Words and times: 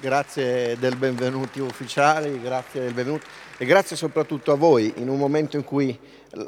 grazie 0.00 0.76
del 0.78 0.96
benvenuti 0.96 1.60
ufficiali, 1.60 2.40
grazie 2.40 2.80
del 2.80 2.92
benvenuto 2.92 3.26
e 3.56 3.64
grazie 3.64 3.96
soprattutto 3.96 4.52
a 4.52 4.56
voi 4.56 4.92
in 4.96 5.08
un 5.08 5.18
momento 5.18 5.56
in 5.56 5.64
cui 5.64 5.98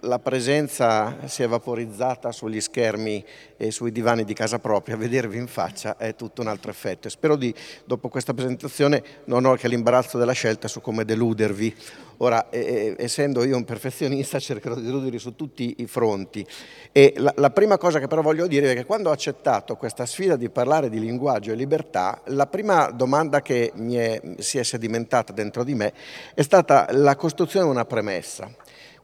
la 0.03 0.19
presenza 0.19 1.17
si 1.27 1.43
è 1.43 1.49
vaporizzata 1.49 2.33
sugli 2.33 2.61
schermi 2.61 3.25
e 3.57 3.71
sui 3.71 3.93
divani 3.93 4.25
di 4.25 4.35
casa 4.35 4.59
propria, 4.59 4.97
vedervi 4.99 5.39
in 5.39 5.47
faccia 5.47 5.97
è 5.97 6.15
tutto 6.17 6.41
un 6.43 6.49
altro 6.49 6.71
effetto. 6.71 7.09
Spero 7.09 7.37
di, 7.37 7.55
dopo 7.85 8.09
questa 8.09 8.35
presentazione, 8.35 9.03
non 9.25 9.45
ho 9.45 9.55
che 9.55 9.69
l'imbarazzo 9.69 10.19
della 10.19 10.33
scelta 10.33 10.69
su 10.69 10.81
come 10.81 11.05
deludervi. 11.05 11.75
Ora, 12.19 12.49
eh, 12.51 12.95
essendo 12.99 13.45
io 13.45 13.57
un 13.57 13.65
perfezionista, 13.65 14.39
cercherò 14.41 14.75
di 14.75 14.83
deludervi 14.83 15.19
su 15.19 15.35
tutti 15.35 15.77
i 15.79 15.87
fronti. 15.87 16.47
E 16.93 17.15
la, 17.17 17.33
la, 17.37 17.51
prima 17.51 17.77
cosa 17.79 17.99
che 17.99 18.07
però 18.07 18.23
voglio 18.23 18.47
dire 18.47 18.73
è 18.73 18.75
che 18.75 18.85
quando 18.85 19.11
ho 19.11 19.13
accettato 19.13 19.77
questa 19.77 20.07
sfida 20.07 20.37
di 20.37 20.49
parlare 20.49 20.89
di 20.89 20.99
linguaggio 20.99 21.53
e 21.53 21.55
libertà, 21.55 22.21
la 22.27 22.47
prima 22.47 22.91
domanda 22.91 23.43
che 23.43 23.73
è, 23.73 24.21
si 24.39 24.59
è 24.59 24.63
sedimentata 24.63 25.33
dentro 25.33 25.65
di 25.65 25.75
me 25.75 25.93
è 26.35 26.43
stata 26.43 26.87
la 26.91 27.17
costruzione 27.17 27.67
di 27.67 27.73
una 27.73 27.85
premessa. 27.85 28.51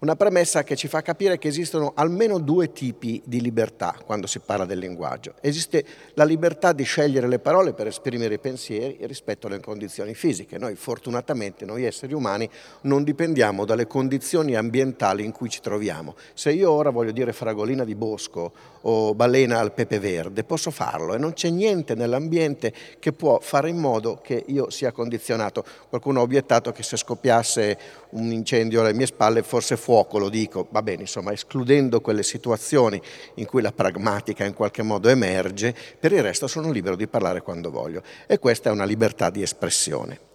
Una 0.03 0.17
premessa 0.17 0.65
che 0.65 0.75
ci 0.75 0.89
fa 0.89 1.01
capire 1.01 1.39
che 1.39 1.47
esistono 1.47 1.93
almeno 1.95 2.41
due 2.41 2.73
tipi 2.73 3.23
di 3.25 3.41
libertà 3.41 3.95
quando 4.05 4.27
si 4.27 4.41
parla 4.41 4.65
del 4.65 4.81
linguaggio. 4.81 5.35
Esiste 5.41 5.85
la 6.15 6.25
libertà 6.25 6.73
di 6.73 6.83
scegliere 6.83 7.29
le 7.29 7.39
parole 7.39 7.73
per 7.73 7.87
esprimere 7.87 8.35
i 8.35 8.41
pensieri 8.41 8.99
rispetto 9.03 9.47
alle 9.47 9.61
condizioni 9.61 10.15
fisiche. 10.15 10.59
Noi 10.59 10.75
fortunatamente, 10.75 11.65
noi 11.65 11.85
esseri 11.85 12.15
umani, 12.15 12.51
non 12.81 13.05
dipendiamo 13.05 13.65
dalle 13.65 13.87
condizioni 13.87 14.57
ambientali 14.57 15.25
in 15.25 15.31
cui 15.31 15.49
ci 15.49 15.61
troviamo. 15.61 16.17
Se 16.35 16.51
io 16.51 16.73
ora 16.73 16.91
voglio 16.91 17.13
dire 17.13 17.33
fragolina 17.33 17.85
di 17.85 17.95
bosco 17.95 18.53
o 18.81 19.15
balena 19.15 19.61
al 19.61 19.73
pepe 19.73 20.01
verde, 20.01 20.43
posso 20.43 20.73
farlo 20.73 21.15
e 21.15 21.19
non 21.19 21.33
c'è 21.33 21.49
niente 21.49 21.95
nell'ambiente 21.95 22.73
che 22.99 23.13
può 23.13 23.39
fare 23.39 23.69
in 23.69 23.77
modo 23.77 24.19
che 24.21 24.43
io 24.49 24.69
sia 24.69 24.91
condizionato. 24.91 25.65
Qualcuno 25.89 26.19
ha 26.19 26.23
obiettato 26.25 26.73
che 26.73 26.83
se 26.83 26.97
scoppiasse 26.97 27.79
un 28.13 28.31
incendio 28.33 28.81
alle 28.81 28.95
mie 28.95 29.07
spalle 29.07 29.43
forse 29.43 29.77
fuoco, 29.77 30.19
lo 30.19 30.29
dico, 30.29 30.67
va 30.71 30.83
bene, 30.83 31.03
insomma, 31.03 31.33
escludendo 31.33 32.01
quelle 32.01 32.23
situazioni 32.23 33.01
in 33.35 33.47
cui 33.47 33.63
la 33.63 33.73
pragmatica 33.73 34.45
in 34.45 34.55
qualche 34.55 34.83
modo 34.83 35.09
emerge, 35.09 35.75
per 35.99 36.13
il 36.13 36.23
resto 36.23 36.47
sono 36.47 36.71
libero 36.71 36.97
di 36.97 37.07
parlare 37.07 37.43
quando 37.43 37.71
voglio. 37.71 38.03
E 38.27 38.39
questa 38.39 38.69
è 38.69 38.73
una 38.73 38.85
libertà 38.85 39.31
di 39.31 39.43
espressione. 39.43 40.31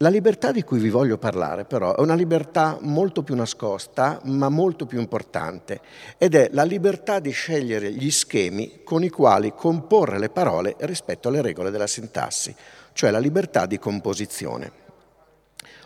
La 0.00 0.10
libertà 0.10 0.52
di 0.52 0.62
cui 0.62 0.78
vi 0.78 0.90
voglio 0.90 1.16
parlare 1.16 1.64
però 1.64 1.96
è 1.96 2.00
una 2.02 2.14
libertà 2.14 2.76
molto 2.82 3.22
più 3.22 3.34
nascosta 3.34 4.20
ma 4.24 4.50
molto 4.50 4.84
più 4.84 5.00
importante 5.00 5.80
ed 6.18 6.34
è 6.34 6.50
la 6.52 6.64
libertà 6.64 7.18
di 7.18 7.30
scegliere 7.30 7.90
gli 7.90 8.10
schemi 8.10 8.82
con 8.84 9.02
i 9.04 9.08
quali 9.08 9.54
comporre 9.56 10.18
le 10.18 10.28
parole 10.28 10.76
rispetto 10.80 11.28
alle 11.28 11.40
regole 11.40 11.70
della 11.70 11.86
sintassi, 11.86 12.54
cioè 12.92 13.10
la 13.10 13.18
libertà 13.18 13.64
di 13.64 13.78
composizione. 13.78 14.84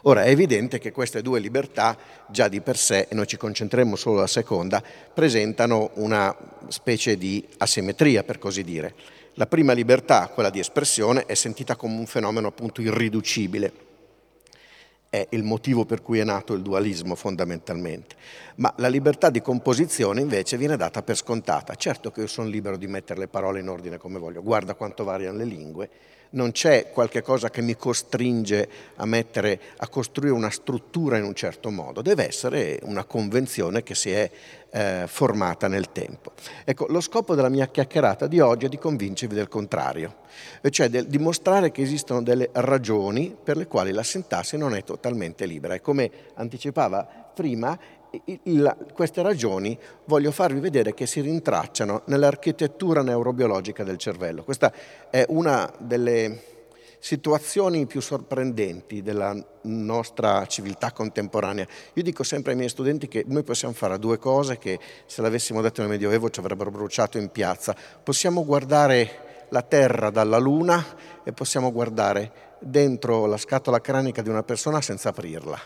Ora 0.02 0.24
è 0.24 0.30
evidente 0.30 0.78
che 0.78 0.92
queste 0.92 1.20
due 1.20 1.40
libertà 1.40 1.96
già 2.28 2.48
di 2.48 2.60
per 2.60 2.76
sé, 2.76 3.06
e 3.10 3.14
noi 3.14 3.26
ci 3.26 3.36
concentreremo 3.36 3.96
solo 3.96 4.16
sulla 4.16 4.26
seconda, 4.26 4.82
presentano 5.12 5.90
una 5.94 6.34
specie 6.68 7.18
di 7.18 7.46
asimmetria 7.58 8.22
per 8.22 8.38
così 8.38 8.64
dire. 8.64 8.94
La 9.34 9.46
prima 9.46 9.72
libertà, 9.72 10.28
quella 10.28 10.50
di 10.50 10.58
espressione, 10.58 11.26
è 11.26 11.34
sentita 11.34 11.76
come 11.76 11.98
un 11.98 12.06
fenomeno 12.06 12.48
appunto 12.48 12.80
irriducibile. 12.80 13.88
È 15.08 15.26
il 15.30 15.42
motivo 15.42 15.84
per 15.84 16.02
cui 16.02 16.18
è 16.18 16.24
nato 16.24 16.54
il 16.54 16.62
dualismo 16.62 17.14
fondamentalmente. 17.14 18.14
Ma 18.56 18.72
la 18.76 18.88
libertà 18.88 19.28
di 19.28 19.42
composizione 19.42 20.20
invece 20.20 20.56
viene 20.56 20.76
data 20.76 21.02
per 21.02 21.16
scontata. 21.16 21.74
Certo 21.74 22.10
che 22.10 22.20
io 22.20 22.26
sono 22.26 22.48
libero 22.48 22.76
di 22.76 22.86
mettere 22.86 23.18
le 23.20 23.28
parole 23.28 23.60
in 23.60 23.68
ordine 23.68 23.98
come 23.98 24.18
voglio, 24.18 24.42
guarda 24.42 24.74
quanto 24.74 25.04
variano 25.04 25.38
le 25.38 25.44
lingue, 25.44 25.90
non 26.30 26.52
c'è 26.52 26.90
qualche 26.90 27.22
cosa 27.22 27.50
che 27.50 27.62
mi 27.62 27.76
costringe 27.76 28.68
a, 28.96 29.06
mettere, 29.06 29.60
a 29.78 29.88
costruire 29.88 30.34
una 30.34 30.50
struttura 30.50 31.16
in 31.16 31.24
un 31.24 31.34
certo 31.34 31.70
modo, 31.70 32.02
deve 32.02 32.26
essere 32.26 32.78
una 32.82 33.04
convenzione 33.04 33.82
che 33.82 33.94
si 33.94 34.10
è 34.10 34.30
eh, 34.70 35.04
formata 35.06 35.66
nel 35.66 35.90
tempo. 35.90 36.32
Ecco, 36.64 36.86
lo 36.88 37.00
scopo 37.00 37.34
della 37.34 37.48
mia 37.48 37.68
chiacchierata 37.68 38.26
di 38.26 38.40
oggi 38.40 38.66
è 38.66 38.68
di 38.68 38.78
convincervi 38.78 39.34
del 39.34 39.48
contrario, 39.48 40.16
cioè 40.70 40.88
di 40.88 41.06
dimostrare 41.08 41.72
che 41.72 41.82
esistono 41.82 42.22
delle 42.22 42.50
ragioni 42.52 43.34
per 43.42 43.56
le 43.56 43.66
quali 43.66 43.90
la 43.90 44.02
sintassi 44.02 44.56
non 44.56 44.74
è 44.74 44.84
totalmente 44.84 45.46
libera 45.46 45.74
e 45.74 45.80
come 45.80 46.10
anticipava 46.34 47.30
prima 47.34 47.78
il, 48.44 48.76
queste 48.92 49.22
ragioni 49.22 49.78
voglio 50.04 50.30
farvi 50.30 50.60
vedere 50.60 50.94
che 50.94 51.06
si 51.06 51.20
rintracciano 51.20 52.02
nell'architettura 52.06 53.02
neurobiologica 53.02 53.84
del 53.84 53.96
cervello. 53.96 54.44
Questa 54.44 54.72
è 55.10 55.24
una 55.28 55.70
delle 55.78 56.58
situazioni 57.00 57.86
più 57.86 58.00
sorprendenti 58.00 59.02
della 59.02 59.34
nostra 59.62 60.44
civiltà 60.46 60.92
contemporanea. 60.92 61.66
Io 61.94 62.02
dico 62.02 62.22
sempre 62.22 62.52
ai 62.52 62.58
miei 62.58 62.68
studenti 62.68 63.08
che 63.08 63.24
noi 63.26 63.42
possiamo 63.42 63.74
fare 63.74 63.98
due 63.98 64.18
cose 64.18 64.58
che 64.58 64.78
se 65.06 65.22
l'avessimo 65.22 65.62
detto 65.62 65.80
nel 65.80 65.90
Medioevo 65.90 66.28
ci 66.28 66.40
avrebbero 66.40 66.70
bruciato 66.70 67.16
in 67.16 67.30
piazza. 67.30 67.74
Possiamo 68.02 68.44
guardare 68.44 69.46
la 69.48 69.62
Terra 69.62 70.10
dalla 70.10 70.38
Luna 70.38 70.84
e 71.24 71.32
possiamo 71.32 71.72
guardare 71.72 72.48
dentro 72.60 73.24
la 73.24 73.38
scatola 73.38 73.80
cranica 73.80 74.20
di 74.20 74.28
una 74.28 74.42
persona 74.42 74.80
senza 74.82 75.08
aprirla. 75.08 75.58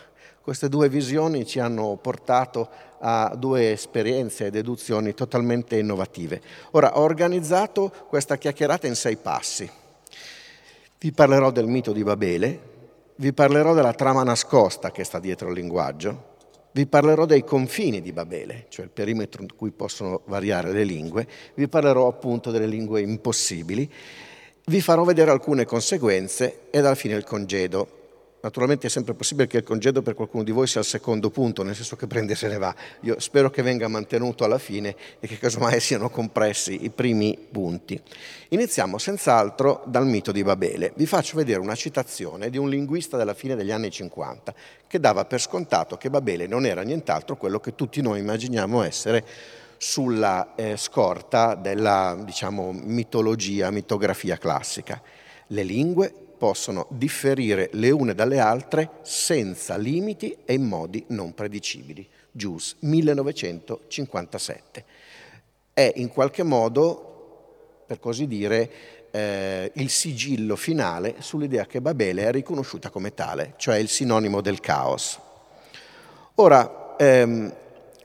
Queste 0.45 0.69
due 0.69 0.89
visioni 0.89 1.43
ci 1.43 1.57
hanno 1.57 1.97
portato 1.99 2.69
a 2.99 3.33
due 3.35 3.71
esperienze 3.71 4.45
e 4.45 4.51
deduzioni 4.51 5.15
totalmente 5.15 5.79
innovative. 5.79 6.39
Ora, 6.73 6.99
ho 6.99 7.01
organizzato 7.01 7.91
questa 8.07 8.37
chiacchierata 8.37 8.85
in 8.85 8.93
sei 8.93 9.15
passi. 9.15 9.67
Vi 10.99 11.11
parlerò 11.13 11.49
del 11.49 11.65
mito 11.65 11.93
di 11.93 12.03
Babele, 12.03 12.59
vi 13.15 13.33
parlerò 13.33 13.73
della 13.73 13.93
trama 13.93 14.21
nascosta 14.21 14.91
che 14.91 15.03
sta 15.03 15.17
dietro 15.17 15.47
il 15.47 15.55
linguaggio, 15.55 16.35
vi 16.73 16.85
parlerò 16.85 17.25
dei 17.25 17.43
confini 17.43 17.99
di 17.99 18.11
Babele, 18.11 18.67
cioè 18.69 18.85
il 18.85 18.91
perimetro 18.91 19.41
in 19.41 19.55
cui 19.55 19.71
possono 19.71 20.21
variare 20.25 20.71
le 20.71 20.83
lingue, 20.83 21.27
vi 21.55 21.67
parlerò 21.67 22.05
appunto 22.05 22.51
delle 22.51 22.67
lingue 22.67 23.01
impossibili, 23.01 23.91
vi 24.65 24.79
farò 24.79 25.05
vedere 25.05 25.31
alcune 25.31 25.65
conseguenze 25.65 26.67
e 26.69 26.77
alla 26.77 26.93
fine 26.93 27.15
il 27.15 27.23
congedo 27.23 28.03
Naturalmente 28.45 28.85
è 28.85 28.89
sempre 28.91 29.15
possibile 29.15 29.47
che 29.47 29.57
il 29.57 29.63
congedo 29.63 30.03
per 30.03 30.13
qualcuno 30.13 30.43
di 30.43 30.51
voi 30.51 30.67
sia 30.67 30.79
il 30.79 30.85
secondo 30.85 31.31
punto, 31.31 31.63
nel 31.63 31.73
senso 31.73 31.95
che 31.95 32.05
prende 32.05 32.33
e 32.33 32.35
se 32.35 32.47
ne 32.47 32.59
va. 32.59 32.75
Io 32.99 33.19
spero 33.19 33.49
che 33.49 33.63
venga 33.63 33.87
mantenuto 33.87 34.43
alla 34.43 34.59
fine 34.59 34.95
e 35.19 35.25
che 35.25 35.39
casomai 35.39 35.79
siano 35.79 36.11
compressi 36.11 36.83
i 36.85 36.91
primi 36.91 37.35
punti. 37.51 37.99
Iniziamo 38.49 38.99
senz'altro 38.99 39.81
dal 39.87 40.05
mito 40.05 40.31
di 40.31 40.43
Babele. 40.43 40.93
Vi 40.95 41.07
faccio 41.07 41.37
vedere 41.37 41.59
una 41.59 41.73
citazione 41.73 42.51
di 42.51 42.59
un 42.59 42.69
linguista 42.69 43.17
della 43.17 43.33
fine 43.33 43.55
degli 43.55 43.71
anni 43.71 43.89
50 43.89 44.53
che 44.85 44.99
dava 44.99 45.25
per 45.25 45.41
scontato 45.41 45.97
che 45.97 46.11
Babele 46.11 46.45
non 46.45 46.67
era 46.67 46.83
nient'altro 46.83 47.37
quello 47.37 47.59
che 47.59 47.73
tutti 47.73 47.99
noi 48.03 48.19
immaginiamo 48.19 48.83
essere 48.83 49.25
sulla 49.77 50.53
eh, 50.53 50.77
scorta 50.77 51.55
della 51.55 52.15
diciamo, 52.23 52.71
mitologia, 52.73 53.71
mitografia 53.71 54.37
classica. 54.37 55.01
Le 55.47 55.63
lingue 55.63 56.24
possono 56.37 56.85
differire 56.89 57.69
le 57.73 57.91
une 57.91 58.13
dalle 58.13 58.39
altre 58.39 58.99
senza 59.01 59.77
limiti 59.77 60.37
e 60.45 60.53
in 60.53 60.63
modi 60.63 61.03
non 61.09 61.33
predicibili. 61.33 62.07
Gius, 62.31 62.77
1957. 62.79 64.85
È 65.73 65.91
in 65.95 66.07
qualche 66.09 66.43
modo, 66.43 67.83
per 67.85 67.99
così 67.99 68.27
dire, 68.27 68.69
eh, 69.11 69.71
il 69.75 69.89
sigillo 69.89 70.57
finale 70.57 71.15
sull'idea 71.19 71.65
che 71.65 71.79
Babele 71.79 72.25
è 72.25 72.31
riconosciuta 72.31 72.89
come 72.89 73.13
tale, 73.13 73.53
cioè 73.55 73.77
il 73.77 73.87
sinonimo 73.87 74.41
del 74.41 74.59
caos. 74.59 75.17
Ora, 76.35 76.95
ehm, 76.97 77.53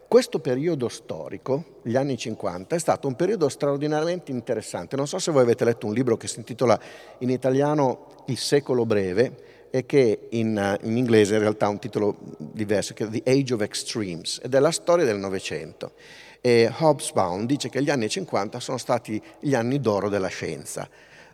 questo 0.07 0.39
periodo 0.41 0.89
storico, 0.89 1.81
gli 1.83 1.97
anni 1.97 2.17
50, 2.17 2.75
è 2.75 2.79
stato 2.79 3.07
un 3.07 3.15
periodo 3.15 3.49
straordinariamente 3.49 4.33
interessante. 4.33 4.97
Non 4.97 5.07
so 5.07 5.21
se 5.21 5.31
voi 5.31 5.43
avete 5.43 5.65
letto 5.65 5.87
un 5.87 5.95
libro 5.95 6.17
che 6.17 6.27
si 6.27 6.39
intitola 6.39 6.79
in 7.19 7.31
italiano 7.31 8.07
Il 8.27 8.39
secolo 8.39 8.87
breve 8.87 9.69
e 9.71 9.87
che 9.87 10.27
in, 10.31 10.79
in 10.83 10.97
inglese 10.97 11.35
in 11.35 11.41
realtà 11.41 11.67
ha 11.67 11.71
un 11.71 11.79
titolo 11.79 12.17
diverso, 12.39 12.93
che 12.93 13.05
è 13.05 13.09
The 13.09 13.23
Age 13.25 13.55
of 13.55 13.61
Extremes, 13.61 14.41
ed 14.43 14.55
è 14.55 14.59
la 14.59 14.73
storia 14.73 15.05
del 15.05 15.19
Novecento. 15.19 15.93
E 16.41 16.73
Hobsbawm 16.77 17.47
dice 17.47 17.69
che 17.69 17.83
gli 17.83 17.91
anni 17.91 18.09
50 18.09 18.61
sono 18.61 18.79
stati 18.79 19.23
gli 19.41 19.55
anni 19.55 19.81
d'oro 19.81 20.09
della 20.09 20.29
scienza, 20.29 20.89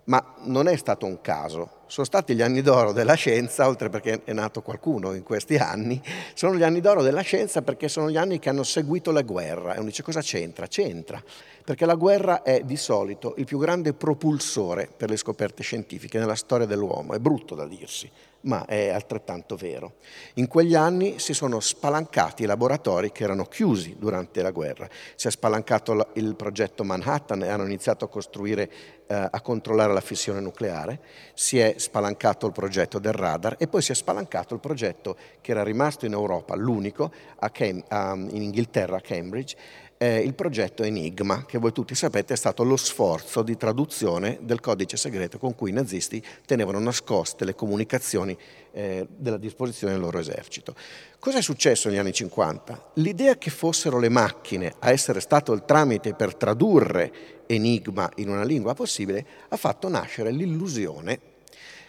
ma 0.07 0.35
non 0.45 0.67
è 0.67 0.77
stato 0.77 1.07
un 1.07 1.21
caso 1.21 1.77
sono 1.89 2.05
stati 2.05 2.35
gli 2.35 2.43
anni 2.43 2.63
d'oro 2.63 2.93
della 2.93 3.15
scienza, 3.15 3.69
oltre 3.69 3.89
perché 3.89 4.23
è 4.25 4.33
nato 4.33 4.61
qualcuno 4.61 5.15
in 5.15 5.23
questi 5.23 5.57
anni, 5.57 6.03
sono 6.35 6.57
gli 6.57 6.65
anni 6.65 6.81
d'oro 6.81 7.03
della 7.03 7.21
scienza 7.21 7.63
perché 7.63 7.89
sono 7.89 8.11
gli 8.11 8.17
anni 8.17 8.41
che 8.41 8.49
hanno 8.49 8.65
seguito 8.65 9.13
la 9.13 9.23
guerra. 9.23 9.75
E 9.75 9.77
uno 9.77 9.87
dice 9.87 10.03
cosa 10.03 10.21
c'entra? 10.21 10.67
C'entra, 10.67 11.23
perché 11.65 11.87
la 11.87 11.95
guerra 11.95 12.43
è 12.43 12.63
di 12.65 12.77
solito 12.77 13.35
il 13.39 13.45
più 13.45 13.59
grande 13.59 13.93
propulsore 13.93 14.89
per 14.95 15.11
le 15.11 15.17
scoperte 15.17 15.63
scientifiche 15.63 16.19
nella 16.19 16.35
storia 16.35 16.67
dell'uomo. 16.67 17.15
È 17.15 17.19
brutto 17.21 17.55
da 17.55 17.67
dirsi, 17.67 18.11
ma 18.47 18.65
è 18.65 18.89
altrettanto 18.89 19.57
vero. 19.57 19.95
In 20.35 20.49
quegli 20.49 20.75
anni 20.75 21.19
si 21.19 21.35
sono 21.35 21.61
spalancati 21.61 22.45
i 22.45 22.47
laboratori 22.47 23.13
che 23.13 23.25
erano 23.25 23.45
chiusi 23.45 23.97
durante 23.99 24.43
la 24.43 24.51
guerra. 24.51 24.89
Si 25.15 25.27
è 25.27 25.31
spalancato 25.31 26.11
il 26.15 26.35
progetto 26.37 26.85
Manhattan 26.85 27.43
e 27.43 27.49
hanno 27.49 27.65
iniziato 27.65 28.05
a 28.05 28.09
costruire, 28.09 28.71
eh, 29.07 29.29
a 29.31 29.41
controllare 29.41 29.93
la 29.93 30.01
fissione 30.01 30.41
nucleare. 30.41 31.01
Si 31.35 31.59
è 31.59 31.75
spalancato 31.77 32.47
il 32.47 32.53
progetto 32.53 32.99
del 32.99 33.13
radar 33.13 33.57
e 33.59 33.67
poi 33.67 33.83
si 33.83 33.93
è 33.93 33.95
spalancato 33.95 34.55
il 34.55 34.61
progetto 34.61 35.17
che 35.41 35.51
era 35.51 35.63
rimasto 35.63 36.07
in 36.07 36.13
Europa, 36.13 36.55
l'unico, 36.55 37.13
a 37.39 37.51
Cam- 37.51 37.85
a, 37.89 38.13
in 38.15 38.43
Inghilterra, 38.43 38.97
a 38.97 39.01
Cambridge, 39.01 39.57
eh, 39.99 40.19
il 40.19 40.35
progetto 40.35 40.83
Enigma, 40.83 41.45
che 41.47 41.59
voi 41.59 41.73
tutti 41.73 41.95
sapete 41.95 42.35
è 42.35 42.37
stato 42.37 42.63
lo 42.63 42.77
sforzo 42.77 43.43
di 43.43 43.57
traduzione 43.57 44.39
del 44.43 44.61
codice 44.61 44.97
segreto 44.97 45.39
con 45.39 45.55
cui 45.55 45.71
i 45.71 45.73
nazisti 45.73 46.23
tenevano 46.45 46.79
nascoste 46.79 47.45
le 47.45 47.55
comunicazioni 47.55 48.37
eh, 48.73 49.07
della 49.09 49.39
disposizione 49.39 49.95
del 49.95 50.03
loro 50.03 50.19
esercito. 50.19 50.75
Cosa 51.19 51.39
è 51.39 51.43
successo 51.43 51.89
negli 51.89 51.99
anni 51.99 52.13
50? 52.13 52.91
L'idea 52.95 53.37
che 53.39 53.51
fossero 53.51 53.99
le 53.99 54.11
macchine 54.11 54.75
a 54.81 54.91
essere 54.91 55.21
stato 55.21 55.53
il 55.53 55.65
tramite 55.65 56.15
per 56.15 56.35
tradurre 56.35 57.45
Enigma 57.47 58.11
in 58.17 58.29
una 58.29 58.45
lingua 58.45 58.75
possibile 58.75 59.25
ha 59.49 59.57
fatto 59.57 59.89
nascere 59.89 60.31
l'illusione 60.31 61.21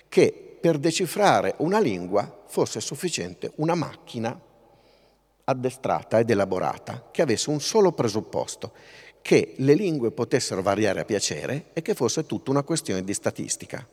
che 0.08 0.58
per 0.60 0.78
decifrare 0.78 1.56
una 1.58 1.80
lingua 1.80 2.44
fosse 2.48 2.80
sufficiente 2.80 3.52
una 3.56 3.76
macchina 3.76 4.40
addestrata 5.50 6.20
ed 6.20 6.30
elaborata, 6.30 7.08
che 7.12 7.22
avesse 7.22 7.50
un 7.50 7.62
solo 7.62 7.94
presupposto, 7.94 8.74
che 9.22 9.54
le 9.58 9.74
lingue 9.74 10.12
potessero 10.12 10.62
variare 10.62 11.02
a 11.02 11.06
piacere 11.06 11.68
e 11.74 11.82
che 11.82 11.94
fosse 11.94 12.26
tutta 12.26 12.52
una 12.52 12.64
questione 12.64 13.04
di 13.04 13.14
statistica. 13.14 13.86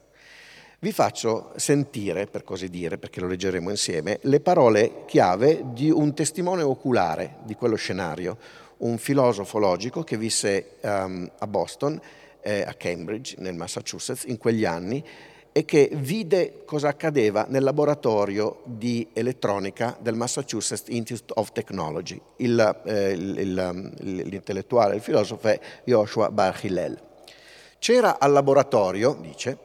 Vi 0.80 0.92
faccio 0.92 1.52
sentire, 1.56 2.26
per 2.26 2.44
così 2.44 2.68
dire, 2.68 2.98
perché 2.98 3.20
lo 3.20 3.28
leggeremo 3.28 3.70
insieme, 3.70 4.18
le 4.22 4.40
parole 4.40 5.04
chiave 5.06 5.62
di 5.72 5.90
un 5.90 6.12
testimone 6.12 6.62
oculare 6.62 7.36
di 7.44 7.54
quello 7.54 7.76
scenario, 7.76 8.36
un 8.78 8.98
filosofo 8.98 9.58
logico 9.58 10.02
che 10.02 10.18
visse 10.18 10.76
um, 10.80 11.30
a 11.38 11.46
Boston, 11.46 12.00
eh, 12.42 12.62
a 12.62 12.74
Cambridge, 12.74 13.36
nel 13.38 13.54
Massachusetts, 13.54 14.24
in 14.24 14.36
quegli 14.36 14.64
anni 14.64 15.02
e 15.56 15.64
che 15.64 15.88
vide 15.92 16.62
cosa 16.64 16.88
accadeva 16.88 17.46
nel 17.48 17.62
laboratorio 17.62 18.62
di 18.64 19.06
elettronica 19.12 19.96
del 20.00 20.16
Massachusetts 20.16 20.88
Institute 20.88 21.32
of 21.36 21.52
Technology. 21.52 22.20
Il, 22.38 22.82
eh, 22.86 23.12
il, 23.12 23.38
il, 23.38 24.22
l'intellettuale, 24.28 24.96
il 24.96 25.00
filosofo 25.00 25.46
è 25.46 25.60
Joshua 25.84 26.32
Bar 26.32 26.58
Hillel. 26.60 27.00
C'era 27.78 28.18
al 28.18 28.32
laboratorio, 28.32 29.16
dice, 29.20 29.58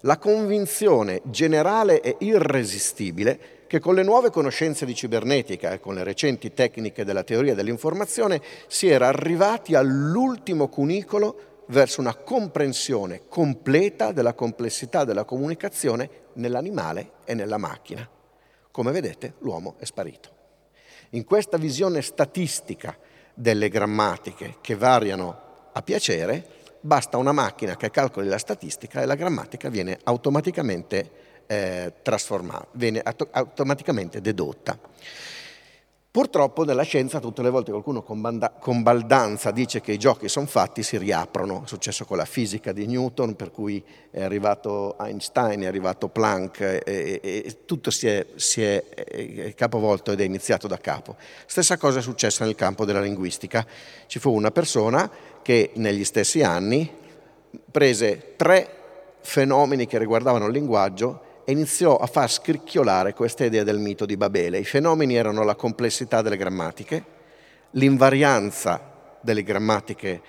la 0.00 0.18
convinzione 0.18 1.20
generale 1.26 2.00
e 2.00 2.16
irresistibile 2.18 3.38
che 3.68 3.78
con 3.78 3.94
le 3.94 4.02
nuove 4.02 4.30
conoscenze 4.30 4.84
di 4.84 4.96
cibernetica 4.96 5.70
e 5.70 5.78
con 5.78 5.94
le 5.94 6.02
recenti 6.02 6.54
tecniche 6.54 7.04
della 7.04 7.22
teoria 7.22 7.54
dell'informazione 7.54 8.42
si 8.66 8.88
era 8.88 9.06
arrivati 9.06 9.76
all'ultimo 9.76 10.66
cunicolo 10.66 11.55
verso 11.66 12.00
una 12.00 12.14
comprensione 12.14 13.22
completa 13.28 14.12
della 14.12 14.34
complessità 14.34 15.04
della 15.04 15.24
comunicazione 15.24 16.10
nell'animale 16.34 17.12
e 17.24 17.34
nella 17.34 17.58
macchina. 17.58 18.08
Come 18.70 18.92
vedete, 18.92 19.34
l'uomo 19.38 19.74
è 19.78 19.84
sparito. 19.84 20.34
In 21.10 21.24
questa 21.24 21.56
visione 21.56 22.02
statistica 22.02 22.96
delle 23.32 23.68
grammatiche 23.68 24.56
che 24.60 24.76
variano 24.76 25.44
a 25.72 25.82
piacere, 25.82 26.46
basta 26.80 27.16
una 27.16 27.32
macchina 27.32 27.76
che 27.76 27.90
calcoli 27.90 28.28
la 28.28 28.38
statistica 28.38 29.00
e 29.00 29.06
la 29.06 29.14
grammatica 29.14 29.68
viene 29.68 29.98
automaticamente 30.04 31.10
eh, 31.46 31.94
trasformata, 32.02 32.66
viene 32.72 33.02
automaticamente 33.30 34.20
dedotta. 34.20 34.78
Purtroppo 36.16 36.64
nella 36.64 36.82
scienza 36.82 37.20
tutte 37.20 37.42
le 37.42 37.50
volte 37.50 37.72
qualcuno 37.72 38.02
con, 38.02 38.22
banda, 38.22 38.48
con 38.48 38.82
baldanza 38.82 39.50
dice 39.50 39.82
che 39.82 39.92
i 39.92 39.98
giochi 39.98 40.30
sono 40.30 40.46
fatti 40.46 40.82
si 40.82 40.96
riaprono, 40.96 41.64
è 41.64 41.66
successo 41.66 42.06
con 42.06 42.16
la 42.16 42.24
fisica 42.24 42.72
di 42.72 42.86
Newton 42.86 43.36
per 43.36 43.50
cui 43.50 43.84
è 44.10 44.22
arrivato 44.22 44.96
Einstein, 44.98 45.60
è 45.60 45.66
arrivato 45.66 46.08
Planck 46.08 46.60
e, 46.60 46.82
e, 46.86 47.20
e 47.22 47.58
tutto 47.66 47.90
si 47.90 48.06
è, 48.06 48.24
si 48.36 48.62
è, 48.62 49.52
capovolto 49.54 50.10
ed 50.10 50.22
è 50.22 50.24
iniziato 50.24 50.66
da 50.66 50.78
capo. 50.78 51.16
Stessa 51.44 51.76
cosa 51.76 51.98
è 51.98 52.02
successa 52.02 52.46
nel 52.46 52.54
campo 52.54 52.86
della 52.86 53.02
linguistica, 53.02 53.66
ci 54.06 54.18
fu 54.18 54.32
una 54.32 54.50
persona 54.50 55.10
che 55.42 55.72
negli 55.74 56.04
stessi 56.04 56.42
anni 56.42 56.90
prese 57.70 58.32
tre 58.36 58.70
fenomeni 59.20 59.86
che 59.86 59.98
riguardavano 59.98 60.46
il 60.46 60.52
linguaggio 60.52 61.25
e 61.48 61.52
iniziò 61.52 61.96
a 61.96 62.06
far 62.08 62.28
scricchiolare 62.28 63.14
questa 63.14 63.44
idea 63.44 63.62
del 63.62 63.78
mito 63.78 64.04
di 64.04 64.16
Babele. 64.16 64.58
I 64.58 64.64
fenomeni 64.64 65.14
erano 65.14 65.44
la 65.44 65.54
complessità 65.54 66.20
delle 66.20 66.36
grammatiche, 66.36 67.04
l'invarianza 67.70 69.18
delle 69.20 69.44
grammatiche 69.44 70.22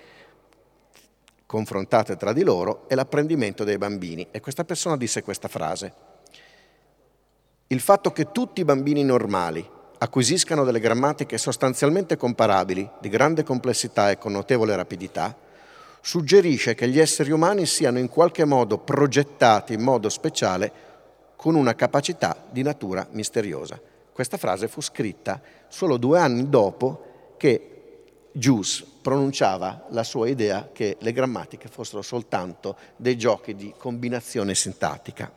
confrontate 1.48 2.18
tra 2.18 2.34
di 2.34 2.44
loro 2.44 2.88
e 2.88 2.94
l'apprendimento 2.94 3.64
dei 3.64 3.80
bambini. 3.80 4.28
E 4.30 4.40
questa 4.40 4.64
persona 4.64 4.96
disse 4.96 5.24
questa 5.24 5.48
frase. 5.48 5.94
Il 7.66 7.80
fatto 7.80 8.12
che 8.12 8.32
tutti 8.32 8.62
i 8.62 8.66
bambini 8.66 9.04
normali 9.04 9.68
acquisiscano 9.98 10.64
delle 10.66 10.80
grammatiche 10.80 11.40
sostanzialmente 11.40 12.16
comparabili, 12.16 12.88
di 13.02 13.10
grande 13.10 13.42
complessità 13.42 14.12
e 14.12 14.20
con 14.20 14.34
notevole 14.34 14.76
rapidità, 14.76 15.36
suggerisce 16.00 16.76
che 16.76 16.88
gli 16.88 17.00
esseri 17.00 17.32
umani 17.32 17.66
siano 17.66 17.98
in 17.98 18.08
qualche 18.08 18.46
modo 18.46 18.78
progettati 18.78 19.74
in 19.74 19.82
modo 19.82 20.10
speciale 20.10 20.87
con 21.38 21.56
una 21.56 21.76
capacità 21.76 22.44
di 22.50 22.64
natura 22.64 23.08
misteriosa. 23.12 23.80
Questa 24.12 24.36
frase 24.38 24.68
fu 24.68 24.82
scritta 24.82 25.40
solo 25.70 25.96
due 25.96 26.20
anni 26.20 26.50
dopo 26.50 27.36
che 27.38 27.72
Gius 28.32 28.86
pronunciava 29.02 29.86
la 29.90 30.04
sua 30.04 30.28
idea 30.28 30.70
che 30.74 30.98
le 31.00 31.14
grammatiche 31.14 31.70
fossero 31.70 32.02
soltanto 32.02 32.76
dei 32.98 33.18
giochi 33.18 33.56
di 33.56 33.74
combinazione 33.78 34.54
sintattica. 34.56 35.32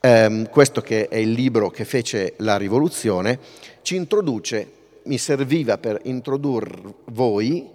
Eh, 0.00 0.46
questo 0.50 0.80
che 0.80 1.08
è 1.08 1.16
il 1.16 1.32
libro 1.32 1.70
che 1.70 1.84
fece 1.84 2.34
la 2.36 2.56
rivoluzione, 2.56 3.38
ci 3.82 3.96
introduce, 3.96 4.72
mi 5.04 5.18
serviva 5.18 5.78
per 5.78 6.00
introdurre 6.04 6.94
voi 7.06 7.68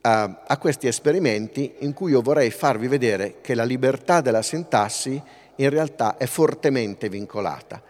a, 0.00 0.42
a 0.46 0.56
questi 0.56 0.86
esperimenti 0.86 1.74
in 1.80 1.92
cui 1.92 2.12
io 2.12 2.22
vorrei 2.22 2.50
farvi 2.50 2.88
vedere 2.88 3.36
che 3.40 3.54
la 3.54 3.64
libertà 3.64 4.20
della 4.20 4.42
sintassi 4.42 5.22
in 5.56 5.70
realtà 5.70 6.16
è 6.16 6.26
fortemente 6.26 7.08
vincolata. 7.08 7.82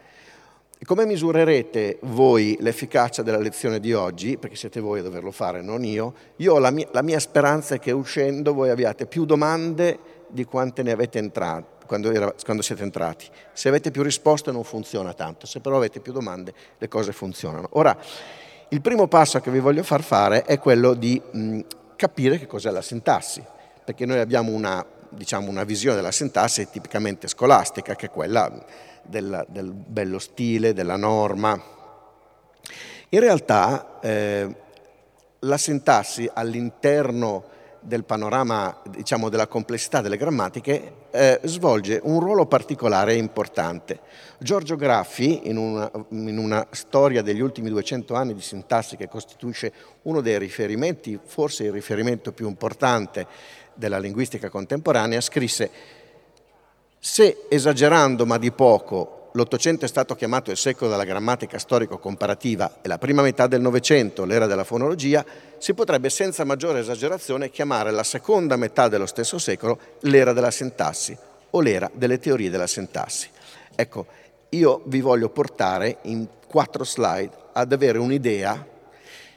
E 0.83 0.85
come 0.85 1.07
misurerete 1.07 1.99
voi 2.03 2.57
l'efficacia 2.59 3.23
della 3.23 3.39
lezione 3.39 3.79
di 3.79 3.93
oggi, 3.93 4.37
perché 4.37 4.57
siete 4.57 4.81
voi 4.81 4.99
a 4.99 5.03
doverlo 5.05 5.31
fare, 5.31 5.63
non 5.63 5.85
io, 5.85 6.13
io 6.39 6.59
la 6.59 6.73
mia, 6.73 6.89
la 6.91 7.03
mia 7.03 7.21
speranza 7.21 7.77
è 7.77 7.79
che 7.79 7.93
uscendo 7.93 8.53
voi 8.53 8.69
abbiate 8.69 9.07
più 9.07 9.25
domande 9.25 10.25
di 10.27 10.45
quante 10.45 10.83
ne 10.83 10.91
avete 10.91 11.19
entrate. 11.19 11.71
Quando, 11.87 12.11
era, 12.11 12.35
quando, 12.45 12.63
siete 12.63 12.83
entrati. 12.83 13.27
Se 13.53 13.69
avete 13.69 13.91
più 13.91 14.03
risposte 14.03 14.51
non 14.51 14.65
funziona 14.65 15.13
tanto, 15.13 15.47
se 15.47 15.61
però 15.61 15.77
avete 15.77 16.01
più 16.01 16.13
domande 16.13 16.55
le 16.79 16.89
cose 16.89 17.13
funzionano. 17.13 17.69
Ora, 17.73 17.97
il 18.71 18.81
primo 18.81 19.07
passo 19.07 19.39
che 19.41 19.51
vi 19.51 19.59
voglio 19.59 19.83
far 19.83 20.03
fare 20.03 20.45
è 20.45 20.59
quello 20.59 20.95
di 20.95 21.21
mh, 21.21 21.61
capire 21.95 22.39
che 22.39 22.47
cos'è 22.47 22.71
la 22.71 22.81
sintassi, 22.81 23.45
perché 23.85 24.07
noi 24.07 24.19
abbiamo 24.19 24.51
una 24.51 24.85
diciamo, 25.15 25.49
una 25.49 25.65
visione 25.65 25.97
della 25.97 26.13
sintassi 26.13 26.69
tipicamente 26.71 27.29
scolastica, 27.29 27.95
che 27.95 28.07
è 28.07 28.11
quella 28.11 28.51
del, 29.03 29.45
del 29.49 29.73
bello 29.73 30.19
stile, 30.19 30.73
della 30.73 30.97
norma. 30.97 31.61
In 33.09 33.21
realtà 33.21 33.99
eh, 34.01 34.57
la 35.41 35.59
sintassi 35.59 36.31
all'interno 36.33 37.45
del 37.83 38.05
panorama 38.05 38.81
diciamo, 38.89 39.29
della 39.29 39.49
complessità 39.49 40.01
delle 40.01 40.17
grammatiche 40.17 41.01
eh, 41.11 41.41
svolge 41.45 42.01
un 42.03 42.21
ruolo 42.21 42.47
particolare 42.47 43.13
e 43.13 43.17
importante. 43.17 44.01
Giorgio 44.39 44.77
Graffi, 44.77 45.49
in 45.49 45.57
una, 45.57 45.91
in 46.11 46.39
una, 46.39 46.67
storia 46.71 47.23
degli 47.23 47.41
ultimi 47.41 47.69
200 47.69 48.15
anni 48.15 48.35
di 48.35 48.41
sintassi 48.41 48.97
che 48.97 49.09
costituisce 49.09 49.73
uno 50.03 50.21
dei 50.21 50.39
riferimenti, 50.39 51.19
forse 51.23 51.65
il 51.65 51.73
riferimento 51.73 52.33
più 52.33 52.49
importante 52.49 53.27
della 53.75 53.99
linguistica 53.99 54.49
contemporanea, 54.49 55.21
scrisse 55.21 55.71
se 56.99 57.47
esagerando 57.49 58.25
ma 58.27 58.39
di 58.39 58.53
poco 58.53 59.31
l'Ottocento 59.33 59.85
è 59.85 59.89
stato 59.89 60.15
chiamato 60.15 60.51
il 60.51 60.57
secolo 60.57 60.91
della 60.91 61.05
grammatica 61.05 61.59
storico-comparativa 61.59 62.79
e 62.83 62.89
la 62.89 62.99
prima 62.99 63.23
metà 63.23 63.47
del 63.47 63.61
Novecento 63.61 64.25
l'era 64.25 64.47
della 64.47 64.65
fonologia, 64.65 65.25
si 65.59 65.75
potrebbe 65.75 66.11
senza 66.11 66.45
maggiore 66.45 66.81
esagerazione 66.81 67.51
chiamare 67.51 67.91
la 67.91 68.03
seconda 68.05 68.57
metà 68.57 68.89
dello 68.89 69.07
stesso 69.07 69.39
secolo 69.39 69.79
l'era 70.01 70.33
della 70.33 70.51
sintassi 70.51 71.17
o 71.51 71.61
l'era 71.61 71.91
delle 71.93 72.19
teorie 72.19 72.51
della 72.51 72.67
sintassi. 72.67 73.29
Ecco, 73.75 74.07
io 74.51 74.83
vi 74.85 75.01
voglio 75.01 75.31
portare 75.31 75.99
in 76.03 76.27
quattro 76.47 76.85
slide 76.85 77.31
ad 77.53 77.73
avere 77.73 77.99
un'idea 77.99 78.67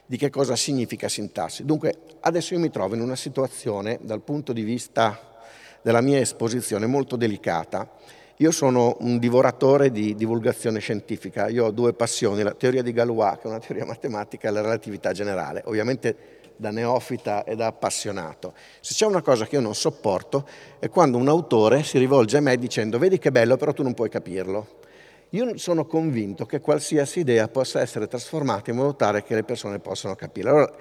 di 0.06 0.18
che 0.18 0.30
cosa 0.30 0.56
significa 0.56 1.10
sintassi. 1.10 1.66
Dunque, 1.66 1.98
adesso 2.22 2.54
io 2.54 2.60
mi 2.60 2.70
trovo 2.70 2.96
in 2.96 3.02
una 3.02 3.16
situazione, 3.16 4.00
dal 4.02 4.22
punto 4.22 4.54
di 4.54 4.64
vista 4.64 5.34
della 5.82 6.02
mia 6.02 6.20
esposizione, 6.20 6.86
molto 6.86 7.16
delicata. 7.16 7.90
Io 8.38 8.52
sono 8.52 8.98
un 9.00 9.18
divoratore 9.18 9.92
di 9.92 10.14
divulgazione 10.14 10.80
scientifica, 10.80 11.48
io 11.48 11.66
ho 11.66 11.72
due 11.72 11.94
passioni, 11.94 12.44
la 12.44 12.54
teoria 12.54 12.84
di 12.84 12.92
Galois, 12.92 13.38
che 13.38 13.44
è 13.44 13.48
una 13.48 13.60
teoria 13.60 13.86
matematica, 13.86 14.50
e 14.50 14.52
la 14.52 14.62
relatività 14.62 15.14
generale. 15.14 15.62
Ovviamente 15.66 16.36
da 16.58 16.72
neofita 16.72 17.44
e 17.44 17.56
da 17.56 17.68
appassionato. 17.68 18.54
Se 18.80 18.94
c'è 18.94 19.06
una 19.06 19.22
cosa 19.22 19.46
che 19.46 19.56
io 19.56 19.62
non 19.62 19.76
sopporto 19.76 20.48
è 20.80 20.90
quando 20.90 21.18
un 21.18 21.28
autore 21.28 21.84
si 21.84 21.98
rivolge 21.98 22.38
a 22.38 22.42
me 22.42 22.58
dicendo 22.58 22.98
vedi 22.98 23.20
che 23.20 23.32
bello 23.32 23.58
però 23.58 23.74
tu 23.74 23.84
non 23.84 23.94
puoi 23.94 24.10
capirlo. 24.10 24.84
Io 25.30 25.58
sono 25.58 25.86
convinto 25.86 26.46
che 26.46 26.62
qualsiasi 26.62 27.20
idea 27.20 27.48
possa 27.48 27.82
essere 27.82 28.08
trasformata 28.08 28.72
in 28.72 28.78
modo 28.78 28.96
tale 28.96 29.24
che 29.24 29.36
le 29.36 29.44
persone 29.44 29.80
possano 29.80 30.16
capire. 30.16 30.50
Allora, 30.50 30.72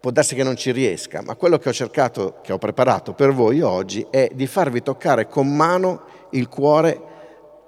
può 0.00 0.10
darsi 0.10 0.34
che 0.34 0.42
non 0.42 0.56
ci 0.56 0.72
riesca, 0.72 1.22
ma 1.22 1.36
quello 1.36 1.58
che 1.58 1.68
ho 1.68 1.72
cercato, 1.72 2.38
che 2.42 2.52
ho 2.52 2.58
preparato 2.58 3.12
per 3.12 3.32
voi 3.32 3.60
oggi, 3.60 4.04
è 4.10 4.30
di 4.32 4.46
farvi 4.46 4.82
toccare 4.82 5.28
con 5.28 5.54
mano 5.54 6.02
il 6.30 6.48
cuore 6.48 7.00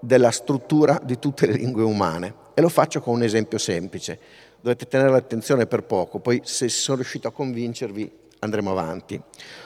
della 0.00 0.30
struttura 0.30 1.00
di 1.02 1.18
tutte 1.18 1.46
le 1.46 1.52
lingue 1.52 1.82
umane. 1.82 2.34
E 2.54 2.60
lo 2.60 2.68
faccio 2.68 3.00
con 3.00 3.14
un 3.14 3.22
esempio 3.22 3.58
semplice. 3.58 4.18
Dovete 4.60 4.86
tenere 4.86 5.10
l'attenzione 5.10 5.66
per 5.66 5.84
poco, 5.84 6.18
poi 6.20 6.40
se 6.44 6.68
sono 6.68 6.96
riuscito 6.96 7.28
a 7.28 7.32
convincervi 7.32 8.20
andremo 8.40 8.70
avanti. 8.70 9.20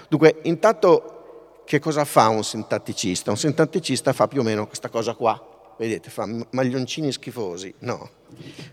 Dunque, 0.09 0.41
intanto 0.43 1.63
che 1.65 1.79
cosa 1.79 2.05
fa 2.05 2.29
un 2.29 2.45
sintatticista? 2.45 3.31
Un 3.31 3.37
sintatticista 3.37 4.13
fa 4.13 4.29
più 4.29 4.41
o 4.41 4.45
meno 4.45 4.67
questa 4.67 4.89
cosa 4.89 5.15
qua. 5.15 5.56
Vedete, 5.77 6.11
fa 6.11 6.27
maglioncini 6.51 7.13
schifosi. 7.13 7.75
No, 7.81 8.11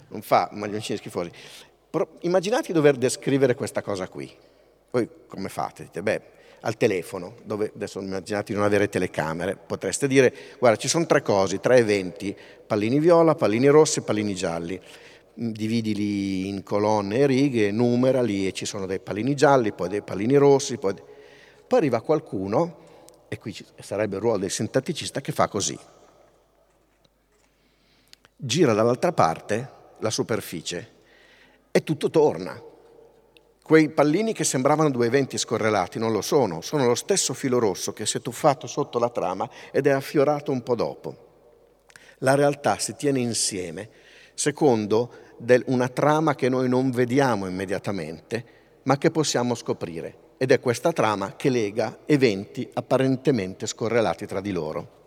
non 0.09 0.21
fa 0.21 0.49
maglioncini 0.53 0.97
schifosi. 0.97 1.31
Però 1.89 2.07
immaginate 2.21 2.67
di 2.67 2.73
dover 2.73 2.95
descrivere 2.95 3.55
questa 3.55 3.81
cosa 3.81 4.07
qui. 4.07 4.31
Voi 4.91 5.07
come 5.27 5.49
fate? 5.49 5.83
Dite, 5.83 6.01
beh, 6.01 6.21
al 6.61 6.77
telefono, 6.77 7.35
dove 7.43 7.71
adesso 7.75 7.99
immaginate 7.99 8.53
di 8.53 8.57
non 8.57 8.63
avere 8.63 8.87
telecamere, 8.87 9.55
potreste 9.57 10.07
dire, 10.07 10.33
guarda, 10.59 10.77
ci 10.77 10.87
sono 10.87 11.05
tre 11.05 11.21
cose, 11.21 11.59
tre 11.59 11.77
eventi, 11.77 12.35
pallini 12.65 12.99
viola, 12.99 13.35
pallini 13.35 13.67
rossi 13.67 13.99
e 13.99 14.03
pallini 14.03 14.33
gialli. 14.33 14.79
Mm, 15.41 15.49
dividili 15.49 16.47
in 16.47 16.63
colonne 16.63 17.17
e 17.17 17.25
righe, 17.25 17.71
numerali 17.71 18.47
e 18.47 18.53
ci 18.53 18.65
sono 18.65 18.85
dei 18.85 18.99
pallini 18.99 19.35
gialli, 19.35 19.73
poi 19.73 19.89
dei 19.89 20.01
pallini 20.01 20.35
rossi, 20.35 20.77
poi, 20.77 20.93
poi 21.67 21.79
arriva 21.79 22.01
qualcuno, 22.01 22.77
e 23.27 23.39
qui 23.39 23.55
sarebbe 23.79 24.15
il 24.15 24.21
ruolo 24.21 24.37
del 24.37 24.51
sintatticista, 24.51 25.21
che 25.21 25.31
fa 25.31 25.47
così. 25.47 25.77
Gira 28.35 28.73
dall'altra 28.73 29.13
parte 29.13 29.71
la 29.99 30.09
superficie 30.09 30.91
e 31.71 31.83
tutto 31.83 32.09
torna. 32.09 32.61
Quei 33.63 33.89
pallini 33.89 34.33
che 34.33 34.43
sembravano 34.43 34.89
due 34.89 35.05
eventi 35.05 35.37
scorrelati 35.37 35.97
non 35.97 36.11
lo 36.11 36.21
sono, 36.21 36.59
sono 36.59 36.85
lo 36.85 36.95
stesso 36.95 37.33
filo 37.33 37.59
rosso 37.59 37.93
che 37.93 38.05
si 38.05 38.17
è 38.17 38.21
tuffato 38.21 38.67
sotto 38.67 38.99
la 38.99 39.09
trama 39.09 39.49
ed 39.71 39.87
è 39.87 39.91
affiorato 39.91 40.51
un 40.51 40.61
po' 40.63 40.75
dopo. 40.75 41.15
La 42.19 42.35
realtà 42.35 42.77
si 42.77 42.95
tiene 42.95 43.19
insieme 43.19 43.89
secondo 44.33 45.11
una 45.65 45.87
trama 45.87 46.35
che 46.35 46.49
noi 46.49 46.67
non 46.67 46.91
vediamo 46.91 47.47
immediatamente, 47.47 48.45
ma 48.83 48.97
che 48.97 49.11
possiamo 49.11 49.55
scoprire. 49.55 50.17
Ed 50.37 50.51
è 50.51 50.59
questa 50.59 50.91
trama 50.91 51.35
che 51.35 51.49
lega 51.49 51.99
eventi 52.05 52.69
apparentemente 52.73 53.65
scorrelati 53.65 54.25
tra 54.25 54.41
di 54.41 54.51
loro. 54.51 55.03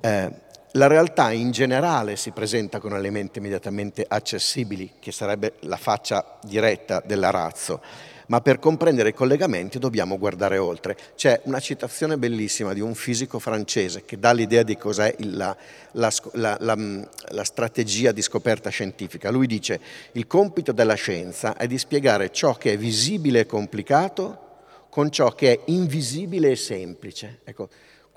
Eh, 0.00 0.30
la 0.72 0.86
realtà 0.86 1.32
in 1.32 1.50
generale 1.50 2.16
si 2.16 2.30
presenta 2.30 2.78
con 2.78 2.94
elementi 2.94 3.38
immediatamente 3.38 4.04
accessibili, 4.06 4.94
che 4.98 5.12
sarebbe 5.12 5.54
la 5.60 5.76
faccia 5.76 6.38
diretta 6.42 7.02
dell'arazzo, 7.04 7.80
ma 8.26 8.42
per 8.42 8.58
comprendere 8.58 9.08
i 9.08 9.14
collegamenti 9.14 9.78
dobbiamo 9.78 10.18
guardare 10.18 10.58
oltre. 10.58 10.96
C'è 11.16 11.40
una 11.44 11.60
citazione 11.60 12.18
bellissima 12.18 12.74
di 12.74 12.80
un 12.80 12.94
fisico 12.94 13.38
francese 13.38 14.04
che 14.04 14.18
dà 14.18 14.32
l'idea 14.32 14.62
di 14.62 14.76
cos'è 14.76 15.14
la, 15.20 15.56
la, 15.92 16.12
la, 16.32 17.06
la 17.28 17.44
strategia 17.44 18.12
di 18.12 18.20
scoperta 18.20 18.68
scientifica. 18.68 19.30
Lui 19.30 19.46
dice 19.46 19.80
il 20.12 20.26
compito 20.26 20.72
della 20.72 20.94
scienza 20.94 21.56
è 21.56 21.66
di 21.66 21.78
spiegare 21.78 22.30
ciò 22.30 22.54
che 22.54 22.72
è 22.72 22.76
visibile 22.76 23.40
e 23.40 23.46
complicato 23.46 24.46
con 24.90 25.10
ciò 25.10 25.32
che 25.32 25.52
è 25.52 25.60
invisibile 25.66 26.50
e 26.50 26.56
semplice. 26.56 27.40
Ecco, 27.44 27.68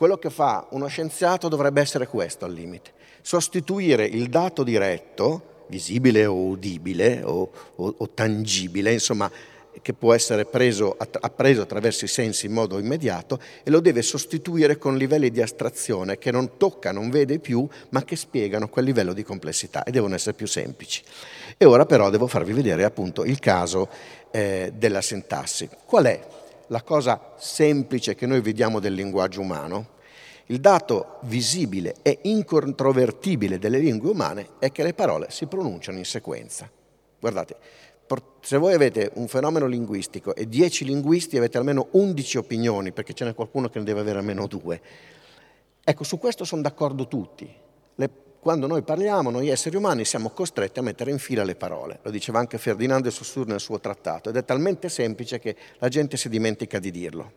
quello 0.01 0.17
che 0.17 0.31
fa 0.31 0.65
uno 0.72 0.88
scienziato 0.88 1.48
dovrebbe 1.48 1.79
essere 1.79 2.08
questo 2.08 2.46
al 2.46 2.53
limite, 2.53 2.89
sostituire 3.22 4.03
il 4.03 4.29
dato 4.29 4.63
diretto, 4.63 5.65
visibile 5.67 6.25
o 6.25 6.34
udibile 6.34 7.22
o, 7.24 7.51
o, 7.75 7.93
o 7.96 8.10
tangibile, 8.10 8.93
insomma, 8.93 9.29
che 9.79 9.93
può 9.93 10.15
essere 10.15 10.46
preso, 10.46 10.98
appreso 10.98 11.62
attraverso 11.62 12.05
i 12.05 12.08
sensi 12.08 12.48
in 12.48 12.51
modo 12.51 12.79
immediato 12.79 13.39
e 13.62 13.70
lo 13.70 13.79
deve 13.79 14.01
sostituire 14.01 14.79
con 14.79 14.98
livelli 14.98 15.29
di 15.29 15.39
astrazione 15.39 16.17
che 16.17 16.31
non 16.31 16.58
tocca, 16.58 16.91
non 16.91 17.12
vede 17.12 17.38
più, 17.38 17.67
ma 17.89 18.03
che 18.03 18.15
spiegano 18.15 18.70
quel 18.70 18.86
livello 18.86 19.13
di 19.13 19.22
complessità 19.22 19.84
e 19.84 19.91
devono 19.91 20.15
essere 20.15 20.36
più 20.36 20.48
semplici. 20.48 21.03
E 21.55 21.63
ora 21.65 21.86
però 21.86 22.10
devo 22.10 22.25
farvi 22.25 22.53
vedere 22.53 22.86
appunto 22.86 23.24
il 23.24 23.38
caso 23.38 23.88
eh, 24.31 24.74
della 24.75 25.01
sintassi. 25.01 25.70
Qual 25.86 26.05
è 26.05 26.41
la 26.72 26.82
cosa 26.84 27.34
semplice 27.38 28.16
che 28.16 28.25
noi 28.25 28.40
vediamo 28.40 28.80
del 28.80 28.94
linguaggio 28.94 29.42
umano, 29.42 30.00
il 30.48 30.60
dato 30.60 31.20
visibile 31.24 31.96
e 32.01 32.20
incontrovertibile 32.24 33.60
delle 33.60 33.78
lingue 33.78 34.10
umane 34.10 34.48
è 34.58 34.72
che 34.72 34.84
le 34.84 34.94
parole 34.94 35.28
si 35.30 35.46
pronunciano 35.48 35.98
in 35.98 36.06
sequenza. 36.06 36.70
Guardate, 37.20 37.58
se 38.40 38.58
voi 38.58 38.74
avete 38.74 39.12
un 39.16 39.28
fenomeno 39.28 39.68
linguistico 39.68 40.34
e 40.34 40.48
dieci 40.48 40.84
linguisti 40.86 41.38
avete 41.38 41.58
almeno 41.58 41.88
undici 41.92 42.38
opinioni, 42.38 42.92
perché 42.92 43.13
ce 43.13 43.25
n'è 43.25 43.36
qualcuno 43.36 43.70
che 43.70 43.80
ne 43.80 43.86
deve 43.86 44.00
avere 44.00 44.20
almeno 44.20 44.48
due, 44.48 44.82
ecco, 45.84 46.04
su 46.04 46.18
questo 46.18 46.46
sono 46.46 46.62
d'accordo 46.62 47.08
tutti. 47.08 47.54
Le, 47.96 48.10
quando 48.42 48.66
noi 48.66 48.82
parliamo, 48.82 49.30
noi 49.30 49.50
esseri 49.50 49.76
umani 49.76 50.04
siamo 50.04 50.32
costretti 50.32 50.80
a 50.80 50.82
mettere 50.82 51.12
in 51.12 51.20
fila 51.20 51.44
le 51.44 51.54
parole. 51.54 52.00
Lo 52.02 52.10
diceva 52.10 52.40
anche 52.40 52.58
Ferdinando 52.58 53.04
de 53.04 53.12
Saussure 53.12 53.52
nel 53.52 53.60
suo 53.60 53.80
trattato, 53.80 54.30
ed 54.30 54.36
è 54.36 54.44
talmente 54.44 54.90
semplice 54.90 55.38
che 55.38 55.56
la 55.78 55.90
gente 55.90 56.18
si 56.18 56.28
dimentica 56.28 56.80
di 56.80 56.90
dirlo. 56.90 57.34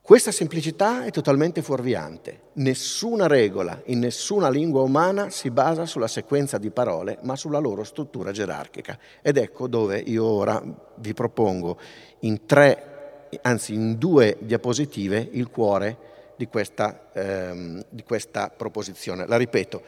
Questa 0.00 0.30
semplicità 0.30 1.04
è 1.04 1.10
totalmente 1.10 1.60
fuorviante. 1.60 2.50
Nessuna 2.54 3.26
regola 3.26 3.82
in 3.86 3.98
nessuna 3.98 4.48
lingua 4.48 4.82
umana 4.82 5.28
si 5.30 5.50
basa 5.50 5.86
sulla 5.86 6.08
sequenza 6.08 6.56
di 6.58 6.70
parole, 6.70 7.18
ma 7.22 7.34
sulla 7.34 7.58
loro 7.58 7.82
struttura 7.82 8.30
gerarchica. 8.30 8.96
Ed 9.22 9.38
ecco 9.38 9.66
dove 9.66 9.98
io 9.98 10.24
ora 10.24 10.62
vi 10.96 11.14
propongo 11.14 11.78
in 12.20 12.46
tre, 12.46 13.28
anzi 13.42 13.74
in 13.74 13.98
due 13.98 14.36
diapositive, 14.40 15.28
il 15.32 15.50
cuore 15.50 16.10
di 16.42 16.48
questa, 16.48 17.08
ehm, 17.12 17.84
di 17.88 18.02
questa 18.02 18.50
proposizione. 18.50 19.26
La 19.28 19.36
ripeto, 19.36 19.82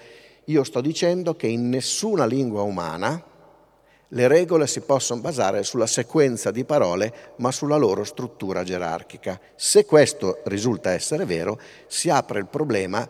io 0.44 0.62
sto 0.62 0.80
dicendo 0.80 1.34
che 1.34 1.48
in 1.48 1.68
nessuna 1.68 2.26
lingua 2.26 2.62
umana 2.62 3.20
le 4.06 4.28
regole 4.28 4.68
si 4.68 4.82
possono 4.82 5.20
basare 5.20 5.64
sulla 5.64 5.88
sequenza 5.88 6.52
di 6.52 6.64
parole, 6.64 7.12
ma 7.38 7.50
sulla 7.50 7.76
loro 7.76 8.04
struttura 8.04 8.62
gerarchica. 8.62 9.40
Se 9.56 9.84
questo 9.84 10.42
risulta 10.44 10.92
essere 10.92 11.24
vero, 11.24 11.58
si 11.88 12.08
apre 12.08 12.38
il 12.38 12.46
problema 12.46 13.08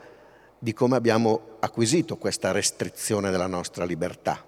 di 0.59 0.73
come 0.73 0.97
abbiamo 0.97 1.59
acquisito 1.61 2.17
questa 2.17 2.51
restrizione 2.51 3.31
della 3.31 3.47
nostra 3.47 3.85
libertà. 3.85 4.43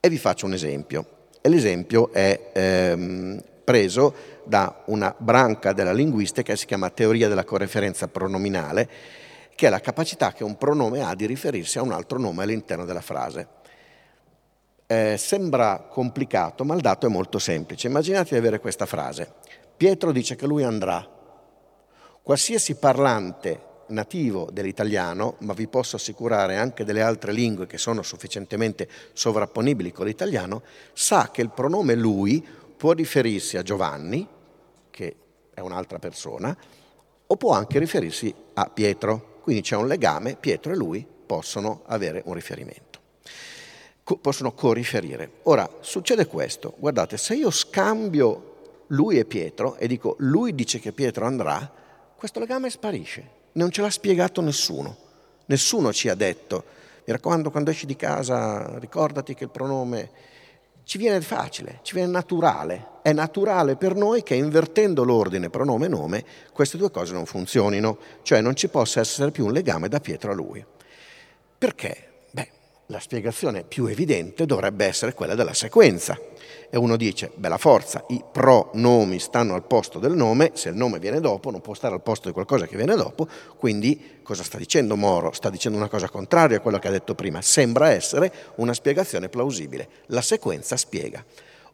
E 0.00 0.08
vi 0.08 0.16
faccio 0.16 0.46
un 0.46 0.54
esempio. 0.54 1.16
L'esempio 1.42 2.10
è 2.12 2.50
ehm, 2.54 3.42
preso 3.68 4.14
da 4.44 4.84
una 4.86 5.14
branca 5.18 5.74
della 5.74 5.92
linguistica 5.92 6.52
che 6.52 6.56
si 6.56 6.64
chiama 6.64 6.88
teoria 6.88 7.28
della 7.28 7.44
correferenza 7.44 8.08
pronominale, 8.08 8.88
che 9.54 9.66
è 9.66 9.68
la 9.68 9.80
capacità 9.80 10.32
che 10.32 10.42
un 10.42 10.56
pronome 10.56 11.02
ha 11.02 11.14
di 11.14 11.26
riferirsi 11.26 11.76
a 11.76 11.82
un 11.82 11.92
altro 11.92 12.18
nome 12.18 12.44
all'interno 12.44 12.86
della 12.86 13.02
frase. 13.02 13.46
Eh, 14.86 15.16
sembra 15.18 15.86
complicato, 15.86 16.64
ma 16.64 16.76
il 16.76 16.80
dato 16.80 17.04
è 17.04 17.10
molto 17.10 17.38
semplice. 17.38 17.88
Immaginate 17.88 18.30
di 18.30 18.36
avere 18.36 18.58
questa 18.58 18.86
frase. 18.86 19.34
Pietro 19.76 20.12
dice 20.12 20.34
che 20.34 20.46
lui 20.46 20.64
andrà. 20.64 21.06
Qualsiasi 22.22 22.76
parlante 22.76 23.66
nativo 23.88 24.48
dell'italiano, 24.50 25.36
ma 25.40 25.52
vi 25.52 25.68
posso 25.68 25.96
assicurare 25.96 26.56
anche 26.56 26.84
delle 26.84 27.02
altre 27.02 27.32
lingue 27.32 27.66
che 27.66 27.76
sono 27.76 28.00
sufficientemente 28.00 28.88
sovrapponibili 29.12 29.92
con 29.92 30.06
l'italiano, 30.06 30.62
sa 30.94 31.28
che 31.30 31.42
il 31.42 31.50
pronome 31.50 31.94
lui 31.94 32.66
può 32.78 32.92
riferirsi 32.92 33.56
a 33.56 33.62
Giovanni, 33.62 34.26
che 34.88 35.16
è 35.52 35.60
un'altra 35.60 35.98
persona, 35.98 36.56
o 37.26 37.36
può 37.36 37.52
anche 37.52 37.78
riferirsi 37.78 38.32
a 38.54 38.70
Pietro. 38.72 39.40
Quindi 39.42 39.62
c'è 39.62 39.76
un 39.76 39.88
legame, 39.88 40.36
Pietro 40.36 40.72
e 40.72 40.76
lui 40.76 41.06
possono 41.26 41.82
avere 41.86 42.22
un 42.24 42.34
riferimento, 42.34 43.00
Co- 44.04 44.16
possono 44.16 44.52
corriferire. 44.52 45.30
Ora, 45.44 45.68
succede 45.80 46.26
questo, 46.26 46.74
guardate, 46.78 47.16
se 47.16 47.34
io 47.34 47.50
scambio 47.50 48.84
lui 48.88 49.18
e 49.18 49.24
Pietro 49.24 49.76
e 49.76 49.86
dico 49.88 50.14
lui 50.20 50.54
dice 50.54 50.78
che 50.78 50.92
Pietro 50.92 51.26
andrà, 51.26 51.70
questo 52.16 52.38
legame 52.38 52.70
sparisce, 52.70 53.36
non 53.52 53.70
ce 53.70 53.82
l'ha 53.82 53.90
spiegato 53.90 54.40
nessuno, 54.40 54.96
nessuno 55.46 55.92
ci 55.92 56.08
ha 56.08 56.14
detto, 56.14 56.64
mi 57.04 57.12
raccomando 57.12 57.50
quando 57.50 57.70
esci 57.70 57.86
di 57.86 57.96
casa 57.96 58.78
ricordati 58.78 59.34
che 59.34 59.44
il 59.44 59.50
pronome 59.50 60.10
ci 60.88 60.96
viene 60.96 61.20
facile, 61.20 61.80
ci 61.82 61.92
viene 61.92 62.10
naturale. 62.10 62.96
È 63.02 63.12
naturale 63.12 63.76
per 63.76 63.94
noi 63.94 64.22
che 64.22 64.34
invertendo 64.34 65.04
l'ordine 65.04 65.50
pronome-nome 65.50 66.24
queste 66.50 66.78
due 66.78 66.90
cose 66.90 67.12
non 67.12 67.26
funzionino, 67.26 67.98
cioè 68.22 68.40
non 68.40 68.56
ci 68.56 68.68
possa 68.68 69.00
essere 69.00 69.30
più 69.30 69.44
un 69.44 69.52
legame 69.52 69.88
da 69.88 70.00
Pietro 70.00 70.30
a 70.30 70.34
lui. 70.34 70.64
Perché? 71.58 72.22
Beh, 72.30 72.48
la 72.86 73.00
spiegazione 73.00 73.64
più 73.64 73.84
evidente 73.84 74.46
dovrebbe 74.46 74.86
essere 74.86 75.12
quella 75.12 75.34
della 75.34 75.52
sequenza. 75.52 76.18
E 76.70 76.76
uno 76.76 76.96
dice, 76.96 77.30
bella 77.34 77.56
forza, 77.56 78.04
i 78.08 78.22
pronomi 78.30 79.18
stanno 79.18 79.54
al 79.54 79.66
posto 79.66 79.98
del 79.98 80.12
nome, 80.12 80.50
se 80.54 80.68
il 80.68 80.76
nome 80.76 80.98
viene 80.98 81.20
dopo 81.20 81.50
non 81.50 81.60
può 81.60 81.74
stare 81.74 81.94
al 81.94 82.02
posto 82.02 82.28
di 82.28 82.34
qualcosa 82.34 82.66
che 82.66 82.76
viene 82.76 82.94
dopo, 82.94 83.26
quindi 83.56 84.20
cosa 84.22 84.42
sta 84.42 84.58
dicendo 84.58 84.96
Moro? 84.96 85.32
Sta 85.32 85.50
dicendo 85.50 85.78
una 85.78 85.88
cosa 85.88 86.08
contraria 86.08 86.58
a 86.58 86.60
quello 86.60 86.78
che 86.78 86.88
ha 86.88 86.92
detto 86.92 87.14
prima, 87.14 87.40
sembra 87.40 87.90
essere 87.90 88.32
una 88.56 88.74
spiegazione 88.74 89.28
plausibile, 89.28 89.88
la 90.06 90.22
sequenza 90.22 90.76
spiega. 90.76 91.24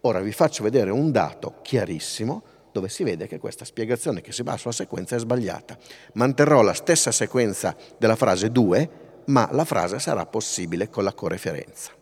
Ora 0.03 0.21
vi 0.21 0.33
faccio 0.33 0.63
vedere 0.63 0.91
un 0.91 1.11
dato 1.11 1.57
chiarissimo 1.63 2.43
dove 2.71 2.89
si 2.89 3.05
vede 3.05 3.27
che 3.27 3.39
questa 3.39 3.65
spiegazione 3.65 4.21
che 4.21 4.33
si 4.33 4.43
basa 4.43 4.59
sulla 4.59 4.73
sequenza 4.73 5.17
è 5.17 5.19
sbagliata. 5.19 5.79
Manterrò 6.15 6.61
la 6.61 6.75
stessa 6.75 7.13
sequenza 7.13 7.77
della 7.97 8.17
frase 8.17 8.51
2, 8.51 8.91
ma 9.27 9.49
la 9.53 9.65
frase 9.65 9.99
sarà 9.99 10.27
possibile 10.27 10.91
con 10.91 11.05
la 11.05 11.13
coreferenza. 11.13 11.93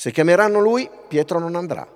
Se 0.00 0.12
chiameranno 0.12 0.60
lui, 0.60 0.88
Pietro 1.08 1.38
non 1.38 1.56
andrà. 1.56 1.86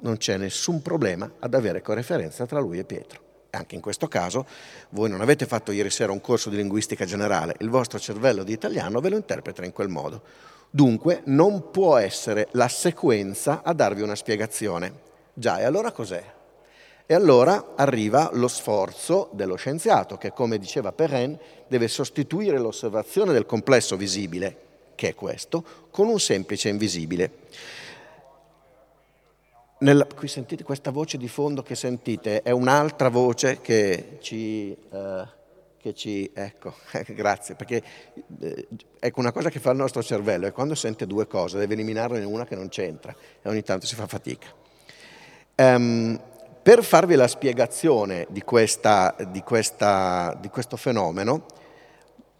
Non 0.00 0.18
c'è 0.18 0.36
nessun 0.36 0.82
problema 0.82 1.32
ad 1.38 1.54
avere 1.54 1.80
coreferenza 1.80 2.44
tra 2.44 2.60
lui 2.60 2.78
e 2.78 2.84
Pietro. 2.84 3.20
Anche 3.52 3.74
in 3.74 3.80
questo 3.80 4.06
caso 4.06 4.44
voi 4.90 5.08
non 5.08 5.22
avete 5.22 5.46
fatto 5.46 5.72
ieri 5.72 5.88
sera 5.88 6.12
un 6.12 6.20
corso 6.20 6.50
di 6.50 6.56
linguistica 6.56 7.06
generale, 7.06 7.54
il 7.60 7.70
vostro 7.70 7.98
cervello 7.98 8.42
di 8.42 8.52
italiano 8.52 9.00
ve 9.00 9.08
lo 9.08 9.16
interpreta 9.16 9.64
in 9.64 9.72
quel 9.72 9.88
modo. 9.88 10.20
Dunque 10.68 11.22
non 11.24 11.70
può 11.70 11.96
essere 11.96 12.48
la 12.50 12.68
sequenza 12.68 13.62
a 13.64 13.72
darvi 13.72 14.02
una 14.02 14.14
spiegazione. 14.14 14.92
Già, 15.32 15.58
e 15.58 15.64
allora 15.64 15.90
cos'è? 15.90 16.22
E 17.06 17.14
allora 17.14 17.72
arriva 17.76 18.28
lo 18.34 18.46
sforzo 18.46 19.30
dello 19.32 19.56
scienziato 19.56 20.18
che, 20.18 20.34
come 20.34 20.58
diceva 20.58 20.92
Perrin, 20.92 21.38
deve 21.66 21.88
sostituire 21.88 22.58
l'osservazione 22.58 23.32
del 23.32 23.46
complesso 23.46 23.96
visibile 23.96 24.68
che 25.02 25.08
è 25.08 25.14
questo, 25.16 25.64
con 25.90 26.06
un 26.06 26.20
semplice 26.20 26.68
invisibile. 26.68 27.30
Nella, 29.78 30.06
qui 30.06 30.28
sentite 30.28 30.62
questa 30.62 30.92
voce 30.92 31.18
di 31.18 31.26
fondo 31.26 31.64
che 31.64 31.74
sentite, 31.74 32.42
è 32.42 32.52
un'altra 32.52 33.08
voce 33.08 33.60
che 33.60 34.18
ci... 34.20 34.70
Eh, 34.70 35.40
che 35.82 35.94
ci 35.94 36.30
ecco, 36.32 36.76
grazie, 37.08 37.56
perché 37.56 37.82
eh, 38.38 38.68
ecco 39.00 39.18
una 39.18 39.32
cosa 39.32 39.50
che 39.50 39.58
fa 39.58 39.72
il 39.72 39.78
nostro 39.78 40.00
cervello 40.00 40.46
è 40.46 40.52
quando 40.52 40.76
sente 40.76 41.08
due 41.08 41.26
cose, 41.26 41.58
deve 41.58 41.74
eliminarne 41.74 42.22
una 42.22 42.46
che 42.46 42.54
non 42.54 42.68
c'entra 42.68 43.12
e 43.42 43.48
ogni 43.48 43.64
tanto 43.64 43.86
si 43.86 43.96
fa 43.96 44.06
fatica. 44.06 44.46
Um, 45.56 46.20
per 46.62 46.84
farvi 46.84 47.16
la 47.16 47.26
spiegazione 47.26 48.28
di, 48.30 48.42
questa, 48.42 49.16
di, 49.26 49.40
questa, 49.40 50.38
di 50.40 50.48
questo 50.50 50.76
fenomeno, 50.76 51.46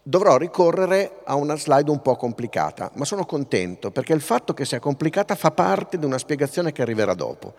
dovrò 0.03 0.37
ricorrere 0.37 1.21
a 1.25 1.37
una 1.37 1.57
slide 1.57 1.91
un 1.91 2.03
po' 2.03 2.17
complicata, 2.17 2.91
ma 2.95 3.05
sono 3.05 3.25
contento 3.25 3.91
perché 3.91 4.13
il 4.13 4.21
fatto 4.21 4.53
che 4.53 4.65
sia 4.65 4.81
complicata 4.81 5.35
fa 5.35 5.51
parte 5.51 5.99
di 5.99 6.05
una 6.05 6.19
spiegazione 6.19 6.73
che 6.73 6.83
arriverà 6.83 7.15
dopo. 7.15 7.55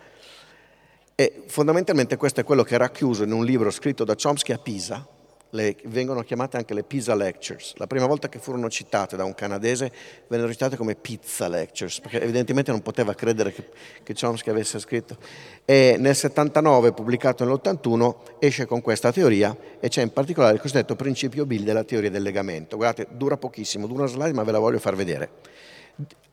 E 1.14 1.44
fondamentalmente 1.46 2.16
questo 2.16 2.40
è 2.40 2.44
quello 2.44 2.64
che 2.64 2.74
era 2.74 2.90
chiuso 2.90 3.22
in 3.22 3.32
un 3.32 3.44
libro 3.44 3.70
scritto 3.70 4.04
da 4.04 4.16
Chomsky 4.16 4.52
a 4.52 4.58
Pisa, 4.58 5.06
le, 5.54 5.76
vengono 5.84 6.22
chiamate 6.22 6.56
anche 6.56 6.74
le 6.74 6.82
Pisa 6.82 7.14
Lectures. 7.14 7.74
La 7.76 7.86
prima 7.86 8.06
volta 8.06 8.28
che 8.28 8.38
furono 8.38 8.68
citate 8.68 9.16
da 9.16 9.24
un 9.24 9.34
canadese 9.34 9.90
vennero 10.26 10.50
citate 10.50 10.76
come 10.76 10.96
Pizza 10.96 11.48
Lectures, 11.48 12.00
perché 12.00 12.20
evidentemente 12.20 12.70
non 12.70 12.82
poteva 12.82 13.14
credere 13.14 13.52
che, 13.52 13.68
che 14.02 14.14
Chomsky 14.14 14.50
avesse 14.50 14.78
scritto. 14.78 15.16
E 15.64 15.96
nel 15.98 16.14
79, 16.14 16.92
pubblicato 16.92 17.44
nell'81, 17.44 18.14
esce 18.40 18.66
con 18.66 18.80
questa 18.80 19.12
teoria 19.12 19.56
e 19.80 19.88
c'è 19.88 20.02
in 20.02 20.12
particolare 20.12 20.54
il 20.54 20.60
cosiddetto 20.60 20.96
principio 20.96 21.46
Bill 21.46 21.62
della 21.62 21.84
teoria 21.84 22.10
del 22.10 22.22
legamento. 22.22 22.76
Guardate, 22.76 23.06
dura 23.12 23.36
pochissimo, 23.36 23.86
dura 23.86 24.02
una 24.02 24.10
slide, 24.10 24.32
ma 24.32 24.42
ve 24.42 24.52
la 24.52 24.58
voglio 24.58 24.78
far 24.78 24.96
vedere. 24.96 25.30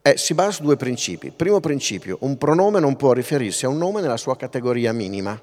Eh, 0.01 0.18
si 0.18 0.34
basa 0.34 0.51
su 0.51 0.63
due 0.63 0.78
principi. 0.78 1.30
Primo 1.30 1.60
principio, 1.60 2.18
un 2.22 2.38
pronome 2.38 2.80
non 2.80 2.96
può 2.96 3.13
riferirsi 3.13 3.66
a 3.66 3.70
un 3.70 3.78
nome 3.78 4.01
nella 4.01 4.18
sua 4.18 4.36
categoria 4.36 4.92
minima. 4.92 5.40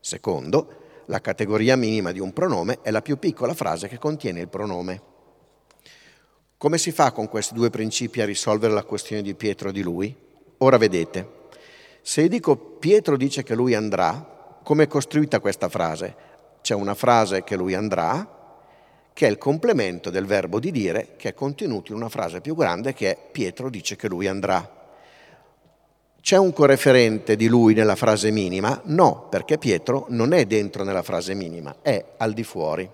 Secondo, 0.00 0.86
la 1.08 1.20
categoria 1.20 1.76
minima 1.76 2.12
di 2.12 2.20
un 2.20 2.32
pronome 2.32 2.80
è 2.82 2.90
la 2.90 3.02
più 3.02 3.18
piccola 3.18 3.54
frase 3.54 3.88
che 3.88 3.98
contiene 3.98 4.40
il 4.40 4.48
pronome. 4.48 5.02
Come 6.58 6.76
si 6.76 6.92
fa 6.92 7.12
con 7.12 7.28
questi 7.28 7.54
due 7.54 7.70
principi 7.70 8.20
a 8.20 8.26
risolvere 8.26 8.72
la 8.72 8.84
questione 8.84 9.22
di 9.22 9.34
Pietro 9.34 9.70
di 9.70 9.82
lui? 9.82 10.14
Ora 10.58 10.76
vedete, 10.76 11.46
se 12.02 12.22
io 12.22 12.28
dico 12.28 12.56
Pietro 12.56 13.16
dice 13.16 13.42
che 13.42 13.54
lui 13.54 13.74
andrà, 13.74 14.58
come 14.62 14.84
è 14.84 14.86
costruita 14.86 15.40
questa 15.40 15.68
frase? 15.68 16.14
C'è 16.60 16.74
una 16.74 16.94
frase 16.94 17.42
che 17.42 17.56
lui 17.56 17.74
andrà, 17.74 18.36
che 19.14 19.26
è 19.26 19.30
il 19.30 19.38
complemento 19.38 20.10
del 20.10 20.26
verbo 20.26 20.60
di 20.60 20.70
dire, 20.70 21.14
che 21.16 21.30
è 21.30 21.34
contenuto 21.34 21.92
in 21.92 21.98
una 21.98 22.10
frase 22.10 22.40
più 22.40 22.54
grande 22.54 22.92
che 22.92 23.12
è 23.12 23.18
Pietro 23.32 23.70
dice 23.70 23.96
che 23.96 24.08
lui 24.08 24.26
andrà. 24.26 24.77
C'è 26.20 26.36
un 26.36 26.52
coreferente 26.52 27.36
di 27.36 27.46
lui 27.46 27.74
nella 27.74 27.96
frase 27.96 28.30
minima? 28.30 28.80
No, 28.84 29.28
perché 29.30 29.56
Pietro 29.56 30.06
non 30.08 30.32
è 30.32 30.44
dentro 30.44 30.84
nella 30.84 31.02
frase 31.02 31.34
minima, 31.34 31.76
è 31.80 32.04
al 32.18 32.32
di 32.34 32.44
fuori. 32.44 32.88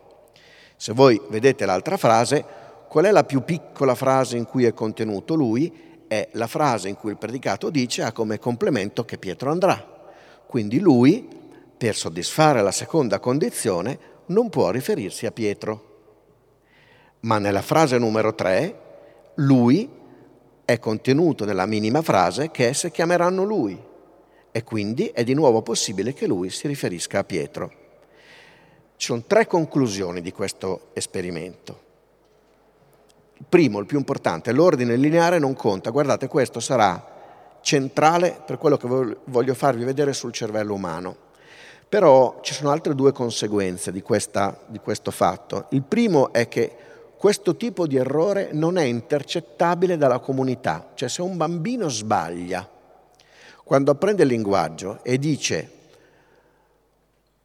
Se 0.77 0.93
voi 0.93 1.21
vedete 1.29 1.67
l'altra 1.67 1.97
frase, 1.97 2.45
qual 2.89 3.07
è 3.07 3.11
la 3.11 3.25
più 3.25 3.43
piccola 3.43 3.95
frase 3.95 4.37
in 4.37 4.45
cui 4.45 4.65
è 4.65 4.75
contenuto 4.75 5.35
lui? 5.35 5.73
È 6.07 6.29
la 6.33 6.47
frase 6.47 6.89
in 6.89 6.97
cui 6.97 7.11
il 7.11 7.17
predicato 7.17 7.71
dice 7.71 8.03
ha 8.03 8.13
come 8.13 8.39
complemento 8.39 9.05
che 9.05 9.19
Pietro 9.19 9.51
andrà. 9.51 9.85
Quindi 10.47 10.79
lui, 10.79 11.27
per 11.77 11.97
soddisfare 11.97 12.63
la 12.63 12.71
seconda 12.71 13.19
condizione, 13.19 13.99
non 14.27 14.49
può 14.49 14.71
riferirsi 14.71 15.27
a 15.27 15.33
Pietro. 15.33 15.93
Ma 17.21 17.39
nella 17.39 17.63
frase 17.63 17.99
numero 17.99 18.35
3, 18.35 18.81
lui 19.37 19.89
è 20.65 20.79
contenuto 20.79 21.45
nella 21.45 21.67
minima 21.67 22.03
frase 22.03 22.51
che 22.51 22.69
esse 22.69 22.91
chiameranno 22.91 23.45
lui 23.45 23.79
e 24.51 24.63
quindi 24.63 25.07
è 25.09 25.25
di 25.25 25.35
nuovo 25.35 25.63
possibile 25.63 26.15
che 26.15 26.27
lui 26.27 26.49
si 26.51 26.67
riferisca 26.67 27.19
a 27.19 27.25
Pietro. 27.25 27.83
Ci 28.97 29.07
sono 29.07 29.25
tre 29.27 29.47
conclusioni 29.47 30.21
di 30.21 30.33
questo 30.33 30.91
esperimento. 30.93 31.83
Il 33.37 33.47
primo, 33.49 33.81
il 33.81 33.87
più 33.87 33.99
importante, 33.99 34.53
l'ordine 34.53 34.97
lineare 34.97 35.39
non 35.39 35.55
conta. 35.55 35.91
Guardate, 35.91 36.29
questo 36.29 36.61
sarà 36.61 37.59
centrale 37.61 38.41
per 38.47 38.59
quello 38.59 38.77
che 38.77 39.17
voglio 39.25 39.55
farvi 39.55 39.85
vedere 39.85 40.13
sul 40.13 40.33
cervello 40.33 40.75
umano. 40.75 41.17
Però 41.89 42.39
ci 42.43 42.55
sono 42.55 42.71
altre 42.71 42.95
due 42.95 43.13
conseguenze 43.13 43.91
di, 43.91 44.03
questa, 44.03 44.59
di 44.67 44.79
questo 44.79 45.11
fatto. 45.11 45.67
Il 45.71 45.83
primo 45.83 46.33
è 46.33 46.47
che 46.47 46.77
questo 47.25 47.57
tipo 47.57 47.87
di 47.87 47.97
errore 47.97 48.51
non 48.53 48.77
è 48.77 48.83
intercettabile 48.83 49.97
dalla 49.97 50.19
comunità, 50.19 50.91
cioè 50.93 51.09
se 51.09 51.23
un 51.23 51.39
bambino 51.39 51.89
sbaglia, 51.89 52.69
quando 53.65 53.91
apprende 53.93 54.25
il 54.25 54.29
linguaggio 54.29 55.03
e 55.03 55.19
dice, 55.19 55.71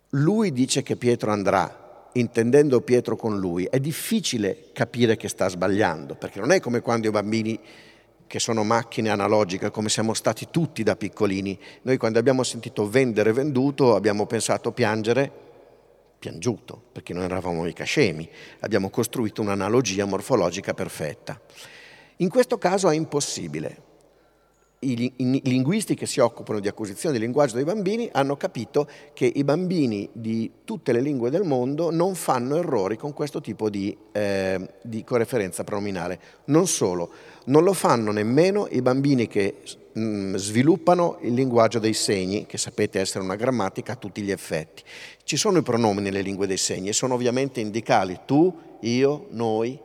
lui 0.09 0.51
dice 0.51 0.83
che 0.83 0.97
Pietro 0.97 1.31
andrà, 1.31 2.09
intendendo 2.11 2.81
Pietro 2.81 3.15
con 3.15 3.39
lui, 3.39 3.69
è 3.71 3.79
difficile 3.79 4.65
capire 4.73 5.15
che 5.15 5.29
sta 5.29 5.47
sbagliando, 5.47 6.15
perché 6.15 6.41
non 6.41 6.51
è 6.51 6.59
come 6.59 6.81
quando 6.81 7.07
i 7.07 7.11
bambini 7.11 7.57
che 8.27 8.39
sono 8.39 8.65
macchine 8.65 9.07
analogiche, 9.07 9.71
come 9.71 9.87
siamo 9.87 10.13
stati 10.13 10.49
tutti 10.51 10.83
da 10.83 10.97
piccolini. 10.97 11.57
Noi 11.83 11.95
quando 11.95 12.19
abbiamo 12.19 12.43
sentito 12.43 12.89
vendere 12.89 13.31
venduto 13.31 13.95
abbiamo 13.95 14.25
pensato 14.25 14.73
piangere 14.73 15.47
piangiuto, 16.19 16.81
perché 16.91 17.13
non 17.13 17.23
eravamo 17.23 17.63
mica 17.63 17.85
scemi, 17.85 18.29
abbiamo 18.59 18.89
costruito 18.89 19.41
un'analogia 19.41 20.05
morfologica 20.05 20.73
perfetta. 20.73 21.41
In 22.17 22.29
questo 22.29 22.57
caso 22.57 22.89
è 22.89 22.95
impossibile. 22.95 23.88
I, 24.81 25.41
linguisti 25.43 25.93
che 25.93 26.05
si 26.05 26.21
occupano 26.21 26.61
di 26.61 26.69
acquisizione 26.69 27.15
di 27.15 27.21
linguaggio 27.21 27.55
dei 27.55 27.65
bambini 27.65 28.07
hanno 28.13 28.37
capito 28.37 28.87
che 29.13 29.25
i 29.25 29.43
bambini 29.43 30.07
di 30.13 30.49
tutte 30.63 30.93
le 30.93 31.01
lingue 31.01 31.29
del 31.29 31.43
mondo 31.43 31.91
non 31.91 32.15
fanno 32.15 32.55
errori 32.55 32.95
con 32.95 33.11
questo 33.11 33.41
tipo 33.41 33.69
di, 33.69 33.95
eh, 34.13 34.75
di 34.81 35.03
coreferenza 35.03 35.65
pronominale. 35.65 36.19
Non 36.45 36.65
solo, 36.65 37.11
non 37.45 37.65
lo 37.65 37.73
fanno 37.73 38.11
nemmeno 38.11 38.67
i 38.71 38.81
bambini 38.81 39.27
che 39.27 39.55
mm, 39.97 40.35
sviluppano 40.35 41.17
il 41.23 41.33
linguaggio 41.33 41.79
dei 41.79 41.93
segni, 41.93 42.45
che 42.45 42.57
sapete 42.57 43.01
essere 43.01 43.23
una 43.23 43.35
grammatica 43.35 43.93
a 43.93 43.97
tutti 43.97 44.21
gli 44.21 44.31
effetti. 44.31 44.83
Ci 45.23 45.35
sono 45.35 45.57
i 45.57 45.61
pronomi 45.61 46.01
nelle 46.01 46.21
lingue 46.21 46.47
dei 46.47 46.57
segni 46.57 46.87
e 46.87 46.93
sono 46.93 47.15
ovviamente 47.15 47.59
indicali 47.59 48.21
tu, 48.25 48.55
io, 48.79 49.27
noi, 49.31 49.77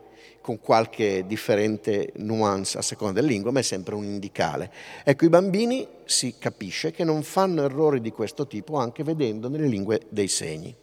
con 0.45 0.61
qualche 0.61 1.25
differente 1.27 2.13
nuance 2.17 2.77
a 2.77 2.83
seconda 2.83 3.15
della 3.15 3.29
lingua, 3.29 3.51
ma 3.51 3.61
è 3.61 3.63
sempre 3.63 3.95
un 3.95 4.05
indicale. 4.05 4.71
Ecco, 5.03 5.25
i 5.25 5.31
bambini 5.31 5.89
si 6.05 6.35
capisce 6.39 6.91
che 6.91 7.03
non 7.03 7.23
fanno 7.23 7.65
errori 7.65 8.03
di 8.03 8.11
questo 8.11 8.47
tipo 8.47 8.77
anche 8.77 9.03
vedendo 9.05 9.49
nelle 9.49 9.67
lingue 9.67 10.03
dei 10.11 10.29
segni. 10.29 10.77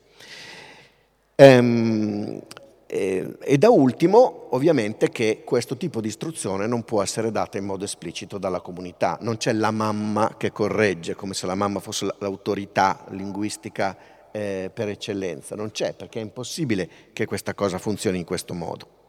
Ehm, 1.35 2.41
e, 2.87 3.35
e 3.39 3.57
da 3.59 3.69
ultimo, 3.69 4.47
ovviamente, 4.55 5.09
che 5.09 5.43
questo 5.45 5.77
tipo 5.77 6.01
di 6.01 6.07
istruzione 6.07 6.65
non 6.65 6.81
può 6.81 7.03
essere 7.03 7.29
data 7.29 7.59
in 7.59 7.65
modo 7.65 7.85
esplicito 7.85 8.39
dalla 8.39 8.61
comunità. 8.61 9.19
Non 9.21 9.37
c'è 9.37 9.53
la 9.53 9.69
mamma 9.69 10.37
che 10.37 10.51
corregge, 10.51 11.13
come 11.13 11.35
se 11.35 11.45
la 11.45 11.53
mamma 11.53 11.79
fosse 11.79 12.07
l'autorità 12.17 13.05
linguistica 13.09 13.95
eh, 14.31 14.71
per 14.73 14.89
eccellenza. 14.89 15.55
Non 15.55 15.69
c'è, 15.69 15.93
perché 15.93 16.19
è 16.19 16.23
impossibile 16.23 16.89
che 17.13 17.27
questa 17.27 17.53
cosa 17.53 17.77
funzioni 17.77 18.17
in 18.17 18.25
questo 18.25 18.55
modo. 18.55 19.00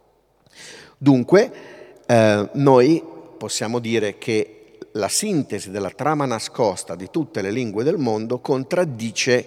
Dunque, 1.03 1.53
eh, 2.07 2.49
noi 2.53 3.03
possiamo 3.37 3.81
dire 3.81 4.19
che 4.19 4.79
la 4.93 5.09
sintesi 5.09 5.73
della 5.73 5.91
trama 5.91 6.27
nascosta 6.27 6.95
di 6.95 7.09
tutte 7.11 7.43
le 7.43 7.51
lingue 7.51 7.83
del 7.83 7.99
mondo 7.99 8.39
contraddice 8.39 9.47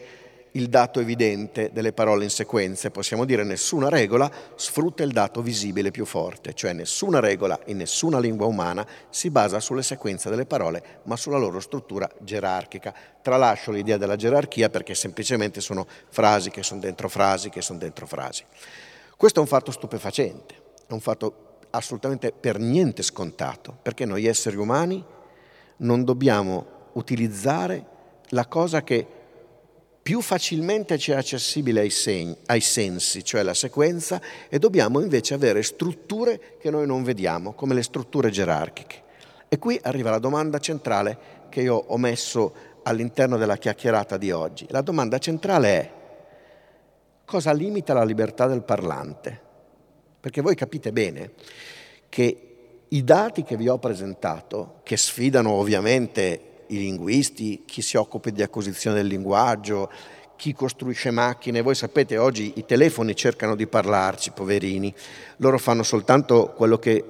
il 0.52 0.68
dato 0.68 1.00
evidente 1.00 1.70
delle 1.72 1.94
parole 1.94 2.26
in 2.26 2.30
sequenze. 2.30 2.92
Possiamo 2.92 3.24
dire 3.24 3.46
nessuna 3.46 3.88
regola 3.88 4.30
sfrutta 4.56 5.04
il 5.04 5.14
dato 5.14 5.42
visibile 5.42 5.92
più 5.92 6.04
forte, 6.04 6.54
cioè 6.54 6.74
nessuna 6.74 7.22
regola 7.22 7.58
in 7.68 7.78
nessuna 7.78 8.20
lingua 8.20 8.48
umana 8.48 8.86
si 9.10 9.30
basa 9.30 9.62
sulle 9.62 9.82
sequenze 9.82 10.30
delle 10.30 10.46
parole, 10.46 11.00
ma 11.04 11.16
sulla 11.16 11.38
loro 11.38 11.62
struttura 11.62 12.10
gerarchica. 12.20 12.94
Tralascio 13.22 13.72
l'idea 13.72 13.96
della 13.96 14.18
gerarchia 14.18 14.70
perché 14.70 14.94
semplicemente 14.94 15.62
sono 15.62 15.88
frasi 16.10 16.50
che 16.50 16.64
sono 16.64 16.82
dentro 16.82 17.08
frasi 17.08 17.50
che 17.50 17.62
sono 17.62 17.80
dentro 17.80 18.06
frasi. 18.06 18.44
Questo 19.16 19.40
è 19.40 19.42
un 19.42 19.48
fatto 19.48 19.72
stupefacente, 19.72 20.56
è 20.86 20.92
un 20.92 21.00
fatto 21.00 21.45
assolutamente 21.76 22.32
per 22.32 22.60
niente 22.60 23.04
scontato, 23.04 23.78
perché 23.82 24.06
noi 24.06 24.26
esseri 24.26 24.56
umani 24.56 25.04
non 25.78 26.04
dobbiamo 26.04 26.66
utilizzare 26.94 27.86
la 28.30 28.46
cosa 28.48 28.84
che 28.84 29.06
più 30.02 30.22
facilmente 30.22 31.00
ci 31.00 31.12
è 31.12 31.16
accessibile 31.16 31.80
ai, 31.80 31.90
segni, 31.90 32.38
ai, 32.46 32.62
sensi, 32.62 33.24
cioè 33.24 33.42
la 33.42 33.56
sequenza, 33.56 34.22
e 34.50 34.60
dobbiamo 34.60 35.00
invece 35.00 35.34
avere 35.34 35.64
strutture 35.64 36.58
che 36.60 36.70
noi 36.70 36.86
non 36.86 37.04
vediamo, 37.04 37.54
come 37.54 37.74
le 37.74 37.82
strutture 37.82 38.30
gerarchiche. 38.30 39.02
E 39.50 39.58
qui 39.58 39.80
arriva 39.82 40.12
la 40.12 40.20
domanda 40.20 40.60
centrale 40.60 41.18
che 41.50 41.62
io 41.62 41.76
ho 41.76 41.98
messo 41.98 42.54
all'interno 42.84 43.38
della 43.38 43.58
chiacchierata 43.58 44.18
di 44.18 44.30
oggi. 44.30 44.68
La 44.70 44.82
domanda 44.82 45.18
centrale 45.18 45.70
è 45.70 45.92
cosa 47.26 47.52
limita 47.52 47.94
la 47.94 48.04
libertà 48.04 48.46
del 48.46 48.62
parlante? 48.62 49.45
Perché 50.26 50.42
voi 50.42 50.56
capite 50.56 50.92
bene 50.92 51.34
che 52.10 52.56
i 52.88 53.04
dati 53.04 53.44
che 53.44 53.56
vi 53.56 53.68
ho 53.68 53.78
presentato, 53.78 54.80
che 54.82 54.98
sfidano 54.98 55.52
ovviamente 55.52 56.64
i 56.70 56.80
linguisti, 56.80 57.62
chi 57.64 57.84
si 57.84 57.96
occupa 57.96 58.32
di 58.32 58.42
acquisizione 58.42 58.96
del 58.96 59.06
linguaggio, 59.06 59.92
chi 60.36 60.52
costruisce 60.56 61.12
macchine. 61.12 61.62
Voi 61.62 61.76
sapete, 61.76 62.18
oggi 62.18 62.54
i 62.56 62.66
telefoni 62.66 63.16
cercano 63.16 63.54
di 63.54 63.68
parlarci, 63.68 64.32
poverini. 64.32 64.92
Loro 65.38 65.60
fanno 65.60 65.84
soltanto 65.84 66.54
quello 66.56 66.80
che 66.80 67.06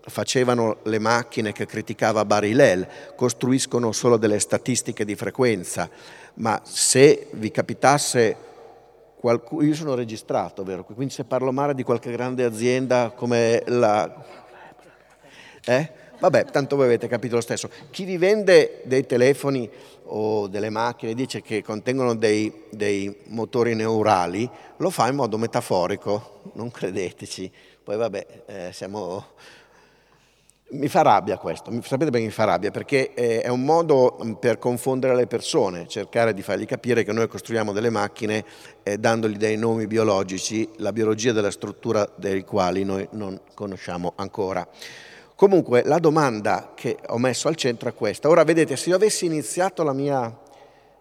facevano 0.00 0.76
le 0.84 1.00
macchine 1.00 1.50
che 1.50 1.66
criticava 1.66 2.24
Barilel, 2.24 2.86
costruiscono 3.16 3.90
solo 3.90 4.16
delle 4.16 4.38
statistiche 4.38 5.04
di 5.04 5.16
frequenza, 5.16 5.90
ma 6.34 6.60
se 6.62 7.26
vi 7.32 7.50
capitasse 7.50 8.50
qualcuno, 9.22 9.62
io 9.62 9.74
sono 9.74 9.94
registrato, 9.94 10.64
vero? 10.64 10.82
Quindi 10.82 11.14
se 11.14 11.22
parlo 11.22 11.52
male 11.52 11.74
di 11.74 11.84
qualche 11.84 12.10
grande 12.10 12.42
azienda 12.42 13.12
come 13.14 13.62
la... 13.66 14.12
Eh? 15.64 15.90
Vabbè, 16.18 16.46
tanto 16.46 16.74
voi 16.74 16.86
avete 16.86 17.06
capito 17.06 17.36
lo 17.36 17.40
stesso. 17.40 17.70
Chi 17.90 18.02
vi 18.02 18.16
vende 18.16 18.82
dei 18.84 19.06
telefoni 19.06 19.70
o 20.06 20.48
delle 20.48 20.70
macchine 20.70 21.14
dice 21.14 21.40
che 21.40 21.62
contengono 21.62 22.16
dei, 22.16 22.64
dei 22.70 23.16
motori 23.26 23.76
neurali, 23.76 24.50
lo 24.78 24.90
fa 24.90 25.06
in 25.06 25.14
modo 25.14 25.38
metaforico, 25.38 26.40
non 26.54 26.72
credeteci. 26.72 27.50
Poi 27.84 27.96
vabbè, 27.96 28.26
eh, 28.46 28.70
siamo... 28.72 29.24
Mi 30.74 30.88
fa 30.88 31.02
rabbia 31.02 31.36
questo, 31.36 31.70
sapete 31.82 32.10
perché 32.10 32.24
mi 32.24 32.32
fa 32.32 32.44
rabbia? 32.44 32.70
Perché 32.70 33.12
eh, 33.12 33.42
è 33.42 33.48
un 33.48 33.62
modo 33.62 34.16
mm, 34.24 34.32
per 34.32 34.58
confondere 34.58 35.14
le 35.14 35.26
persone, 35.26 35.86
cercare 35.86 36.32
di 36.32 36.40
fargli 36.40 36.64
capire 36.64 37.04
che 37.04 37.12
noi 37.12 37.28
costruiamo 37.28 37.72
delle 37.72 37.90
macchine 37.90 38.42
eh, 38.82 38.96
dandogli 38.96 39.36
dei 39.36 39.58
nomi 39.58 39.86
biologici, 39.86 40.66
la 40.78 40.90
biologia 40.90 41.32
della 41.32 41.50
struttura 41.50 42.10
dei 42.16 42.42
quali 42.44 42.84
noi 42.84 43.06
non 43.10 43.38
conosciamo 43.52 44.14
ancora. 44.16 44.66
Comunque 45.34 45.82
la 45.84 45.98
domanda 45.98 46.72
che 46.74 46.96
ho 47.08 47.18
messo 47.18 47.48
al 47.48 47.56
centro 47.56 47.90
è 47.90 47.94
questa. 47.94 48.30
Ora 48.30 48.42
vedete, 48.42 48.74
se 48.76 48.88
io 48.88 48.96
avessi 48.96 49.26
iniziato 49.26 49.82
la 49.82 49.92
mia 49.92 50.34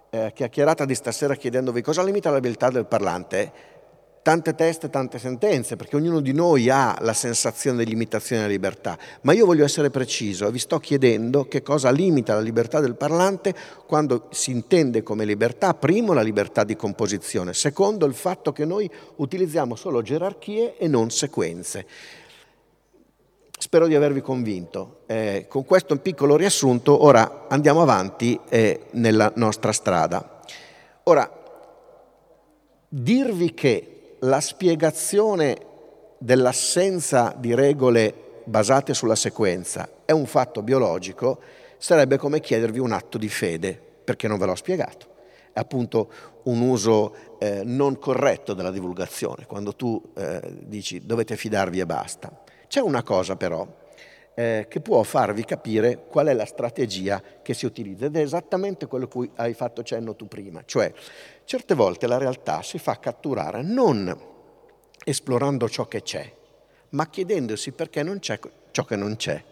eh, 0.09 0.33
chiacchierata 0.35 0.83
di 0.83 0.95
stasera 0.95 1.35
chiedendovi 1.35 1.81
cosa 1.81 2.03
limita 2.03 2.29
l'abilità 2.29 2.69
del 2.69 2.87
parlante, 2.87 3.70
tante 4.21 4.53
teste, 4.53 4.89
tante 4.89 5.17
sentenze, 5.17 5.75
perché 5.75 5.95
ognuno 5.95 6.19
di 6.19 6.31
noi 6.31 6.69
ha 6.69 6.95
la 6.99 7.13
sensazione 7.13 7.83
di 7.83 7.89
limitazione 7.89 8.41
della 8.41 8.53
libertà, 8.53 8.97
ma 9.21 9.33
io 9.33 9.45
voglio 9.45 9.65
essere 9.65 9.89
preciso 9.89 10.47
e 10.47 10.51
vi 10.51 10.59
sto 10.59 10.79
chiedendo 10.79 11.47
che 11.47 11.63
cosa 11.63 11.89
limita 11.89 12.35
la 12.35 12.41
libertà 12.41 12.79
del 12.79 12.95
parlante 12.95 13.53
quando 13.87 14.27
si 14.31 14.51
intende 14.51 15.01
come 15.01 15.25
libertà, 15.25 15.73
primo 15.73 16.13
la 16.13 16.21
libertà 16.21 16.63
di 16.63 16.75
composizione, 16.75 17.53
secondo 17.53 18.05
il 18.05 18.13
fatto 18.13 18.51
che 18.51 18.65
noi 18.65 18.89
utilizziamo 19.15 19.75
solo 19.75 20.01
gerarchie 20.01 20.77
e 20.77 20.87
non 20.87 21.09
sequenze. 21.09 21.85
Spero 23.57 23.85
di 23.85 23.93
avervi 23.93 24.21
convinto. 24.21 25.01
Eh, 25.05 25.45
con 25.47 25.65
questo 25.65 25.95
piccolo 25.97 26.35
riassunto 26.35 27.03
ora 27.03 27.45
andiamo 27.47 27.83
avanti 27.83 28.39
eh, 28.49 28.85
nella 28.93 29.31
nostra 29.35 29.71
strada. 29.71 30.41
Ora, 31.03 31.29
dirvi 32.87 33.53
che 33.53 33.90
la 34.23 34.39
spiegazione 34.39 35.57
dell'assenza 36.17 37.33
di 37.37 37.55
regole 37.55 38.13
basate 38.43 38.93
sulla 38.93 39.15
sequenza 39.15 39.89
è 40.05 40.11
un 40.11 40.25
fatto 40.25 40.61
biologico 40.61 41.39
sarebbe 41.77 42.17
come 42.17 42.39
chiedervi 42.39 42.77
un 42.77 42.91
atto 42.91 43.17
di 43.17 43.29
fede, 43.29 43.79
perché 44.03 44.27
non 44.27 44.37
ve 44.37 44.45
l'ho 44.45 44.55
spiegato. 44.55 45.07
È 45.51 45.59
appunto 45.59 46.11
un 46.43 46.61
uso 46.61 47.15
eh, 47.39 47.63
non 47.63 47.97
corretto 47.97 48.53
della 48.53 48.69
divulgazione, 48.69 49.47
quando 49.47 49.75
tu 49.75 49.99
eh, 50.15 50.59
dici 50.65 51.03
dovete 51.03 51.35
fidarvi 51.35 51.79
e 51.79 51.85
basta. 51.87 52.31
C'è 52.67 52.79
una 52.79 53.01
cosa 53.01 53.35
però 53.35 53.67
eh, 54.33 54.65
che 54.69 54.79
può 54.79 55.03
farvi 55.03 55.43
capire 55.43 56.05
qual 56.07 56.27
è 56.27 56.33
la 56.33 56.45
strategia 56.45 57.21
che 57.41 57.53
si 57.53 57.65
utilizza 57.65 58.05
ed 58.05 58.15
è 58.15 58.21
esattamente 58.21 58.87
quello 58.87 59.07
cui 59.07 59.29
hai 59.35 59.53
fatto 59.53 59.83
cenno 59.83 60.15
tu 60.15 60.27
prima, 60.27 60.63
cioè 60.65 60.91
certe 61.43 61.73
volte 61.73 62.07
la 62.07 62.17
realtà 62.17 62.61
si 62.61 62.77
fa 62.77 62.99
catturare 62.99 63.61
non 63.61 64.29
esplorando 65.03 65.67
ciò 65.67 65.87
che 65.87 66.01
c'è, 66.01 66.31
ma 66.89 67.09
chiedendosi 67.09 67.71
perché 67.71 68.03
non 68.03 68.19
c'è 68.19 68.39
ciò 68.71 68.85
che 68.85 68.95
non 68.95 69.15
c'è. 69.15 69.43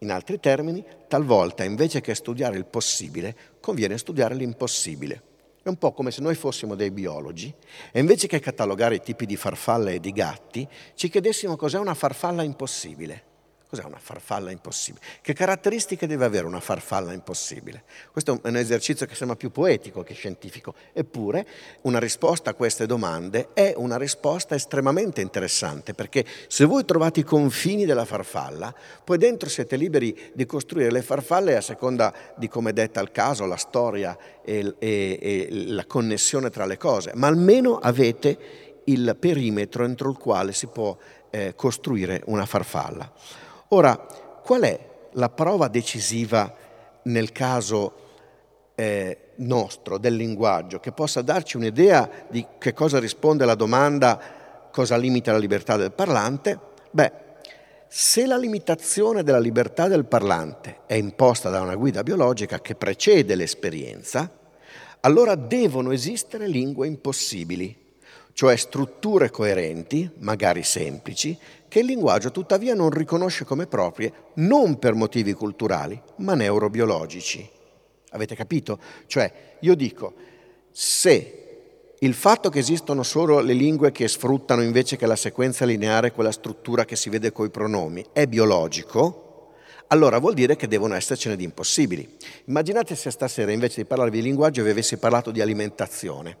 In 0.00 0.12
altri 0.12 0.38
termini, 0.38 0.84
talvolta 1.08 1.64
invece 1.64 2.00
che 2.00 2.14
studiare 2.14 2.56
il 2.56 2.66
possibile, 2.66 3.34
conviene 3.60 3.98
studiare 3.98 4.34
l'impossibile. 4.34 5.22
È 5.60 5.68
un 5.68 5.76
po' 5.76 5.92
come 5.92 6.12
se 6.12 6.22
noi 6.22 6.36
fossimo 6.36 6.76
dei 6.76 6.92
biologi 6.92 7.52
e 7.90 7.98
invece 7.98 8.28
che 8.28 8.38
catalogare 8.38 8.94
i 8.94 9.00
tipi 9.00 9.26
di 9.26 9.36
farfalle 9.36 9.94
e 9.94 10.00
di 10.00 10.12
gatti, 10.12 10.66
ci 10.94 11.10
chiedessimo 11.10 11.56
cos'è 11.56 11.78
una 11.78 11.94
farfalla 11.94 12.42
impossibile. 12.42 13.24
Cos'è 13.68 13.84
una 13.84 13.98
farfalla 14.00 14.50
impossibile? 14.50 15.04
Che 15.20 15.34
caratteristiche 15.34 16.06
deve 16.06 16.24
avere 16.24 16.46
una 16.46 16.58
farfalla 16.58 17.12
impossibile? 17.12 17.82
Questo 18.10 18.40
è 18.42 18.48
un 18.48 18.56
esercizio 18.56 19.04
che 19.04 19.14
sembra 19.14 19.36
più 19.36 19.50
poetico 19.50 20.02
che 20.02 20.14
scientifico, 20.14 20.72
eppure 20.94 21.46
una 21.82 21.98
risposta 21.98 22.48
a 22.48 22.54
queste 22.54 22.86
domande 22.86 23.48
è 23.52 23.74
una 23.76 23.98
risposta 23.98 24.54
estremamente 24.54 25.20
interessante, 25.20 25.92
perché 25.92 26.24
se 26.46 26.64
voi 26.64 26.86
trovate 26.86 27.20
i 27.20 27.24
confini 27.24 27.84
della 27.84 28.06
farfalla, 28.06 28.74
poi 29.04 29.18
dentro 29.18 29.50
siete 29.50 29.76
liberi 29.76 30.32
di 30.32 30.46
costruire 30.46 30.90
le 30.90 31.02
farfalle 31.02 31.54
a 31.54 31.60
seconda 31.60 32.14
di 32.36 32.48
come 32.48 32.70
è 32.70 32.72
detta 32.72 33.02
il 33.02 33.10
caso, 33.10 33.44
la 33.44 33.56
storia 33.56 34.16
e, 34.42 34.76
e, 34.78 35.18
e 35.20 35.48
la 35.50 35.84
connessione 35.84 36.48
tra 36.48 36.64
le 36.64 36.78
cose, 36.78 37.12
ma 37.16 37.26
almeno 37.26 37.76
avete 37.76 38.38
il 38.84 39.14
perimetro 39.20 39.84
entro 39.84 40.08
il 40.08 40.16
quale 40.16 40.54
si 40.54 40.68
può 40.68 40.96
eh, 41.28 41.52
costruire 41.54 42.22
una 42.24 42.46
farfalla. 42.46 43.12
Ora, 43.70 43.96
qual 44.42 44.62
è 44.62 44.78
la 45.12 45.28
prova 45.28 45.68
decisiva 45.68 46.54
nel 47.02 47.32
caso 47.32 48.06
eh, 48.74 49.32
nostro 49.36 49.98
del 49.98 50.14
linguaggio 50.14 50.80
che 50.80 50.92
possa 50.92 51.20
darci 51.20 51.58
un'idea 51.58 52.08
di 52.28 52.46
che 52.58 52.72
cosa 52.72 52.98
risponde 52.98 53.42
alla 53.42 53.54
domanda 53.54 54.68
cosa 54.72 54.96
limita 54.96 55.32
la 55.32 55.38
libertà 55.38 55.76
del 55.76 55.92
parlante? 55.92 56.58
Beh, 56.90 57.12
se 57.88 58.24
la 58.24 58.38
limitazione 58.38 59.22
della 59.22 59.38
libertà 59.38 59.86
del 59.86 60.06
parlante 60.06 60.80
è 60.86 60.94
imposta 60.94 61.50
da 61.50 61.60
una 61.60 61.74
guida 61.74 62.02
biologica 62.02 62.60
che 62.60 62.74
precede 62.74 63.34
l'esperienza, 63.34 64.30
allora 65.00 65.34
devono 65.34 65.90
esistere 65.90 66.46
lingue 66.46 66.86
impossibili 66.86 67.86
cioè 68.38 68.54
strutture 68.54 69.30
coerenti, 69.30 70.08
magari 70.18 70.62
semplici, 70.62 71.36
che 71.68 71.80
il 71.80 71.86
linguaggio 71.86 72.30
tuttavia 72.30 72.74
non 72.74 72.90
riconosce 72.90 73.44
come 73.44 73.66
proprie 73.66 74.12
non 74.34 74.78
per 74.78 74.94
motivi 74.94 75.32
culturali, 75.34 76.00
ma 76.16 76.34
neurobiologici. 76.34 77.48
Avete 78.10 78.34
capito? 78.34 78.78
Cioè, 79.06 79.56
io 79.60 79.74
dico, 79.74 80.14
se 80.72 81.44
il 82.00 82.14
fatto 82.14 82.48
che 82.48 82.60
esistono 82.60 83.02
solo 83.02 83.40
le 83.40 83.52
lingue 83.52 83.92
che 83.92 84.08
sfruttano 84.08 84.62
invece 84.62 84.96
che 84.96 85.06
la 85.06 85.16
sequenza 85.16 85.64
lineare 85.64 86.12
quella 86.12 86.32
struttura 86.32 86.84
che 86.84 86.96
si 86.96 87.10
vede 87.10 87.32
coi 87.32 87.50
pronomi 87.50 88.04
è 88.12 88.26
biologico, 88.26 89.52
allora 89.88 90.18
vuol 90.18 90.34
dire 90.34 90.54
che 90.54 90.68
devono 90.68 90.94
essercene 90.94 91.36
di 91.36 91.44
impossibili. 91.44 92.16
Immaginate 92.44 92.94
se 92.94 93.10
stasera 93.10 93.52
invece 93.52 93.82
di 93.82 93.88
parlarvi 93.88 94.18
di 94.18 94.22
linguaggio 94.22 94.62
vi 94.62 94.70
avessi 94.70 94.96
parlato 94.98 95.30
di 95.30 95.40
alimentazione. 95.40 96.36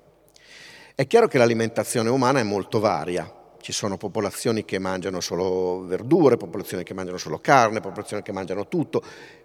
È 0.94 1.06
chiaro 1.06 1.28
che 1.28 1.38
l'alimentazione 1.38 2.08
umana 2.08 2.40
è 2.40 2.44
molto 2.44 2.80
varia. 2.80 3.37
Ci 3.60 3.72
sono 3.72 3.96
popolazioni 3.96 4.64
che 4.64 4.78
mangiano 4.78 5.20
solo 5.20 5.84
verdure, 5.84 6.36
popolazioni 6.36 6.84
che 6.84 6.94
mangiano 6.94 7.18
solo 7.18 7.38
carne, 7.38 7.80
popolazioni 7.80 8.22
che 8.22 8.32
mangiano 8.32 8.68
tutto. 8.68 9.02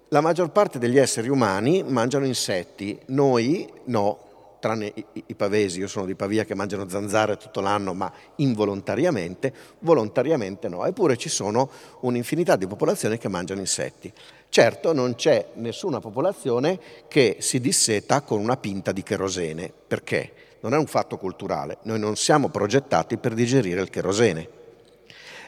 La 0.10 0.22
maggior 0.22 0.52
parte 0.52 0.80
degli 0.80 0.98
esseri 0.98 1.30
umani 1.30 1.84
mangiano 1.84 2.26
insetti, 2.26 3.00
noi 3.08 3.68
no, 3.86 4.58
tranne 4.64 4.94
i, 5.26 5.36
pavesi, 5.36 5.80
io 5.80 5.88
sono 5.88 6.06
di 6.06 6.16
Pavia 6.16 6.46
che 6.46 6.56
mangiano 6.56 6.88
zanzare 6.88 7.36
tutto 7.36 7.60
l'anno, 7.60 7.94
ma 7.94 8.10
involontariamente, 8.38 9.54
volontariamente 9.80 10.70
no. 10.70 10.86
Eppure 10.86 11.18
ci 11.18 11.28
sono 11.28 11.70
un'infinità 12.00 12.56
di 12.56 12.66
popolazioni 12.66 13.18
che 13.18 13.28
mangiano 13.28 13.60
insetti. 13.60 14.10
Certo 14.48 14.94
non 14.94 15.16
c'è 15.16 15.50
nessuna 15.56 16.00
popolazione 16.00 16.80
che 17.10 17.38
si 17.40 17.60
disseta 17.60 18.22
con 18.22 18.40
una 18.40 18.56
pinta 18.56 18.94
di 18.94 19.04
cherosene, 19.04 19.74
perché 19.86 20.32
non 20.64 20.74
è 20.74 20.78
un 20.78 20.88
fatto 20.88 21.18
culturale, 21.18 21.78
noi 21.84 22.00
non 22.00 22.16
siamo 22.16 22.50
progettati 22.50 23.18
per 23.18 23.34
digerire 23.34 23.82
il 23.82 23.90
cherosene. 23.90 24.62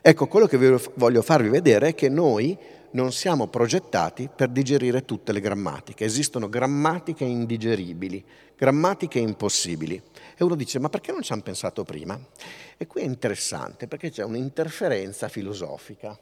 Ecco, 0.02 0.28
quello 0.28 0.46
che 0.46 0.58
voglio 0.94 1.22
farvi 1.22 1.50
vedere 1.50 1.90
è 1.90 1.96
che 1.96 2.10
noi 2.10 2.58
non 2.92 3.12
siamo 3.12 3.48
progettati 3.48 4.30
per 4.34 4.50
digerire 4.50 5.04
tutte 5.04 5.32
le 5.32 5.40
grammatiche, 5.40 6.06
esistono 6.06 6.48
grammatiche 6.48 7.24
indigeribili, 7.24 8.24
grammatiche 8.56 9.20
impossibili. 9.20 10.02
E 10.38 10.44
uno 10.44 10.56
dice, 10.56 10.80
ma 10.80 10.90
perché 10.90 11.12
non 11.12 11.22
ci 11.22 11.34
hanno 11.34 11.42
pensato 11.42 11.84
prima? 11.84 12.20
E 12.78 12.86
qui 12.86 13.02
è 13.02 13.06
interessante 13.06 13.88
perché 13.88 14.12
c'è 14.12 14.24
un'interferenza 14.24 15.28
filosofica 15.28 16.18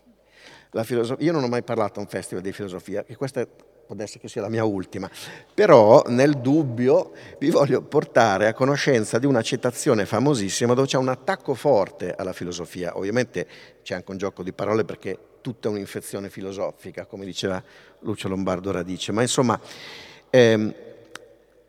filosofia, 0.84 1.24
io 1.24 1.32
non 1.32 1.44
ho 1.44 1.48
mai 1.48 1.62
parlato 1.62 2.00
a 2.00 2.02
un 2.02 2.08
festival 2.08 2.44
di 2.44 2.52
filosofia, 2.52 3.04
e 3.06 3.16
questa 3.16 3.46
può 3.86 3.96
essere 4.00 4.20
che 4.20 4.28
sia 4.28 4.42
la 4.42 4.50
mia 4.50 4.64
ultima, 4.64 5.10
però 5.54 6.04
nel 6.08 6.38
dubbio 6.38 7.12
vi 7.40 7.50
voglio 7.50 7.82
portare 7.82 8.48
a 8.48 8.54
conoscenza 8.54 9.20
di 9.20 9.26
una 9.26 9.42
citazione 9.42 10.06
famosissima 10.06 10.74
dove 10.74 10.88
c'è 10.88 10.98
un 10.98 11.10
attacco 11.10 11.54
forte 11.54 12.14
alla 12.16 12.34
filosofia, 12.34 12.98
ovviamente 12.98 13.48
c'è 13.84 13.96
anche 13.96 14.12
un 14.12 14.18
gioco 14.18 14.44
di 14.44 14.54
parole 14.54 14.84
perché 14.86 15.18
tutta 15.42 15.68
è 15.68 15.72
un'infezione 15.72 16.30
filosofica, 16.30 17.06
come 17.06 17.26
diceva 17.26 17.62
Lucio 18.00 18.30
Lombardo 18.30 18.72
Radice, 18.72 19.12
ma 19.12 19.22
insomma 19.22 19.60
ehm, 20.30 20.74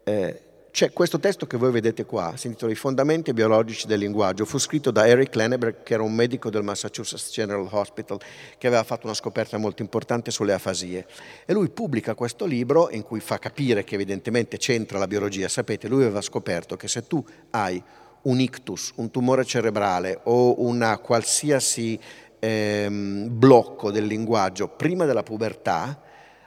eh, 0.05 0.41
c'è 0.75 0.93
questo 0.93 1.21
testo 1.21 1.47
che 1.47 1.57
voi 1.57 1.71
vedete 1.71 2.05
qua, 2.05 2.33
si 2.35 2.49
intitola 2.49 2.73
I 2.73 2.75
fondamenti 2.75 3.33
biologici 3.33 3.87
del 3.87 4.01
linguaggio, 4.01 4.45
fu 4.45 4.59
scritto 4.59 4.91
da 4.91 5.07
Eric 5.07 5.33
Lenneberg, 5.37 5.85
che 5.85 5.95
era 5.95 6.03
un 6.03 6.13
medico 6.13 6.51
del 6.51 6.65
Massachusetts 6.65 7.31
General 7.31 7.69
Hospital, 7.71 8.19
che 8.59 8.67
aveva 8.67 8.83
fatto 8.83 9.07
una 9.07 9.15
scoperta 9.15 9.57
molto 9.57 9.83
importante 9.83 10.33
sulle 10.33 10.53
afasie. 10.53 11.07
E 11.47 11.53
lui 11.53 11.69
pubblica 11.69 12.17
questo 12.17 12.45
libro 12.45 12.91
in 12.91 13.05
cui 13.05 13.21
fa 13.21 13.39
capire 13.39 13.85
che 13.85 13.95
evidentemente 13.95 14.57
c'entra 14.57 14.99
la 14.99 15.07
biologia. 15.07 15.47
Sapete, 15.47 15.87
lui 15.87 16.03
aveva 16.03 16.21
scoperto 16.21 16.75
che 16.75 16.89
se 16.89 17.07
tu 17.07 17.25
hai 17.51 17.81
un 18.23 18.41
ictus, 18.41 18.95
un 18.97 19.13
tumore 19.13 19.45
cerebrale 19.45 20.23
o 20.25 20.61
un 20.61 20.99
qualsiasi 21.01 21.97
ehm, 22.41 23.29
blocco 23.31 23.93
del 23.93 24.07
linguaggio 24.07 24.67
prima 24.71 25.05
della 25.05 25.23
pubertà, 25.23 26.03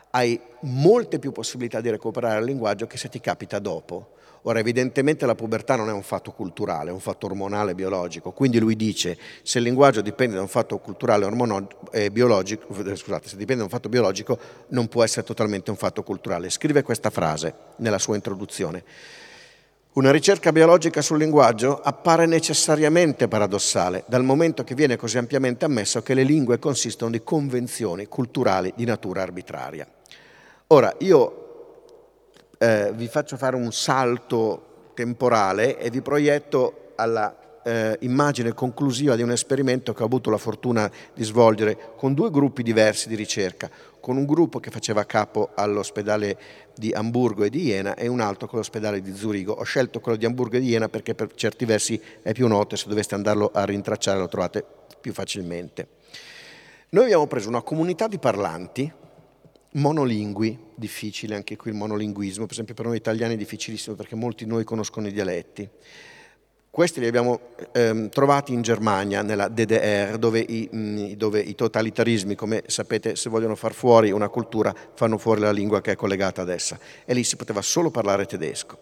hai 0.10 0.38
molte 0.64 1.18
più 1.18 1.32
possibilità 1.32 1.80
di 1.80 1.90
recuperare 1.90 2.40
il 2.40 2.46
linguaggio 2.46 2.88
che 2.88 2.98
se 2.98 3.08
ti 3.08 3.22
capita 3.22 3.60
dopo. 3.60 4.16
Ora, 4.48 4.60
evidentemente 4.60 5.26
la 5.26 5.36
pubertà 5.36 5.76
non 5.76 5.90
è 5.90 5.92
un 5.92 6.04
fatto 6.04 6.32
culturale, 6.32 6.90
è 6.90 6.94
un 6.94 7.02
fatto 7.02 7.26
ormonale 7.26 7.76
biologico, 7.76 8.32
quindi 8.32 8.60
lui 8.60 8.78
dice 8.78 9.18
se 9.44 9.58
il 9.58 9.66
linguaggio 9.66 10.00
dipende 10.00 10.36
da 10.36 10.42
un 10.42 10.48
fatto 10.48 10.78
culturale 10.78 11.26
ormono, 11.26 11.68
eh, 11.92 12.10
biologico, 12.12 12.74
eh, 12.74 12.96
scusate, 12.96 13.28
se 13.28 13.36
dipende 13.36 13.58
da 13.58 13.64
un 13.66 13.70
fatto 13.70 13.90
biologico 13.90 14.40
non 14.70 14.88
può 14.88 15.04
essere 15.04 15.26
totalmente 15.26 15.70
un 15.70 15.76
fatto 15.76 16.02
culturale. 16.02 16.50
Scrive 16.50 16.82
questa 16.82 17.10
frase 17.10 17.54
nella 17.78 17.98
sua 17.98 18.16
introduzione. 18.16 18.86
Una 19.94 20.12
ricerca 20.12 20.54
biologica 20.54 21.02
sul 21.02 21.18
linguaggio 21.18 21.82
appare 21.82 22.26
necessariamente 22.26 23.28
paradossale, 23.28 24.06
dal 24.08 24.24
momento 24.24 24.64
che 24.64 24.76
viene 24.76 24.96
così 24.96 25.18
ampiamente 25.18 25.66
ammesso 25.66 26.02
che 26.02 26.14
le 26.14 26.24
lingue 26.24 26.58
consistono 26.58 27.12
di 27.12 27.22
convenzioni 27.22 28.08
culturali 28.08 28.72
di 28.78 28.86
natura 28.86 29.24
arbitraria. 29.24 29.86
Ora, 30.68 30.96
io 31.00 31.47
eh, 32.58 32.92
vi 32.94 33.08
faccio 33.08 33.38
fare 33.38 33.56
un 33.56 33.72
salto 33.72 34.92
temporale 34.94 35.78
e 35.78 35.90
vi 35.90 36.02
proietto 36.02 36.92
alla 36.96 37.62
eh, 37.68 37.98
immagine 38.02 38.54
conclusiva 38.54 39.16
di 39.16 39.22
un 39.22 39.32
esperimento 39.32 39.94
che 39.94 40.02
ho 40.02 40.06
avuto 40.06 40.30
la 40.30 40.38
fortuna 40.38 40.90
di 41.14 41.24
svolgere 41.24 41.78
con 41.98 42.14
due 42.14 42.32
gruppi 42.32 42.64
diversi 42.64 43.10
di 43.10 43.16
ricerca, 43.16 43.70
con 44.00 44.16
un 44.16 44.26
gruppo 44.26 44.60
che 44.60 44.72
faceva 44.72 45.06
capo 45.06 45.50
all'ospedale 45.54 46.38
di 46.74 46.92
Amburgo 46.92 47.44
e 47.44 47.50
di 47.50 47.66
Iena 47.66 47.96
e 47.96 48.08
un 48.08 48.22
altro 48.22 48.48
con 48.48 48.60
l'ospedale 48.60 49.02
di 49.02 49.14
Zurigo. 49.14 49.52
Ho 49.52 49.64
scelto 49.64 50.00
quello 50.00 50.18
di 50.18 50.26
Amburgo 50.26 50.56
e 50.56 50.60
di 50.62 50.70
Iena 50.70 50.88
perché 50.88 51.14
per 51.14 51.34
certi 51.36 51.66
versi 51.66 52.02
è 52.22 52.32
più 52.32 52.48
noto 52.48 52.76
e 52.76 52.78
se 52.78 52.88
doveste 52.88 53.16
andarlo 53.16 53.52
a 53.54 53.66
rintracciare 53.66 54.18
lo 54.18 54.30
trovate 54.30 54.64
più 55.02 55.12
facilmente. 55.12 55.88
Noi 56.90 57.04
abbiamo 57.04 57.28
preso 57.28 57.50
una 57.50 57.62
comunità 57.62 58.08
di 58.08 58.18
parlanti 58.18 58.90
monolingui, 59.78 60.58
difficile 60.76 61.36
anche 61.36 61.56
qui 61.56 61.72
il 61.72 61.78
monolinguismo, 61.78 62.44
per 62.44 62.54
esempio 62.54 62.74
per 62.74 62.86
noi 62.86 62.98
italiani 62.98 63.36
è 63.36 63.38
difficilissimo 63.38 63.96
perché 63.96 64.16
molti 64.16 64.44
di 64.44 64.50
noi 64.50 64.64
conoscono 64.64 65.08
i 65.08 65.12
dialetti. 65.12 65.70
Questi 66.70 67.00
li 67.00 67.08
abbiamo 67.08 67.40
ehm, 67.72 68.10
trovati 68.10 68.54
in 68.54 68.62
Germania, 68.62 69.24
nella 69.24 69.48
DDR, 69.48 70.18
dove 70.20 70.40
i, 70.48 70.70
mh, 70.72 70.78
mm, 70.78 71.12
dove 71.14 71.40
i, 71.40 71.56
totalitarismi, 71.56 72.36
come 72.36 72.64
sapete, 72.68 73.16
se 73.16 73.32
vogliono 73.32 73.56
far 73.56 73.74
fuori 73.74 74.12
una 74.12 74.30
cultura, 74.30 74.76
fanno 74.94 75.18
fuori 75.18 75.42
la 75.42 75.52
lingua 75.52 75.82
che 75.82 75.94
è 75.94 75.96
collegata 75.96 76.44
ad 76.44 76.50
essa. 76.50 76.78
E 77.04 77.16
lì 77.16 77.24
si 77.24 77.36
poteva 77.36 77.64
solo 77.64 77.90
parlare 77.90 78.28
tedesco. 78.28 78.78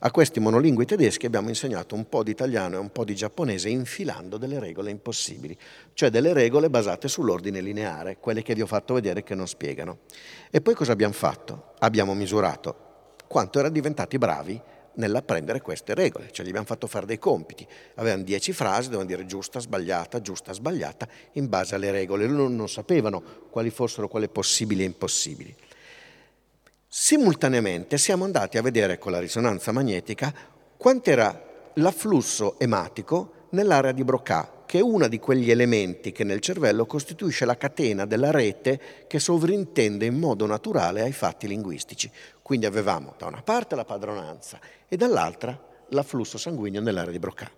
A 0.00 0.10
questi 0.10 0.40
monolingui 0.40 0.86
tedeschi 0.86 1.26
abbiamo 1.26 1.48
insegnato 1.48 1.94
un 1.94 2.08
po' 2.08 2.22
di 2.22 2.32
italiano 2.32 2.74
e 2.74 2.78
un 2.78 2.90
po' 2.90 3.04
di 3.04 3.14
giapponese 3.14 3.68
infilando 3.68 4.36
delle 4.36 4.58
regole 4.58 4.90
impossibili, 4.90 5.56
cioè 5.92 6.10
delle 6.10 6.32
regole 6.32 6.68
basate 6.68 7.06
sull'ordine 7.06 7.60
lineare, 7.60 8.18
quelle 8.18 8.42
che 8.42 8.54
vi 8.54 8.62
ho 8.62 8.66
fatto 8.66 8.94
vedere 8.94 9.22
che 9.22 9.34
non 9.34 9.46
spiegano. 9.46 9.98
E 10.50 10.60
poi 10.60 10.74
cosa 10.74 10.92
abbiamo 10.92 11.14
fatto? 11.14 11.74
Abbiamo 11.78 12.14
misurato 12.14 13.14
quanto 13.28 13.58
erano 13.60 13.74
diventati 13.74 14.18
bravi 14.18 14.60
nell'apprendere 14.96 15.60
queste 15.60 15.94
regole, 15.94 16.30
cioè 16.30 16.44
gli 16.44 16.48
abbiamo 16.48 16.66
fatto 16.66 16.86
fare 16.86 17.06
dei 17.06 17.18
compiti, 17.18 17.66
avevano 17.94 18.22
dieci 18.22 18.52
frasi, 18.52 18.90
dovevano 18.90 19.08
dire 19.08 19.26
giusta, 19.26 19.58
sbagliata, 19.58 20.20
giusta, 20.20 20.52
sbagliata, 20.52 21.08
in 21.32 21.48
base 21.48 21.74
alle 21.74 21.90
regole, 21.90 22.26
loro 22.26 22.48
non 22.48 22.68
sapevano 22.68 23.22
quali 23.50 23.70
fossero 23.70 24.08
quelle 24.08 24.28
possibili 24.28 24.82
e 24.82 24.86
impossibili. 24.86 25.54
Simultaneamente 26.96 27.98
siamo 27.98 28.22
andati 28.22 28.56
a 28.56 28.62
vedere 28.62 28.98
con 28.98 29.10
la 29.10 29.18
risonanza 29.18 29.72
magnetica 29.72 30.32
quant'era 30.76 31.72
l'afflusso 31.74 32.56
ematico 32.60 33.48
nell'area 33.50 33.90
di 33.90 34.04
Broca, 34.04 34.62
che 34.64 34.78
è 34.78 34.80
uno 34.80 35.08
di 35.08 35.18
quegli 35.18 35.50
elementi 35.50 36.12
che 36.12 36.22
nel 36.22 36.38
cervello 36.38 36.86
costituisce 36.86 37.46
la 37.46 37.56
catena 37.56 38.06
della 38.06 38.30
rete 38.30 39.06
che 39.08 39.18
sovrintende 39.18 40.06
in 40.06 40.16
modo 40.16 40.46
naturale 40.46 41.02
ai 41.02 41.10
fatti 41.10 41.48
linguistici. 41.48 42.08
Quindi 42.40 42.64
avevamo 42.64 43.14
da 43.18 43.26
una 43.26 43.42
parte 43.42 43.74
la 43.74 43.84
padronanza 43.84 44.60
e 44.86 44.96
dall'altra 44.96 45.60
l'afflusso 45.88 46.38
sanguigno 46.38 46.80
nell'area 46.80 47.10
di 47.10 47.18
Broca. 47.18 47.50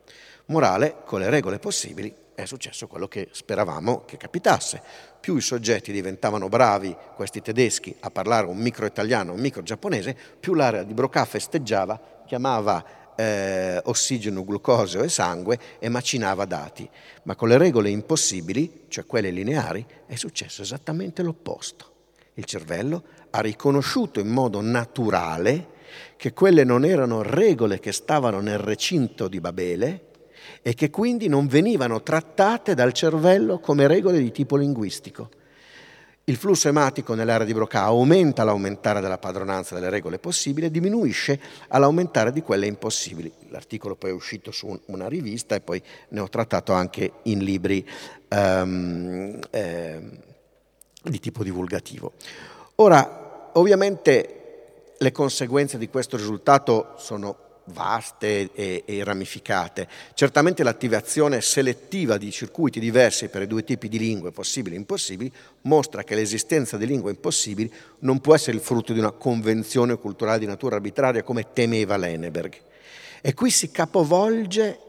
Morale, 0.47 1.03
con 1.05 1.21
le 1.21 1.29
regole 1.29 1.59
possibili, 1.59 2.25
è 2.37 2.45
successo 2.45 2.87
quello 2.87 3.09
che 3.09 3.29
speravamo 3.33 4.05
che 4.05 4.19
capitasse. 4.19 4.81
Più 5.19 5.37
i 5.37 5.41
soggetti 5.41 5.91
diventavano 5.91 6.49
bravi, 6.49 6.95
questi 7.15 7.41
tedeschi, 7.41 7.97
a 8.01 8.11
parlare 8.11 8.47
un 8.47 8.59
micro 8.59 8.85
italiano, 8.85 9.33
un 9.33 9.41
micro 9.41 9.63
giapponese, 9.63 10.17
più 10.39 10.55
l'area 10.55 10.83
di 10.83 10.93
Broca 10.93 11.25
festeggiava, 11.25 12.23
chiamava 12.27 13.15
eh, 13.17 13.81
ossigeno, 13.85 14.45
glucosio 14.45 15.03
e 15.03 15.09
sangue 15.09 15.59
e 15.79 15.89
macinava 15.89 16.45
dati. 16.45 16.89
Ma 17.23 17.35
con 17.35 17.49
le 17.49 17.57
regole 17.57 17.89
impossibili, 17.89 18.85
cioè 18.89 19.07
quelle 19.07 19.31
lineari, 19.31 19.85
è 20.07 20.15
successo 20.15 20.61
esattamente 20.61 21.23
l'opposto. 21.23 21.95
Il 22.35 22.45
cervello 22.45 23.03
ha 23.31 23.41
riconosciuto 23.41 24.21
in 24.21 24.29
modo 24.29 24.61
naturale 24.61 25.75
che 26.17 26.35
quelle 26.35 26.65
non 26.65 26.85
erano 26.85 27.23
regole 27.23 27.81
che 27.81 27.93
stavano 27.93 28.41
nel 28.41 28.59
recinto 28.59 29.27
di 29.27 29.41
Babele 29.41 30.06
e 30.63 30.75
che 30.75 30.91
quindi 30.91 31.29
non 31.29 31.47
venivano 31.47 32.03
trattate 32.03 32.75
dal 32.75 32.93
cervello 32.93 33.59
come 33.59 33.87
regole 33.87 34.19
di 34.19 34.33
tipo 34.33 34.57
linguistico 34.57 35.29
il 36.29 36.37
flusso 36.37 36.67
ematico 36.67 37.15
nell'area 37.15 37.47
di 37.47 37.55
Broca 37.55 37.83
aumenta 37.83 38.43
all'aumentare 38.43 39.01
della 39.01 39.19
padronanza 39.19 39.77
delle 39.77 39.91
regole 39.91 40.19
possibili 40.19 40.67
e 40.67 40.71
diminuisce 40.73 41.39
all'aumentare 41.69 42.33
di 42.33 42.43
quelle 42.43 42.67
impossibili. 42.67 43.33
L'articolo 43.51 43.95
poi 43.95 44.11
è 44.11 44.13
uscito 44.13 44.51
su 44.51 44.77
una 44.87 45.07
rivista 45.07 45.55
e 45.55 45.61
poi 45.61 45.81
ne 46.09 46.21
ho 46.21 46.29
trattato 46.29 46.73
anche 46.73 47.13
in 47.25 47.45
libri 47.45 47.89
um, 48.31 49.39
eh, 49.51 50.01
di 51.01 51.21
tipo 51.21 51.45
divulgativo. 51.45 52.15
Ora, 52.77 53.51
ovviamente 53.53 54.95
le 54.99 55.13
conseguenze 55.13 55.79
di 55.79 55.89
questo 55.89 56.17
risultato 56.17 56.95
sono 56.97 57.37
vaste 57.67 58.51
e, 58.53 58.83
e, 58.85 59.05
ramificate. 59.05 59.89
Certamente 60.15 60.63
l'attivazione 60.63 61.41
selettiva 61.41 62.17
di 62.17 62.31
circuiti 62.31 62.81
diversi 62.81 63.29
per 63.29 63.43
i 63.43 63.47
due 63.47 63.65
tipi 63.65 63.89
di 63.89 63.99
lingue, 63.99 64.31
possibili 64.31 64.77
e 64.77 64.79
impossibili, 64.79 65.33
mostra 65.63 66.05
che 66.05 66.15
l'esistenza 66.15 66.77
di 66.77 66.87
lingue 66.87 67.11
impossibili 67.11 67.73
non 68.01 68.21
può 68.21 68.35
essere 68.35 68.57
il 68.57 68.63
frutto 68.63 68.93
di 68.93 68.99
una 68.99 69.13
convenzione 69.13 69.97
culturale 69.97 70.39
di 70.39 70.47
natura 70.47 70.77
arbitraria 70.77 71.23
come 71.23 71.53
temeva 71.53 71.97
Lenneberg. 71.97 72.55
E 73.21 73.35
qui 73.35 73.51
si 73.51 73.71
capovolge 73.71 74.81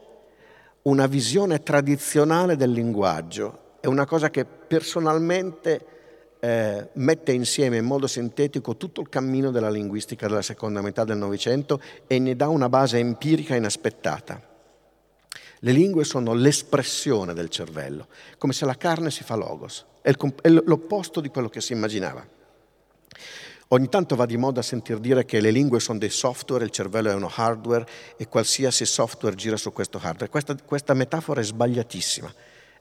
una 0.82 1.06
visione 1.06 1.62
tradizionale 1.62 2.56
del 2.56 2.70
linguaggio. 2.70 3.76
È 3.80 3.86
una 3.86 4.06
cosa 4.06 4.30
che 4.30 4.44
personalmente 4.44 5.97
eh, 6.40 6.88
mette 6.94 7.32
insieme 7.32 7.78
in 7.78 7.84
modo 7.84 8.06
sintetico 8.06 8.76
tutto 8.76 9.00
il 9.00 9.08
cammino 9.08 9.50
della 9.50 9.70
linguistica 9.70 10.28
della 10.28 10.42
seconda 10.42 10.80
metà 10.80 11.04
del 11.04 11.16
Novecento 11.16 11.80
e 12.06 12.18
ne 12.18 12.36
dà 12.36 12.48
una 12.48 12.68
base 12.68 12.98
empirica 12.98 13.54
inaspettata. 13.54 14.40
Le 15.60 15.72
lingue 15.72 16.04
sono 16.04 16.34
l'espressione 16.34 17.34
del 17.34 17.48
cervello, 17.48 18.06
come 18.38 18.52
se 18.52 18.64
la 18.64 18.76
carne 18.76 19.10
si 19.10 19.24
fa 19.24 19.34
logos, 19.34 19.84
è, 20.02 20.12
l'opposto 20.48 21.20
di 21.20 21.28
quello 21.28 21.48
che 21.48 21.60
si 21.60 21.72
immaginava. 21.72 22.24
Ogni 23.70 23.88
tanto 23.88 24.14
va 24.16 24.24
di 24.24 24.36
moda 24.36 24.62
sentir 24.62 24.98
dire 24.98 25.24
che 25.24 25.40
le 25.40 25.50
lingue 25.50 25.80
sono 25.80 25.98
dei 25.98 26.08
software, 26.10 26.64
il 26.64 26.70
cervello 26.70 27.10
è 27.10 27.14
uno 27.14 27.30
hardware 27.34 27.86
e 28.16 28.28
qualsiasi 28.28 28.86
software 28.86 29.34
gira 29.34 29.56
su 29.56 29.72
questo 29.72 29.98
hardware. 29.98 30.30
Questa, 30.30 30.56
questa 30.64 30.94
metafora 30.94 31.40
è 31.40 31.44
sbagliatissima, 31.44 32.32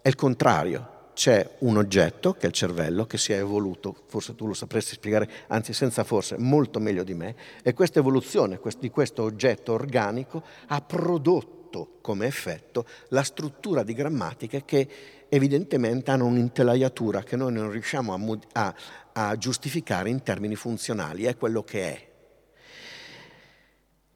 è 0.01 0.07
il 0.07 0.15
contrario 0.15 0.95
c'è 1.17 1.55
un 1.61 1.77
oggetto, 1.77 2.33
che 2.33 2.41
è 2.41 2.45
il 2.45 2.51
cervello, 2.51 3.07
che 3.07 3.17
si 3.17 3.33
è 3.33 3.39
evoluto, 3.39 4.03
forse 4.05 4.35
tu 4.35 4.45
lo 4.45 4.53
sapresti 4.53 4.93
spiegare, 4.93 5.27
anzi 5.47 5.73
senza 5.73 6.03
forse, 6.03 6.37
molto 6.37 6.79
meglio 6.79 7.03
di 7.03 7.15
me, 7.15 7.35
e 7.63 7.73
questa 7.73 7.97
evoluzione 7.97 8.59
di 8.77 8.91
questo 8.91 9.23
oggetto 9.23 9.73
organico 9.73 10.43
ha 10.67 10.79
prodotto 10.79 11.97
come 12.01 12.27
effetto 12.27 12.85
la 13.07 13.23
struttura 13.23 13.81
di 13.81 13.93
grammatiche 13.93 14.63
che 14.63 14.87
evidentemente 15.27 16.11
hanno 16.11 16.27
un'intelaiatura 16.27 17.23
che 17.23 17.35
noi 17.35 17.51
non 17.51 17.71
riusciamo 17.71 18.13
a, 18.13 18.39
a, 18.51 18.75
a 19.13 19.37
giustificare 19.37 20.11
in 20.11 20.21
termini 20.21 20.55
funzionali, 20.55 21.23
è 21.23 21.35
quello 21.35 21.63
che 21.63 21.81
è. 21.81 22.07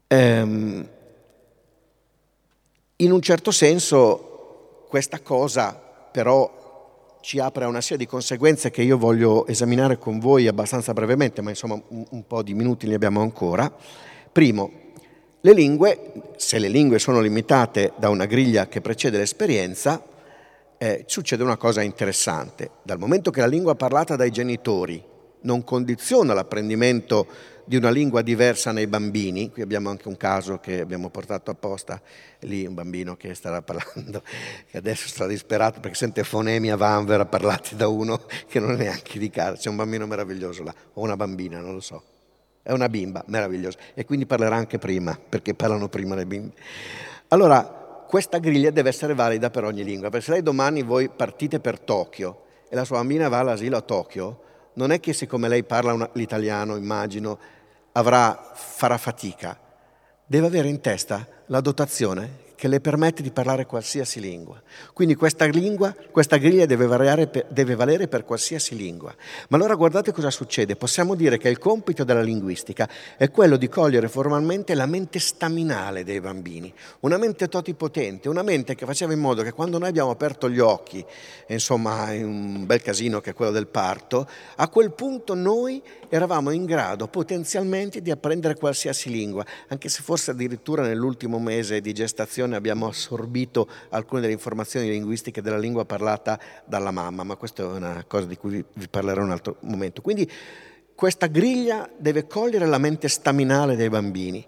Ehm, 0.06 0.88
in 2.94 3.10
un 3.10 3.20
certo 3.20 3.50
senso 3.50 4.86
questa 4.88 5.18
cosa 5.18 5.74
però 5.74 6.61
ci 7.22 7.38
apre 7.38 7.64
a 7.64 7.68
una 7.68 7.80
serie 7.80 7.98
di 7.98 8.06
conseguenze 8.06 8.70
che 8.70 8.82
io 8.82 8.98
voglio 8.98 9.46
esaminare 9.46 9.96
con 9.96 10.18
voi 10.18 10.48
abbastanza 10.48 10.92
brevemente, 10.92 11.40
ma 11.40 11.50
insomma 11.50 11.80
un, 11.88 12.04
un 12.10 12.26
po' 12.26 12.42
di 12.42 12.52
minuti 12.52 12.86
ne 12.88 12.94
abbiamo 12.94 13.22
ancora. 13.22 13.72
Primo, 14.30 14.70
le 15.40 15.52
lingue, 15.52 16.12
se 16.36 16.58
le 16.58 16.68
lingue 16.68 16.98
sono 16.98 17.20
limitate 17.20 17.92
da 17.96 18.08
una 18.08 18.26
griglia 18.26 18.66
che 18.66 18.80
precede 18.80 19.18
l'esperienza, 19.18 20.04
eh, 20.76 21.04
succede 21.06 21.44
una 21.44 21.56
cosa 21.56 21.80
interessante. 21.80 22.70
Dal 22.82 22.98
momento 22.98 23.30
che 23.30 23.40
la 23.40 23.46
lingua 23.46 23.76
parlata 23.76 24.16
dai 24.16 24.30
genitori 24.30 25.10
non 25.42 25.64
condiziona 25.64 26.34
l'apprendimento 26.34 27.26
di 27.64 27.76
una 27.76 27.90
lingua 27.90 28.22
diversa 28.22 28.72
nei 28.72 28.86
bambini, 28.86 29.50
qui 29.50 29.62
abbiamo 29.62 29.88
anche 29.88 30.08
un 30.08 30.16
caso 30.16 30.58
che 30.58 30.80
abbiamo 30.80 31.10
portato 31.10 31.50
apposta, 31.50 32.00
lì 32.40 32.66
un 32.66 32.74
bambino 32.74 33.16
che 33.16 33.34
starà 33.34 33.62
parlando, 33.62 34.22
che 34.70 34.76
adesso 34.76 35.08
sta 35.08 35.26
disperato 35.26 35.80
perché 35.80 35.96
sente 35.96 36.24
fonemi 36.24 36.70
a 36.70 36.76
vanvera 36.76 37.24
parlati 37.24 37.76
da 37.76 37.88
uno 37.88 38.20
che 38.48 38.58
non 38.58 38.72
è 38.72 38.76
neanche 38.76 39.18
di 39.18 39.30
casa, 39.30 39.56
c'è 39.56 39.68
un 39.68 39.76
bambino 39.76 40.06
meraviglioso 40.06 40.62
là, 40.62 40.74
o 40.94 41.02
una 41.02 41.16
bambina, 41.16 41.60
non 41.60 41.74
lo 41.74 41.80
so, 41.80 42.02
è 42.62 42.72
una 42.72 42.88
bimba 42.88 43.22
meravigliosa. 43.26 43.78
E 43.94 44.04
quindi 44.04 44.26
parlerà 44.26 44.56
anche 44.56 44.78
prima, 44.78 45.18
perché 45.28 45.54
parlano 45.54 45.88
prima 45.88 46.14
le 46.14 46.26
bimbe. 46.26 46.54
Allora, 47.28 47.62
questa 48.08 48.38
griglia 48.38 48.70
deve 48.70 48.90
essere 48.90 49.14
valida 49.14 49.50
per 49.50 49.64
ogni 49.64 49.84
lingua, 49.84 50.10
perché 50.10 50.26
se 50.26 50.32
lei 50.32 50.42
domani 50.42 50.82
voi 50.82 51.08
partite 51.08 51.60
per 51.60 51.80
Tokyo 51.80 52.44
e 52.68 52.74
la 52.74 52.84
sua 52.84 52.98
bambina 52.98 53.28
va 53.28 53.38
all'asilo 53.38 53.76
a 53.76 53.80
Tokyo, 53.80 54.42
non 54.74 54.92
è 54.92 55.00
che 55.00 55.12
siccome 55.12 55.48
lei 55.48 55.64
parla 55.64 55.92
una, 55.92 56.08
l'italiano, 56.14 56.76
immagino, 56.76 57.38
avrà, 57.92 58.52
farà 58.54 58.98
fatica, 58.98 59.58
deve 60.24 60.46
avere 60.46 60.68
in 60.68 60.80
testa 60.80 61.26
la 61.46 61.60
dotazione 61.60 62.41
che 62.62 62.68
le 62.68 62.80
permette 62.80 63.24
di 63.24 63.32
parlare 63.32 63.66
qualsiasi 63.66 64.20
lingua. 64.20 64.62
Quindi 64.92 65.16
questa 65.16 65.46
lingua, 65.46 65.92
questa 66.12 66.36
griglia 66.36 66.64
deve, 66.64 66.86
per, 67.26 67.46
deve, 67.48 67.74
valere 67.74 68.06
per 68.06 68.24
qualsiasi 68.24 68.76
lingua. 68.76 69.12
Ma 69.48 69.56
allora 69.56 69.74
guardate 69.74 70.12
cosa 70.12 70.30
succede. 70.30 70.76
Possiamo 70.76 71.16
dire 71.16 71.38
che 71.38 71.48
il 71.48 71.58
compito 71.58 72.04
della 72.04 72.22
linguistica 72.22 72.88
è 73.16 73.32
quello 73.32 73.56
di 73.56 73.68
cogliere 73.68 74.06
formalmente 74.06 74.74
la 74.74 74.86
mente 74.86 75.18
staminale 75.18 76.04
dei 76.04 76.20
bambini, 76.20 76.72
una 77.00 77.16
mente 77.16 77.48
totipotente, 77.48 78.28
una 78.28 78.44
mente 78.44 78.76
che 78.76 78.86
faceva 78.86 79.12
in 79.12 79.18
modo 79.18 79.42
che 79.42 79.50
quando 79.50 79.78
noi 79.78 79.88
abbiamo 79.88 80.10
aperto 80.10 80.48
gli 80.48 80.60
occhi, 80.60 81.04
insomma, 81.48 82.12
in 82.12 82.26
un 82.26 82.64
bel 82.64 82.80
casino 82.80 83.20
che 83.20 83.30
è 83.30 83.34
quello 83.34 83.50
del 83.50 83.66
parto, 83.66 84.28
a 84.54 84.68
quel 84.68 84.92
punto 84.92 85.34
noi 85.34 85.82
eravamo 86.14 86.50
in 86.50 86.66
grado 86.66 87.08
potenzialmente 87.08 88.02
di 88.02 88.10
apprendere 88.10 88.54
qualsiasi 88.54 89.08
lingua, 89.08 89.46
anche 89.68 89.88
se 89.88 90.02
forse 90.02 90.32
addirittura 90.32 90.82
nell'ultimo 90.82 91.38
mese 91.38 91.80
di 91.80 91.94
gestazione 91.94 92.54
abbiamo 92.54 92.86
assorbito 92.86 93.66
alcune 93.88 94.20
delle 94.20 94.34
informazioni 94.34 94.90
linguistiche 94.90 95.40
della 95.40 95.56
lingua 95.56 95.86
parlata 95.86 96.38
dalla 96.66 96.90
mamma, 96.90 97.24
ma 97.24 97.36
questa 97.36 97.62
è 97.62 97.66
una 97.66 98.04
cosa 98.06 98.26
di 98.26 98.36
cui 98.36 98.62
vi 98.74 98.88
parlerò 98.88 99.22
un 99.22 99.30
altro 99.30 99.56
momento. 99.60 100.02
Quindi 100.02 100.30
questa 100.94 101.28
griglia 101.28 101.88
deve 101.96 102.26
cogliere 102.26 102.66
la 102.66 102.76
mente 102.76 103.08
staminale 103.08 103.74
dei 103.74 103.88
bambini. 103.88 104.46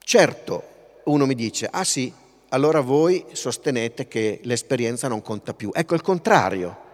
Certo, 0.00 0.62
uno 1.04 1.24
mi 1.24 1.34
dice, 1.34 1.66
ah 1.70 1.84
sì, 1.84 2.12
allora 2.50 2.82
voi 2.82 3.24
sostenete 3.32 4.06
che 4.06 4.40
l'esperienza 4.42 5.08
non 5.08 5.22
conta 5.22 5.54
più. 5.54 5.70
Ecco 5.72 5.94
il 5.94 6.02
contrario. 6.02 6.87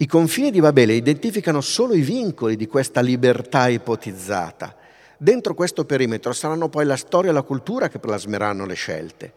I 0.00 0.06
confini 0.06 0.52
di 0.52 0.60
Babele 0.60 0.92
identificano 0.92 1.60
solo 1.60 1.92
i 1.92 2.02
vincoli 2.02 2.54
di 2.54 2.68
questa 2.68 3.00
libertà 3.00 3.66
ipotizzata. 3.66 4.76
Dentro 5.16 5.54
questo 5.54 5.84
perimetro 5.84 6.32
saranno 6.32 6.68
poi 6.68 6.84
la 6.84 6.96
storia 6.96 7.30
e 7.30 7.34
la 7.34 7.42
cultura 7.42 7.88
che 7.88 7.98
plasmeranno 7.98 8.64
le 8.64 8.74
scelte. 8.74 9.32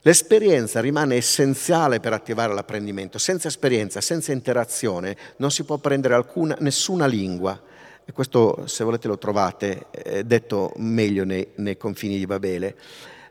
L'esperienza 0.00 0.80
rimane 0.80 1.16
essenziale 1.16 2.00
per 2.00 2.14
attivare 2.14 2.54
l'apprendimento. 2.54 3.18
Senza 3.18 3.48
esperienza, 3.48 4.00
senza 4.00 4.32
interazione, 4.32 5.14
non 5.36 5.50
si 5.50 5.64
può 5.64 5.74
apprendere 5.74 6.14
alcuna, 6.14 6.56
nessuna 6.60 7.04
lingua. 7.04 7.60
E 8.06 8.10
questo, 8.12 8.66
se 8.66 8.84
volete, 8.84 9.08
lo 9.08 9.18
trovate 9.18 9.88
eh, 9.90 10.24
detto 10.24 10.72
meglio 10.76 11.24
nei, 11.24 11.48
nei, 11.56 11.76
confini 11.76 12.16
di 12.16 12.24
Babele. 12.24 12.76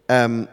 Um, 0.05 0.47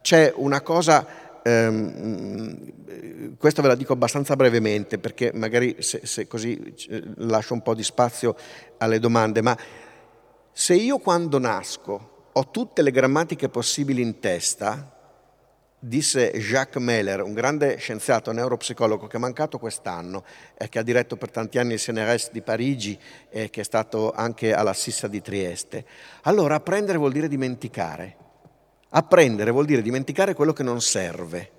c'è 0.00 0.32
una 0.34 0.60
cosa, 0.60 1.06
um, 1.46 3.36
questa 3.38 3.62
ve 3.62 3.68
la 3.68 3.74
dico 3.74 3.92
abbastanza 3.92 4.36
brevemente, 4.36 4.98
perché 4.98 5.30
magari 5.32 5.76
se, 5.80 6.00
se 6.04 6.26
così 6.26 6.74
lascio 7.16 7.54
un 7.54 7.62
po' 7.62 7.74
di 7.74 7.82
spazio 7.82 8.36
alle 8.78 8.98
domande, 8.98 9.42
ma 9.42 9.56
se 10.52 10.74
io 10.74 10.98
quando 10.98 11.38
nasco 11.38 12.30
ho 12.32 12.50
tutte 12.50 12.82
le 12.82 12.90
grammatiche 12.90 13.48
possibili 13.48 14.02
in 14.02 14.18
testa, 14.20 14.92
disse 15.78 16.32
Jacques 16.32 16.82
Meller, 16.82 17.22
un 17.22 17.32
grande 17.32 17.76
scienziato 17.76 18.32
neuropsicologo 18.32 19.06
che 19.06 19.16
è 19.16 19.20
mancato 19.20 19.58
quest'anno 19.58 20.24
e 20.56 20.68
che 20.68 20.78
ha 20.78 20.82
diretto 20.82 21.16
per 21.16 21.30
tanti 21.30 21.58
anni 21.58 21.74
il 21.74 21.80
CNRS 21.80 22.30
di 22.32 22.42
Parigi 22.42 22.98
e 23.30 23.50
che 23.50 23.60
è 23.60 23.64
stato 23.64 24.12
anche 24.12 24.52
alla 24.52 24.74
Sissa 24.74 25.06
di 25.06 25.22
Trieste. 25.22 25.84
Allora 26.22 26.56
apprendere 26.56 26.98
vuol 26.98 27.12
dire 27.12 27.28
dimenticare. 27.28 28.25
Apprendere 28.90 29.50
vuol 29.50 29.66
dire 29.66 29.82
dimenticare 29.82 30.34
quello 30.34 30.52
che 30.52 30.62
non 30.62 30.80
serve. 30.80 31.50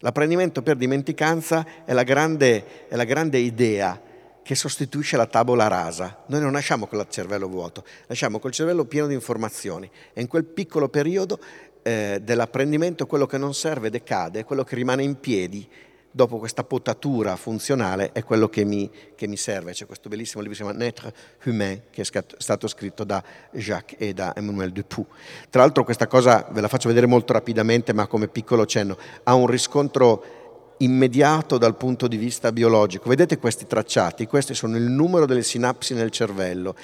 L'apprendimento 0.00 0.62
per 0.62 0.76
dimenticanza 0.76 1.84
è 1.84 1.92
la 1.92 2.02
grande, 2.02 2.88
è 2.88 2.96
la 2.96 3.04
grande 3.04 3.38
idea 3.38 4.00
che 4.42 4.54
sostituisce 4.54 5.16
la 5.16 5.26
tavola 5.26 5.66
rasa. 5.66 6.24
Noi 6.26 6.40
non 6.40 6.52
nasciamo 6.52 6.86
con 6.86 7.00
il 7.00 7.06
cervello 7.08 7.48
vuoto, 7.48 7.84
nasciamo 8.06 8.38
col 8.38 8.52
cervello 8.52 8.84
pieno 8.84 9.06
di 9.06 9.14
informazioni 9.14 9.90
e 10.12 10.20
in 10.20 10.28
quel 10.28 10.44
piccolo 10.44 10.88
periodo 10.88 11.40
eh, 11.82 12.20
dell'apprendimento 12.22 13.06
quello 13.06 13.26
che 13.26 13.38
non 13.38 13.54
serve 13.54 13.90
decade, 13.90 14.44
quello 14.44 14.64
che 14.64 14.74
rimane 14.74 15.02
in 15.02 15.18
piedi 15.18 15.68
dopo 16.16 16.38
questa 16.38 16.64
potatura 16.64 17.36
funzionale 17.36 18.10
è 18.12 18.24
quello 18.24 18.48
che 18.48 18.64
mi, 18.64 18.90
che 19.14 19.26
mi 19.26 19.36
serve. 19.36 19.72
C'è 19.72 19.84
questo 19.84 20.08
bellissimo 20.08 20.40
libro 20.40 20.56
che 20.56 20.64
si 20.64 20.66
chiama 20.66 20.82
Naître 20.82 21.12
humain 21.44 21.82
che 21.90 22.00
è 22.00 22.24
stato 22.38 22.68
scritto 22.68 23.04
da 23.04 23.22
Jacques 23.50 24.00
e 24.00 24.14
da 24.14 24.34
Emmanuel 24.34 24.72
Dupuy. 24.72 25.04
Tra 25.50 25.60
l'altro 25.60 25.84
questa 25.84 26.06
cosa 26.06 26.48
ve 26.50 26.62
la 26.62 26.68
faccio 26.68 26.88
vedere 26.88 27.04
molto 27.04 27.34
rapidamente 27.34 27.92
ma 27.92 28.06
come 28.06 28.28
piccolo 28.28 28.64
cenno, 28.64 28.96
ha 29.24 29.34
un 29.34 29.46
riscontro 29.46 30.74
immediato 30.78 31.58
dal 31.58 31.76
punto 31.76 32.08
di 32.08 32.16
vista 32.16 32.50
biologico. 32.50 33.10
Vedete 33.10 33.36
questi 33.36 33.66
tracciati? 33.66 34.26
Questi 34.26 34.54
sono 34.54 34.78
il 34.78 34.84
numero 34.84 35.26
delle 35.26 35.42
sinapsi 35.42 35.92
nel 35.92 36.10
cervello. 36.10 36.74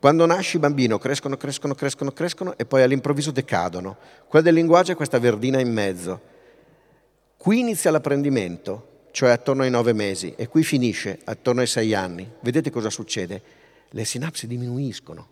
Quando 0.00 0.24
nasci 0.24 0.58
bambino 0.58 0.96
crescono, 0.96 1.36
crescono, 1.36 1.74
crescono, 1.74 2.12
crescono 2.12 2.56
e 2.56 2.64
poi 2.64 2.80
all'improvviso 2.80 3.32
decadono. 3.32 3.98
Quella 4.26 4.46
del 4.46 4.54
linguaggio 4.54 4.92
è 4.92 4.96
questa 4.96 5.18
verdina 5.18 5.60
in 5.60 5.70
mezzo. 5.70 6.36
Qui 7.48 7.60
inizia 7.60 7.90
l'apprendimento, 7.90 9.06
cioè 9.10 9.30
attorno 9.30 9.62
ai 9.62 9.70
nove 9.70 9.94
mesi, 9.94 10.34
e 10.36 10.48
qui 10.48 10.62
finisce 10.62 11.18
attorno 11.24 11.62
ai 11.62 11.66
sei 11.66 11.94
anni. 11.94 12.30
Vedete 12.40 12.68
cosa 12.68 12.90
succede? 12.90 13.40
Le 13.88 14.04
sinapsi 14.04 14.46
diminuiscono. 14.46 15.26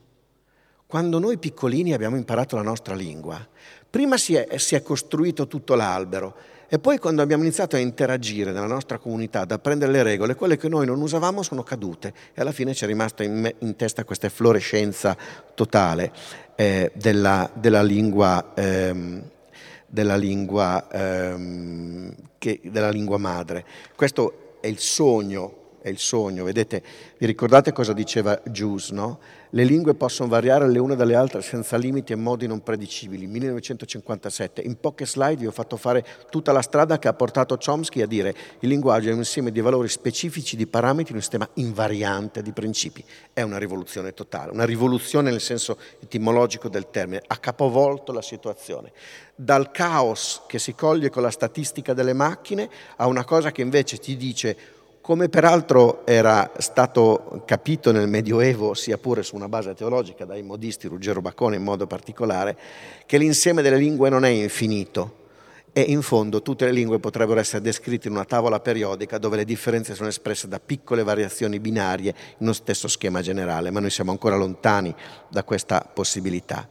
Quando 0.87 1.19
noi 1.19 1.37
piccolini 1.37 1.93
abbiamo 1.93 2.17
imparato 2.17 2.57
la 2.57 2.63
nostra 2.63 2.95
lingua, 2.95 3.47
prima 3.91 4.17
si 4.17 4.35
è, 4.35 4.57
si 4.57 4.75
è 4.75 4.81
costruito 4.81 5.47
tutto 5.47 5.75
l'albero, 5.75 6.35
e 6.69 6.79
poi 6.79 6.97
quando 6.97 7.21
abbiamo 7.21 7.43
iniziato 7.43 7.77
a 7.77 7.81
interagire 7.81 8.51
nella 8.51 8.65
nostra 8.65 8.97
comunità, 8.97 9.41
ad 9.41 9.51
apprendere 9.51 9.93
le 9.93 10.03
regole, 10.03 10.37
quelle 10.37 10.57
che 10.57 10.69
noi 10.69 10.87
non 10.87 11.03
usavamo 11.03 11.43
sono 11.43 11.63
cadute 11.63 12.15
e 12.33 12.41
alla 12.41 12.53
fine 12.53 12.73
ci 12.73 12.85
è 12.85 12.87
rimasta 12.87 13.25
in, 13.25 13.55
in 13.59 13.77
testa 13.77 14.05
questa 14.05 14.25
efflorescenza 14.25 15.15
totale 15.55 16.11
eh, 16.55 16.91
della, 16.95 17.51
della, 17.53 17.83
lingua, 17.83 18.53
ehm, 18.55 19.23
della, 19.97 20.17
lingua, 20.17 20.89
ehm, 20.93 22.15
che, 22.37 22.61
della 22.65 22.91
lingua 22.91 23.17
madre. 23.17 23.65
Questo 23.97 24.59
è 24.61 24.67
il 24.67 24.79
sogno 24.79 25.65
è 25.87 25.89
il 25.89 25.99
sogno. 25.99 26.43
Vedete, 26.43 26.83
vi 27.17 27.27
ricordate 27.27 27.71
cosa 27.71 27.93
diceva 27.93 28.43
Gius? 28.45 28.91
Le 29.57 29.65
lingue 29.65 29.95
possono 29.95 30.29
variare 30.29 30.69
le 30.69 30.79
une 30.79 30.97
dalle 30.97 31.15
altre 31.15 31.41
senza 31.41 31.79
limiti 31.79 32.13
e 32.13 32.17
modi 32.17 32.47
non 32.47 32.63
predicibili. 32.63 33.27
1957. 33.27 34.61
In 34.61 34.79
poche 34.79 35.07
slide 35.07 35.37
vi 35.37 35.47
ho 35.47 35.51
fatto 35.51 35.79
fare 35.79 36.05
tutta 36.29 36.53
la 36.53 36.61
strada 36.61 36.99
che 36.99 37.09
ha 37.09 37.15
portato 37.15 37.57
Chomsky 37.57 38.03
a 38.03 38.07
dire 38.07 38.35
il 38.61 38.69
linguaggio 38.69 39.09
è 39.09 39.13
un 39.13 39.21
insieme 39.21 39.51
di 39.51 39.63
valori 39.63 39.89
specifici, 39.89 40.57
di 40.57 40.67
parametri, 40.67 41.15
un 41.15 41.21
sistema 41.21 41.49
invariante 41.55 42.43
di 42.43 42.53
principi. 42.53 43.03
È 43.33 43.41
una 43.41 43.57
rivoluzione 43.57 44.13
totale, 44.13 44.51
una 44.51 44.67
rivoluzione 44.67 45.31
nel 45.31 45.41
senso 45.41 45.79
etimologico 46.01 46.69
del 46.69 46.91
termine, 46.91 47.23
ha 47.27 47.39
capovolto 47.39 48.13
la 48.13 48.21
situazione. 48.21 48.93
Dal 49.35 49.71
caos 49.71 50.43
che 50.47 50.59
si 50.59 50.75
coglie 50.75 51.09
con 51.09 51.23
la 51.23 51.31
statistica 51.31 51.95
delle 51.95 52.13
macchine 52.13 52.69
a 52.97 53.07
una 53.07 53.25
cosa 53.25 53.53
che 53.53 53.63
invece 53.63 53.97
ti 53.97 54.19
dice 54.19 54.76
come 55.07 55.29
peraltro 55.29 56.05
era 56.05 56.51
stato 56.59 57.41
capito 57.45 57.93
nel 57.93 58.09
Medioevo, 58.09 58.75
sia 58.75 58.99
pure 58.99 59.23
su 59.23 59.37
una 59.37 59.49
base 59.49 59.73
teologica, 59.73 60.25
dai 60.25 60.43
modisti, 60.43 60.89
Ruggero 60.89 61.21
Baccone 61.21 61.55
in 61.55 61.63
modo 61.63 61.87
particolare, 61.87 62.59
che 63.07 63.17
l'insieme 63.17 63.63
delle 63.63 63.77
lingue 63.77 64.09
non 64.09 64.25
è 64.25 64.31
infinito 64.31 65.19
e 65.73 65.83
in 65.83 66.03
fondo 66.03 66.43
tutte 66.43 66.65
le 66.65 66.73
lingue 66.73 66.99
potrebbero 66.99 67.39
essere 67.39 67.63
descritte 67.63 68.09
in 68.09 68.15
una 68.15 68.25
tavola 68.25 68.59
periodica 68.59 69.19
dove 69.19 69.37
le 69.37 69.45
differenze 69.45 69.95
sono 69.95 70.09
espresse 70.09 70.49
da 70.49 70.59
piccole 70.59 71.05
variazioni 71.05 71.61
binarie 71.61 72.13
in 72.39 72.39
uno 72.39 72.53
stesso 72.53 72.89
schema 72.89 73.23
generale, 73.23 73.71
ma 73.71 73.79
noi 73.79 73.91
siamo 73.91 74.11
ancora 74.11 74.35
lontani 74.35 74.93
da 75.29 75.45
questa 75.45 75.89
possibilità. 75.89 76.69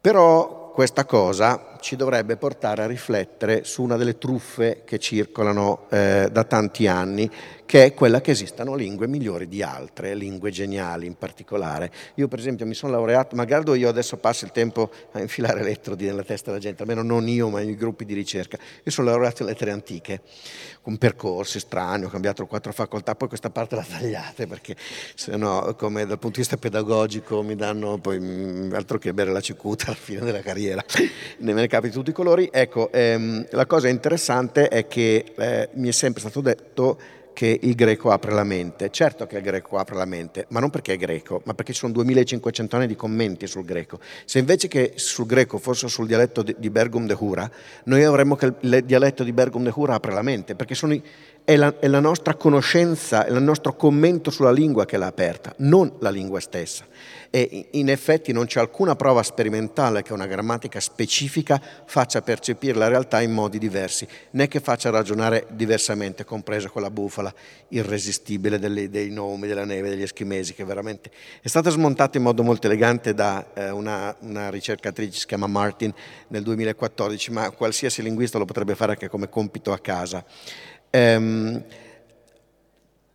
Però 0.00 0.70
questa 0.72 1.04
cosa 1.04 1.76
ci 1.80 1.96
dovrebbe 1.96 2.36
portare 2.36 2.82
a 2.82 2.86
riflettere 2.86 3.64
su 3.64 3.82
una 3.82 3.96
delle 3.96 4.18
truffe 4.18 4.82
che 4.84 4.98
circolano 4.98 5.86
eh, 5.90 6.28
da 6.30 6.44
tanti 6.44 6.86
anni, 6.86 7.30
che 7.68 7.84
è 7.84 7.92
quella 7.92 8.22
che 8.22 8.30
esistano 8.30 8.74
lingue 8.74 9.06
migliori 9.06 9.46
di 9.46 9.62
altre, 9.62 10.14
lingue 10.14 10.50
geniali 10.50 11.04
in 11.04 11.18
particolare. 11.18 11.90
Io 12.14 12.26
per 12.26 12.38
esempio 12.38 12.64
mi 12.64 12.72
sono 12.72 12.92
laureato, 12.92 13.36
magari 13.36 13.78
io 13.78 13.90
adesso 13.90 14.16
passo 14.16 14.46
il 14.46 14.52
tempo 14.52 14.90
a 15.12 15.20
infilare 15.20 15.60
elettrodi 15.60 16.06
nella 16.06 16.22
testa 16.22 16.50
della 16.50 16.62
gente, 16.62 16.80
almeno 16.80 17.02
non 17.02 17.28
io 17.28 17.50
ma 17.50 17.60
i 17.60 17.76
gruppi 17.76 18.06
di 18.06 18.14
ricerca. 18.14 18.56
Io 18.82 18.90
sono 18.90 19.08
laureato 19.10 19.42
in 19.42 19.48
lettere 19.48 19.70
antiche, 19.70 20.22
con 20.80 20.96
percorsi 20.96 21.60
strani, 21.60 22.04
ho 22.04 22.08
cambiato 22.08 22.46
quattro 22.46 22.72
facoltà, 22.72 23.14
poi 23.14 23.28
questa 23.28 23.50
parte 23.50 23.76
la 23.76 23.84
tagliate 23.86 24.46
perché 24.46 24.74
se 25.14 25.36
no 25.36 25.74
come 25.76 26.06
dal 26.06 26.18
punto 26.18 26.36
di 26.36 26.40
vista 26.40 26.56
pedagogico 26.56 27.42
mi 27.42 27.54
danno 27.54 27.98
poi 27.98 28.18
mm, 28.18 28.72
altro 28.72 28.96
che 28.96 29.12
bere 29.12 29.30
la 29.30 29.40
cicuta 29.40 29.88
alla 29.88 29.94
fine 29.94 30.20
della 30.20 30.40
carriera, 30.40 30.82
capi 31.68 31.88
di 31.88 31.94
tutti 31.94 32.10
i 32.10 32.14
colori. 32.14 32.48
Ecco, 32.52 32.90
ehm, 32.90 33.46
la 33.50 33.66
cosa 33.66 33.88
interessante 33.88 34.68
è 34.68 34.86
che 34.86 35.24
eh, 35.36 35.68
mi 35.74 35.88
è 35.88 35.92
sempre 35.92 36.20
stato 36.20 36.40
detto 36.40 36.98
che 37.38 37.56
il 37.62 37.76
greco 37.76 38.10
apre 38.10 38.32
la 38.32 38.42
mente. 38.42 38.90
Certo 38.90 39.28
che 39.28 39.36
il 39.36 39.44
greco 39.44 39.76
apre 39.76 39.94
la 39.94 40.06
mente, 40.06 40.46
ma 40.48 40.58
non 40.58 40.70
perché 40.70 40.94
è 40.94 40.96
greco, 40.96 41.40
ma 41.44 41.54
perché 41.54 41.72
ci 41.72 41.78
sono 41.78 41.92
2500 41.92 42.74
anni 42.74 42.88
di 42.88 42.96
commenti 42.96 43.46
sul 43.46 43.64
greco. 43.64 44.00
Se 44.24 44.40
invece 44.40 44.66
che 44.66 44.94
sul 44.96 45.24
greco 45.26 45.58
fosse 45.58 45.86
sul 45.86 46.08
dialetto 46.08 46.42
di 46.42 46.68
Bergum 46.68 47.06
de 47.06 47.16
Hura, 47.16 47.48
noi 47.84 48.02
avremmo 48.02 48.34
che 48.34 48.52
il 48.58 48.82
dialetto 48.84 49.22
di 49.22 49.32
Bergum 49.32 49.62
de 49.62 49.72
Hura 49.72 49.94
apre 49.94 50.12
la 50.12 50.22
mente, 50.22 50.56
perché 50.56 50.74
sono 50.74 50.94
i, 50.94 51.02
è, 51.48 51.56
la, 51.56 51.74
è 51.78 51.86
la 51.86 52.00
nostra 52.00 52.34
conoscenza, 52.34 53.24
è 53.24 53.30
il 53.30 53.40
nostro 53.40 53.74
commento 53.74 54.30
sulla 54.30 54.52
lingua 54.52 54.84
che 54.84 54.98
l'ha 54.98 55.06
aperta, 55.06 55.54
non 55.60 55.94
la 56.00 56.10
lingua 56.10 56.40
stessa 56.40 56.84
e 57.30 57.68
in 57.72 57.88
effetti 57.90 58.32
non 58.32 58.46
c'è 58.46 58.60
alcuna 58.60 58.96
prova 58.96 59.22
sperimentale 59.22 60.02
che 60.02 60.12
una 60.12 60.26
grammatica 60.26 60.80
specifica 60.80 61.60
faccia 61.86 62.22
percepire 62.22 62.78
la 62.78 62.88
realtà 62.88 63.20
in 63.20 63.32
modi 63.32 63.58
diversi, 63.58 64.06
né 64.32 64.48
che 64.48 64.60
faccia 64.60 64.90
ragionare 64.90 65.46
diversamente, 65.50 66.24
compresa 66.24 66.68
quella 66.68 66.90
bufala 66.90 67.32
irresistibile 67.68 68.58
delle, 68.58 68.90
dei 68.90 69.10
nomi, 69.10 69.46
della 69.46 69.64
neve, 69.64 69.90
degli 69.90 70.02
eschimesi, 70.02 70.52
che 70.52 70.64
veramente 70.64 71.10
è 71.40 71.48
stata 71.48 71.70
smontata 71.70 72.18
in 72.18 72.24
modo 72.24 72.42
molto 72.42 72.66
elegante 72.66 73.14
da 73.14 73.46
eh, 73.54 73.70
una, 73.70 74.14
una, 74.20 74.50
ricercatrice, 74.50 75.20
si 75.20 75.26
chiama 75.26 75.46
Martin, 75.46 75.92
nel 76.28 76.42
2014, 76.42 77.30
ma 77.30 77.50
qualsiasi 77.50 78.02
linguista 78.02 78.36
lo 78.36 78.44
potrebbe 78.44 78.74
fare 78.74 78.92
anche 78.92 79.08
come 79.08 79.30
compito 79.30 79.72
a 79.72 79.78
casa. 79.78 80.24
Um, 80.90 81.64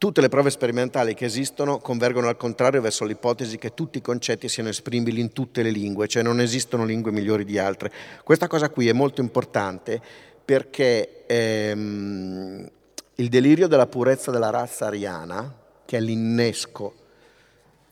Tutte 0.03 0.19
le 0.19 0.27
prove 0.27 0.49
sperimentali 0.49 1.13
che 1.13 1.23
esistono 1.23 1.77
convergono 1.77 2.27
al 2.27 2.35
contrario 2.35 2.81
verso 2.81 3.05
l'ipotesi 3.05 3.57
che 3.57 3.73
tutti 3.73 3.99
i 3.99 4.01
concetti 4.01 4.49
siano 4.49 4.67
esprimibili 4.67 5.21
in 5.21 5.31
tutte 5.31 5.63
le 5.63 5.69
lingue, 5.69 6.09
cioè 6.09 6.21
non 6.21 6.41
esistono 6.41 6.83
lingue 6.83 7.13
migliori 7.13 7.45
di 7.45 7.57
altre. 7.57 7.89
Questa 8.21 8.47
cosa 8.47 8.69
qui 8.69 8.89
è 8.89 8.91
molto 8.91 9.21
importante 9.21 10.01
perché 10.43 11.25
ehm, 11.25 12.69
il 13.15 13.29
delirio 13.29 13.69
della 13.69 13.87
purezza 13.87 14.29
della 14.29 14.49
razza 14.49 14.87
ariana, 14.87 15.55
che 15.85 15.95
è 15.95 16.01
l'innesco, 16.01 16.95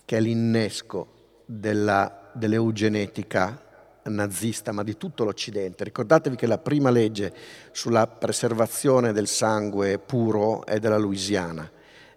che 0.03 0.17
è 0.17 0.19
l'innesco 0.19 1.07
della, 1.45 2.29
dell'eugenetica 2.33 3.70
nazista, 4.03 4.71
ma 4.71 4.83
di 4.83 4.97
tutto 4.97 5.23
l'Occidente. 5.23 5.83
Ricordatevi 5.83 6.35
che 6.35 6.47
la 6.47 6.57
prima 6.57 6.89
legge 6.89 7.33
sulla 7.71 8.07
preservazione 8.07 9.13
del 9.13 9.27
sangue 9.27 9.99
puro 9.99 10.65
è 10.65 10.79
della 10.79 10.97
Louisiana 10.97 11.69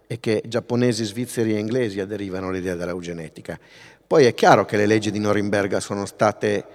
e 0.07 0.19
che 0.19 0.43
giapponesi, 0.47 1.03
svizzeri 1.03 1.55
e 1.55 1.59
inglesi 1.59 1.99
aderivano 1.99 2.49
all'idea 2.49 2.75
dell'eugenetica. 2.75 3.59
Poi 4.05 4.25
è 4.25 4.33
chiaro 4.33 4.65
che 4.65 4.77
le 4.77 4.85
leggi 4.85 5.11
di 5.11 5.19
Norimberga 5.19 5.79
sono 5.79 6.05
state 6.05 6.65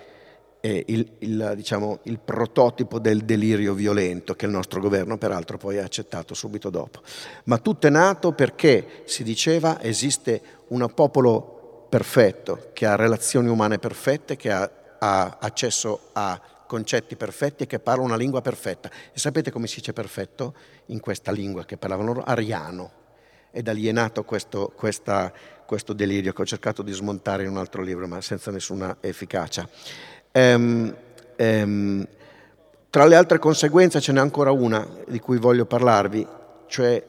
eh, 0.61 0.85
il, 0.89 1.09
il, 1.19 1.53
diciamo, 1.57 2.01
il, 2.05 2.19
prototipo 2.19 2.99
del 2.99 3.23
delirio 3.23 3.73
violento 3.73 4.35
che 4.35 4.47
il 4.47 4.51
nostro 4.51 4.81
governo 4.81 5.17
peraltro 5.17 5.57
poi 5.57 5.79
ha 5.79 5.85
accettato 5.85 6.35
subito 6.35 6.71
dopo. 6.71 7.01
Ma 7.45 7.59
tutto 7.59 7.87
è 7.87 7.91
nato 7.91 8.33
perché 8.33 9.03
si 9.05 9.23
diceva 9.23 9.81
esiste 9.81 10.43
un 10.69 10.91
popolo 10.95 11.87
perfetto 11.89 12.71
che 12.73 12.87
ha 12.87 12.95
relazioni 12.95 13.49
umane 13.49 13.79
perfette, 13.79 14.37
che 14.37 14.51
ha, 14.51 14.71
ha 15.01 15.39
accesso 15.41 16.11
a 16.13 16.41
concetti 16.67 17.17
perfetti 17.17 17.65
e 17.65 17.67
che 17.67 17.81
parla 17.81 18.05
una 18.05 18.17
lingua 18.17 18.41
perfetta. 18.41 18.89
E 19.13 19.19
sapete 19.19 19.51
come 19.51 19.67
si 19.67 19.77
dice 19.77 19.93
perfetto 19.93 20.55
in 20.87 21.01
questa 21.01 21.33
lingua 21.33 21.65
che 21.65 21.77
parlavano 21.77 22.13
loro? 22.13 22.25
Ariano 22.25 22.99
ed 23.51 23.67
alienato 23.67 24.23
questo, 24.23 24.73
questa, 24.77 25.33
questo 25.67 25.93
delirio 25.93 26.33
che 26.33 26.43
ho 26.43 26.47
cercato 26.47 26.83
di 26.83 26.93
smontare 26.93 27.43
in 27.43 27.51
un 27.51 27.57
altro 27.57 27.83
libro, 27.83 28.07
ma 28.07 28.21
senza 28.21 28.51
nessuna 28.51 28.99
efficacia. 29.01 29.69
Um, 30.33 30.95
um, 31.39 32.07
tra 32.89 33.05
le 33.07 33.17
altre 33.17 33.39
conseguenze 33.39 34.01
ce 34.01 34.13
n'è 34.13 34.21
ancora 34.21 34.53
una 34.53 34.87
di 35.09 35.19
cui 35.19 35.39
voglio 35.39 35.65
parlarvi, 35.65 36.27
cioè 36.67 37.05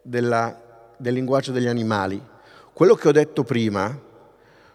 della, 0.00 0.58
del 0.96 1.14
linguaggio 1.14 1.52
degli 1.52 1.66
animali. 1.66 2.22
Quello 2.72 2.94
che 2.94 3.08
ho 3.08 3.12
detto 3.12 3.44
prima 3.44 4.06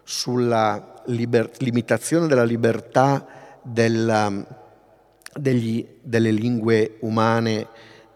sulla 0.04 0.93
liber, 1.06 1.50
limitazione 1.58 2.26
della 2.26 2.44
libertà 2.44 3.26
della, 3.62 4.32
degli, 5.34 5.86
delle 6.02 6.30
lingue 6.30 6.96
umane 7.00 7.66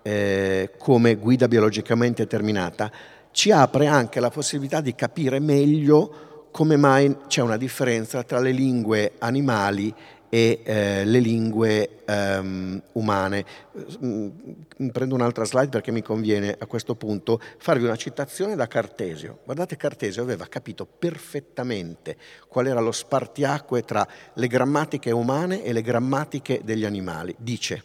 eh, 0.03 0.71
come 0.79 1.17
guida 1.17 1.49
biologicamente 1.49 2.23
determinata, 2.23 2.91
ci 3.31 3.51
apre 3.51 3.87
anche 3.87 4.21
la 4.21 4.31
possibilità 4.31 4.81
di 4.81 4.95
capire 4.95 5.39
meglio 5.39 6.49
come 6.51 6.77
mai 6.77 7.15
c'è 7.29 7.43
una 7.43 7.57
differenza 7.57 8.23
tra 8.23 8.41
le 8.41 8.51
lingue 8.53 9.13
animali 9.19 9.95
e 10.29 10.61
eh, 10.63 11.05
le 11.05 11.21
lingue 11.21 12.01
um, 12.07 12.81
umane. 12.93 13.45
Mm, 14.05 14.29
prendo 14.93 15.15
un'altra 15.15 15.45
slide 15.45 15.69
perché 15.69 15.91
mi 15.91 16.03
conviene 16.03 16.55
a 16.59 16.67
questo 16.67 16.95
punto 16.95 17.41
farvi 17.59 17.85
una 17.85 17.97
citazione 17.97 18.55
da 18.55 18.67
Cartesio. 18.67 19.39
Guardate, 19.45 19.77
Cartesio 19.77 20.23
aveva 20.23 20.47
capito 20.47 20.87
perfettamente 20.87 22.17
qual 22.49 22.67
era 22.67 22.81
lo 22.81 22.93
spartiacque 22.93 23.83
tra 23.83 24.07
le 24.35 24.47
grammatiche 24.47 25.11
umane 25.11 25.65
e 25.65 25.73
le 25.73 25.83
grammatiche 25.83 26.61
degli 26.65 26.85
animali. 26.85 27.35
Dice, 27.39 27.85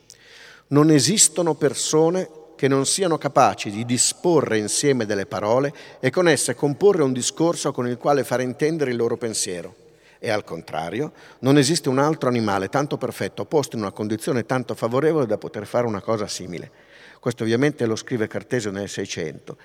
non 0.67 0.89
esistono 0.89 1.53
persone 1.55 2.41
che 2.55 2.67
non 2.67 2.85
siano 2.85 3.17
capaci 3.17 3.71
di 3.71 3.83
disporre 3.83 4.57
insieme 4.57 5.05
delle 5.05 5.25
parole 5.25 5.73
e 5.99 6.09
con 6.09 6.27
esse 6.27 6.55
comporre 6.55 7.03
un 7.03 7.11
discorso 7.11 7.71
con 7.71 7.87
il 7.87 7.97
quale 7.97 8.23
fare 8.23 8.43
intendere 8.43 8.91
il 8.91 8.97
loro 8.97 9.17
pensiero. 9.17 9.82
E 10.26 10.30
al 10.30 10.45
contrario, 10.45 11.11
non 11.39 11.57
esiste 11.57 11.89
un 11.89 11.99
altro 11.99 12.30
animale 12.30 12.69
tanto 12.69 12.95
perfetto, 12.95 13.43
posto 13.43 13.76
in 13.76 13.82
una 13.82 13.91
condizione 13.91 14.45
tanto 14.45 14.74
favorevole 14.74 15.26
da 15.26 15.38
poter 15.38 15.67
fare 15.67 15.86
una 15.86 15.99
cosa 15.99 16.28
simile. 16.28 16.71
Questo 17.19 17.43
ovviamente 17.43 17.86
lo 17.86 17.97
scrive 17.97 18.28
Cartesio 18.28 18.71
nel 18.71 18.88
600. 18.88 19.57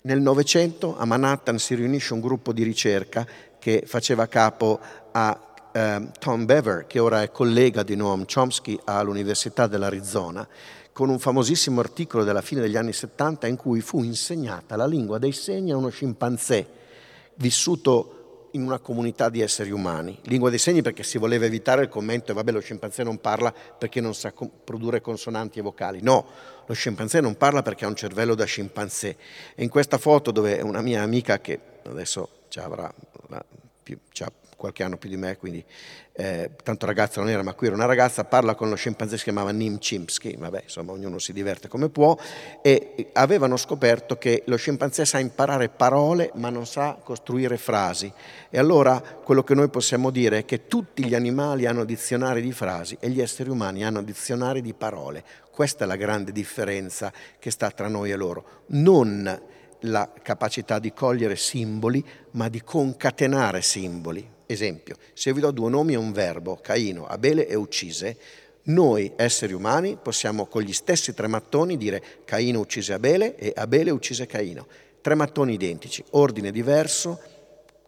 Nel 0.00 0.20
Novecento 0.20 0.98
a 0.98 1.04
Manhattan 1.04 1.60
si 1.60 1.76
riunisce 1.76 2.12
un 2.12 2.18
gruppo 2.18 2.52
di 2.52 2.64
ricerca 2.64 3.24
che 3.60 3.84
faceva 3.86 4.26
capo 4.26 4.80
a 5.12 5.54
eh, 5.70 6.08
Tom 6.18 6.44
Bever, 6.44 6.88
che 6.88 6.98
ora 6.98 7.22
è 7.22 7.30
collega 7.30 7.84
di 7.84 7.94
Noam 7.94 8.24
Chomsky 8.26 8.76
all'Università 8.86 9.68
dell'Arizona, 9.68 10.44
con 10.92 11.08
un 11.08 11.20
famosissimo 11.20 11.78
articolo 11.78 12.24
della 12.24 12.42
fine 12.42 12.62
degli 12.62 12.76
anni 12.76 12.92
70 12.92 13.46
in 13.46 13.54
cui 13.54 13.80
fu 13.80 14.02
insegnata 14.02 14.74
la 14.74 14.88
lingua 14.88 15.18
dei 15.18 15.30
segni 15.30 15.70
a 15.70 15.76
uno 15.76 15.90
scimpanzé 15.90 16.66
vissuto 17.36 18.19
in 18.52 18.62
una 18.62 18.78
comunità 18.78 19.28
di 19.28 19.40
esseri 19.40 19.70
umani. 19.70 20.18
Lingua 20.24 20.50
dei 20.50 20.58
segni 20.58 20.82
perché 20.82 21.02
si 21.02 21.18
voleva 21.18 21.44
evitare 21.44 21.82
il 21.82 21.88
commento, 21.88 22.32
e 22.32 22.34
vabbè 22.34 22.52
lo 22.52 22.60
scimpanzé 22.60 23.02
non 23.02 23.20
parla 23.20 23.52
perché 23.52 24.00
non 24.00 24.14
sa 24.14 24.32
produrre 24.32 25.00
consonanti 25.00 25.58
e 25.58 25.62
vocali. 25.62 26.00
No, 26.02 26.26
lo 26.66 26.74
scimpanzé 26.74 27.20
non 27.20 27.36
parla 27.36 27.62
perché 27.62 27.84
ha 27.84 27.88
un 27.88 27.96
cervello 27.96 28.34
da 28.34 28.44
scimpanzé. 28.44 29.16
E 29.54 29.62
in 29.62 29.68
questa 29.68 29.98
foto 29.98 30.30
dove 30.30 30.60
una 30.60 30.80
mia 30.80 31.02
amica 31.02 31.40
che 31.40 31.58
adesso 31.84 32.28
avrà, 32.56 32.92
più, 33.82 33.98
qualche 34.56 34.82
anno 34.82 34.98
più 34.98 35.08
di 35.08 35.16
me, 35.16 35.36
quindi 35.36 35.64
eh, 36.20 36.50
tanto 36.62 36.84
ragazza 36.84 37.18
non 37.20 37.30
era, 37.30 37.42
ma 37.42 37.54
qui 37.54 37.68
era 37.68 37.76
una 37.76 37.86
ragazza, 37.86 38.24
parla 38.24 38.54
con 38.54 38.68
lo 38.68 38.74
scimpanzé 38.74 39.12
che 39.12 39.18
si 39.18 39.24
chiamava 39.24 39.52
Nim 39.52 39.78
Chimpsky, 39.78 40.36
vabbè, 40.36 40.64
insomma, 40.64 40.92
ognuno 40.92 41.18
si 41.18 41.32
diverte 41.32 41.66
come 41.66 41.88
può, 41.88 42.14
e 42.60 43.08
avevano 43.14 43.56
scoperto 43.56 44.18
che 44.18 44.42
lo 44.44 44.56
scimpanzé 44.56 45.06
sa 45.06 45.18
imparare 45.18 45.70
parole, 45.70 46.30
ma 46.34 46.50
non 46.50 46.66
sa 46.66 46.98
costruire 47.02 47.56
frasi. 47.56 48.12
E 48.50 48.58
allora 48.58 49.00
quello 49.00 49.42
che 49.42 49.54
noi 49.54 49.70
possiamo 49.70 50.10
dire 50.10 50.38
è 50.38 50.44
che 50.44 50.66
tutti 50.66 51.06
gli 51.06 51.14
animali 51.14 51.64
hanno 51.64 51.86
dizionari 51.86 52.42
di 52.42 52.52
frasi 52.52 52.98
e 53.00 53.08
gli 53.08 53.22
esseri 53.22 53.48
umani 53.48 53.82
hanno 53.82 54.02
dizionari 54.02 54.60
di 54.60 54.74
parole. 54.74 55.24
Questa 55.50 55.84
è 55.84 55.86
la 55.86 55.96
grande 55.96 56.32
differenza 56.32 57.10
che 57.38 57.50
sta 57.50 57.70
tra 57.70 57.88
noi 57.88 58.10
e 58.10 58.16
loro. 58.16 58.44
Non 58.66 59.40
la 59.84 60.12
capacità 60.22 60.78
di 60.78 60.92
cogliere 60.92 61.36
simboli, 61.36 62.04
ma 62.32 62.50
di 62.50 62.62
concatenare 62.62 63.62
simboli. 63.62 64.38
Esempio, 64.50 64.96
se 65.12 65.32
vi 65.32 65.38
do 65.38 65.52
due 65.52 65.70
nomi 65.70 65.92
e 65.92 65.96
un 65.96 66.10
verbo, 66.10 66.58
Caino, 66.60 67.06
Abele 67.06 67.46
e 67.46 67.54
uccise, 67.54 68.16
noi 68.64 69.12
esseri 69.14 69.52
umani 69.52 69.96
possiamo 69.96 70.46
con 70.46 70.62
gli 70.62 70.72
stessi 70.72 71.14
tre 71.14 71.28
mattoni 71.28 71.76
dire 71.76 72.02
Caino 72.24 72.58
uccise 72.58 72.94
Abele 72.94 73.36
e 73.36 73.52
Abele 73.54 73.92
uccise 73.92 74.26
Caino. 74.26 74.66
Tre 75.00 75.14
mattoni 75.14 75.52
identici, 75.52 76.02
ordine 76.10 76.50
diverso, 76.50 77.20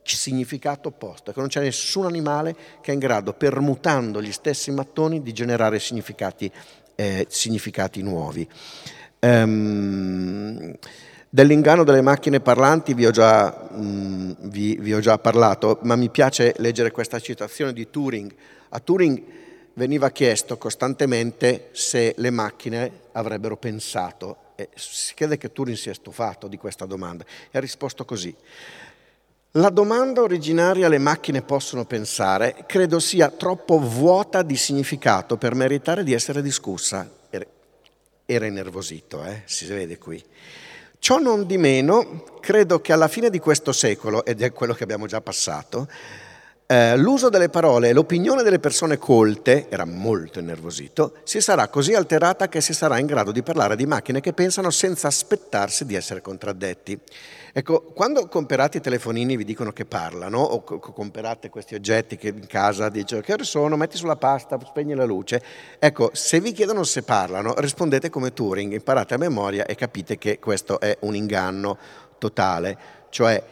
significato 0.05 0.91
opposto, 0.91 1.33
che 1.33 1.41
non 1.41 1.49
c'è 1.49 1.61
nessun 1.63 2.07
animale 2.07 2.55
che 2.81 2.93
è 2.93 2.95
in 2.95 3.01
grado, 3.01 3.33
permutando 3.33 4.23
gli 4.23 4.31
stessi 4.31 4.71
mattoni, 4.71 5.21
di 5.21 5.33
generare 5.33 5.81
significati, 5.81 6.49
eh, 6.95 7.27
significati 7.29 8.03
nuovi. 8.03 8.49
Um, 9.19 10.73
Dell'inganno 11.35 11.83
delle 11.83 12.03
macchine 12.03 12.41
parlanti 12.41 12.93
vi 12.93 13.07
ho, 13.07 13.11
già, 13.11 13.71
mm, 13.73 14.33
vi, 14.51 14.77
vi 14.79 14.93
ho, 14.93 15.01
già, 15.01 15.17
parlato, 15.17 15.79
ma 15.81 15.97
mi 15.97 16.11
piace 16.11 16.53
leggere 16.59 16.91
questa 16.91 17.19
citazione 17.21 17.73
di 17.73 17.89
Turing. 17.89 18.31
A 18.69 18.79
Turing 18.81 19.23
veniva 19.73 20.11
chiesto 20.11 20.59
costantemente 20.59 21.71
se 21.73 22.13
le 22.19 22.29
macchine 22.29 22.93
avrebbero 23.13 23.57
pensato 23.57 24.53
e 24.57 24.69
si 24.75 25.15
crede 25.15 25.39
che 25.39 25.53
Turing 25.53 25.75
sia 25.75 25.95
stufato 25.95 26.49
di 26.49 26.59
questa 26.59 26.85
domanda 26.85 27.25
e 27.51 27.57
ha 27.57 27.61
risposto 27.63 28.05
così. 28.05 28.37
La 29.53 29.71
domanda 29.71 30.21
originaria 30.21 30.87
le 30.87 30.99
macchine 30.99 31.41
possono 31.41 31.87
pensare 31.87 32.65
credo 32.67 32.99
sia 32.99 33.31
troppo 33.31 33.79
vuota 33.79 34.43
di 34.43 34.57
significato 34.57 35.39
per 35.39 35.55
meritare 35.55 36.05
di 36.05 36.13
essere 36.13 36.43
discussa. 36.43 37.11
Era 38.27 38.47
innervosito, 38.47 39.25
eh? 39.25 39.43
si 39.47 39.65
vede 39.65 39.97
qui. 39.97 40.23
Ciò 41.03 41.19
non 41.19 41.47
di 41.47 41.59
meno, 41.59 42.23
credo 42.39 42.81
che 42.81 42.93
alla 42.93 43.09
fine 43.09 43.29
di 43.29 43.41
questo 43.41 43.73
secolo, 43.73 44.25
ed 44.25 44.41
è 44.41 44.53
quello 44.53 44.73
che 44.73 44.85
abbiamo 44.85 45.07
già 45.07 45.21
passato, 45.21 45.89
eh, 46.67 46.97
l'uso 46.97 47.29
delle 47.29 47.49
parole 47.49 47.89
e 47.89 47.93
l'opinione 47.93 48.43
delle 48.43 48.59
persone 48.59 48.97
colte, 48.97 49.67
era 49.69 49.85
molto 49.85 50.39
innervosito, 50.39 51.17
si 51.25 51.41
sarà 51.41 51.69
così 51.69 51.95
alterata 51.95 52.49
che 52.49 52.61
si 52.61 52.73
sarà 52.73 52.99
in 52.99 53.07
grado 53.07 53.33
di 53.33 53.43
parlare 53.43 53.77
di 53.77 53.85
macchine 53.85 54.21
che 54.21 54.33
pensano 54.33 54.71
senza 54.71 55.09
aspettarsi 55.09 55.85
di 55.85 55.95
essere 55.95 56.23
contraddetti. 56.23 56.99
Ecco, 57.55 57.83
quando 57.83 58.27
comprate 58.29 58.79
i 58.79 58.81
telefonini 58.81 59.37
vi 59.37 59.45
dicono 59.45 59.73
che 59.73 59.85
parlano, 59.85 60.41
o 60.41 60.63
comprate 60.63 61.51
questi 61.51 61.75
oggetti 61.75 62.17
che 62.17 62.29
in 62.29 62.47
casa 62.47 62.89
dicono 62.89 63.21
che 63.21 63.35
ore 63.35 63.45
sono, 63.45 63.77
metti 63.77 63.99
sulla 63.99 64.17
pasta, 64.17 64.59
spegni 64.65 64.95
la 64.95 65.05
luce, 65.05 65.43
ecco, 65.79 66.11
se 66.15 66.41
vi 66.41 66.53
chiedono 66.53 66.83
se 66.85 67.03
parlano, 67.03 67.53
rispondete 67.59 68.09
come 68.09 68.33
Turing, 68.33 68.73
imparate 68.73 69.13
a 69.13 69.19
memoria 69.19 69.67
e 69.67 69.75
capite 69.75 70.17
che 70.17 70.39
questo 70.39 70.81
è 70.81 70.97
un 71.01 71.15
inganno 71.15 71.77
totale, 72.17 72.79
cioè 73.11 73.43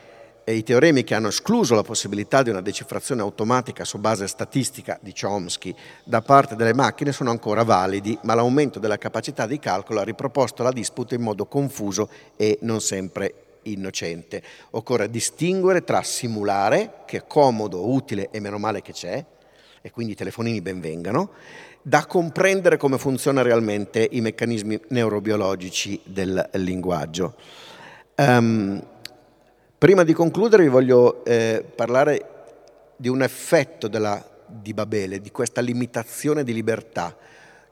i 0.45 0.63
teoremi 0.63 1.05
che 1.05 1.15
hanno 1.15 1.29
escluso 1.29 1.75
la 1.75 1.83
possibilità 1.83 2.43
di 2.43 2.51
una 2.51 2.61
decifrazione 2.61 3.21
automatica 3.21 3.85
su 3.85 3.99
base 3.99 4.27
statistica 4.27 4.99
di 5.01 5.13
Chomsky 5.19 5.75
da 6.05 6.23
parte 6.23 6.57
delle 6.57 6.75
macchine 6.75 7.13
sono 7.13 7.31
ancora 7.31 7.63
validi, 7.63 8.19
ma 8.23 8.35
l'aumento 8.35 8.79
della 8.79 8.99
capacità 8.99 9.47
di 9.47 9.59
calcolo 9.59 10.01
ha 10.01 10.05
riproposto 10.05 10.63
la 10.63 10.73
disputa 10.73 11.15
in 11.15 11.23
modo 11.23 11.47
confuso 11.47 12.09
e 12.37 12.59
non 12.63 12.81
sempre 12.81 13.35
innocente. 13.63 14.43
Occorre 14.71 15.11
distinguere 15.11 15.85
tra 15.85 16.03
simulare, 16.03 17.03
che 17.07 17.19
è 17.19 17.27
comodo, 17.27 17.91
utile 17.93 18.31
e 18.31 18.41
meno 18.41 18.59
male 18.59 18.83
che 18.83 18.93
c'è, 18.93 19.25
e 19.83 19.91
quindi 19.91 20.13
i 20.13 20.17
telefonini 20.17 20.61
benvengano, 20.61 21.31
da 21.83 22.05
comprendere 22.07 22.77
come 22.77 22.99
funzionano 22.99 23.47
realmente 23.47 24.07
i 24.11 24.21
meccanismi 24.21 24.81
neurobiologici 24.89 26.01
del 26.05 26.49
linguaggio. 26.55 27.35
Um, 28.17 28.83
prima 29.81 30.05
di 30.05 30.13
concludere 30.13 30.65
vi 30.65 30.69
voglio 30.69 31.25
eh, 31.25 31.65
parlare 31.75 32.93
di 32.97 33.09
un 33.09 33.23
effetto 33.23 33.89
della, 33.89 34.23
di 34.47 34.75
Babele, 34.75 35.23
di 35.23 35.31
questa 35.31 35.63
limitazione 35.63 36.45
di 36.45 36.53
libertà. 36.53 37.17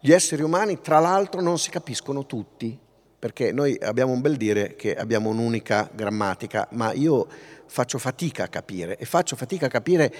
Gli 0.00 0.10
esseri 0.10 0.40
umani, 0.40 0.80
tra 0.80 1.00
l'altro, 1.00 1.42
non 1.42 1.58
si 1.58 1.68
capiscono 1.68 2.24
tutti, 2.24 2.78
perché 3.18 3.52
noi 3.52 3.76
abbiamo 3.82 4.12
un 4.12 4.22
bel 4.22 4.38
dire 4.38 4.74
che 4.74 4.94
abbiamo 4.96 5.28
un'unica 5.28 5.90
grammatica, 5.92 6.66
ma 6.70 6.94
io 6.94 7.26
faccio 7.66 7.98
fatica 7.98 8.44
a 8.44 8.48
capire 8.48 8.96
e 8.96 9.04
faccio 9.04 9.36
fatica 9.36 9.66
a 9.66 9.68
capire 9.68 10.14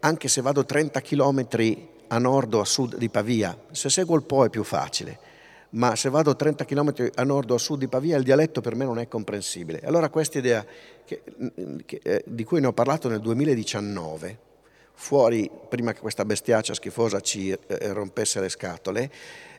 anche 0.00 0.28
se 0.28 0.42
vado 0.42 0.66
30 0.66 1.00
km 1.00 1.46
a 2.08 2.18
nord 2.18 2.52
o 2.52 2.60
a 2.60 2.66
sud 2.66 2.98
di 2.98 3.08
Pavia. 3.08 3.56
Se 3.70 3.88
seguo 3.88 4.14
il 4.14 4.24
Po 4.24 4.44
è 4.44 4.50
più 4.50 4.62
facile, 4.62 5.18
ma 5.70 5.94
se 5.94 6.08
vado 6.08 6.34
30 6.34 6.64
km 6.64 7.10
a 7.14 7.22
nord 7.22 7.50
o 7.50 7.54
a 7.54 7.58
sud 7.58 7.78
di 7.78 7.88
Pavia 7.88 8.16
il 8.16 8.24
dialetto 8.24 8.60
per 8.60 8.74
me 8.74 8.84
non 8.84 8.98
è 8.98 9.06
comprensibile. 9.06 9.80
Allora 9.84 10.08
questa 10.08 10.38
idea 10.38 10.64
che, 11.04 11.22
che, 11.86 12.00
eh, 12.02 12.24
di 12.26 12.44
cui 12.44 12.60
ne 12.60 12.66
ho 12.66 12.72
parlato 12.72 13.08
nel 13.08 13.20
2019, 13.20 14.38
fuori, 14.94 15.50
prima 15.68 15.92
che 15.92 16.00
questa 16.00 16.24
bestiaccia 16.24 16.74
schifosa 16.74 17.20
ci 17.20 17.50
eh, 17.50 17.92
rompesse 17.92 18.40
le 18.40 18.48
scatole, 18.48 19.10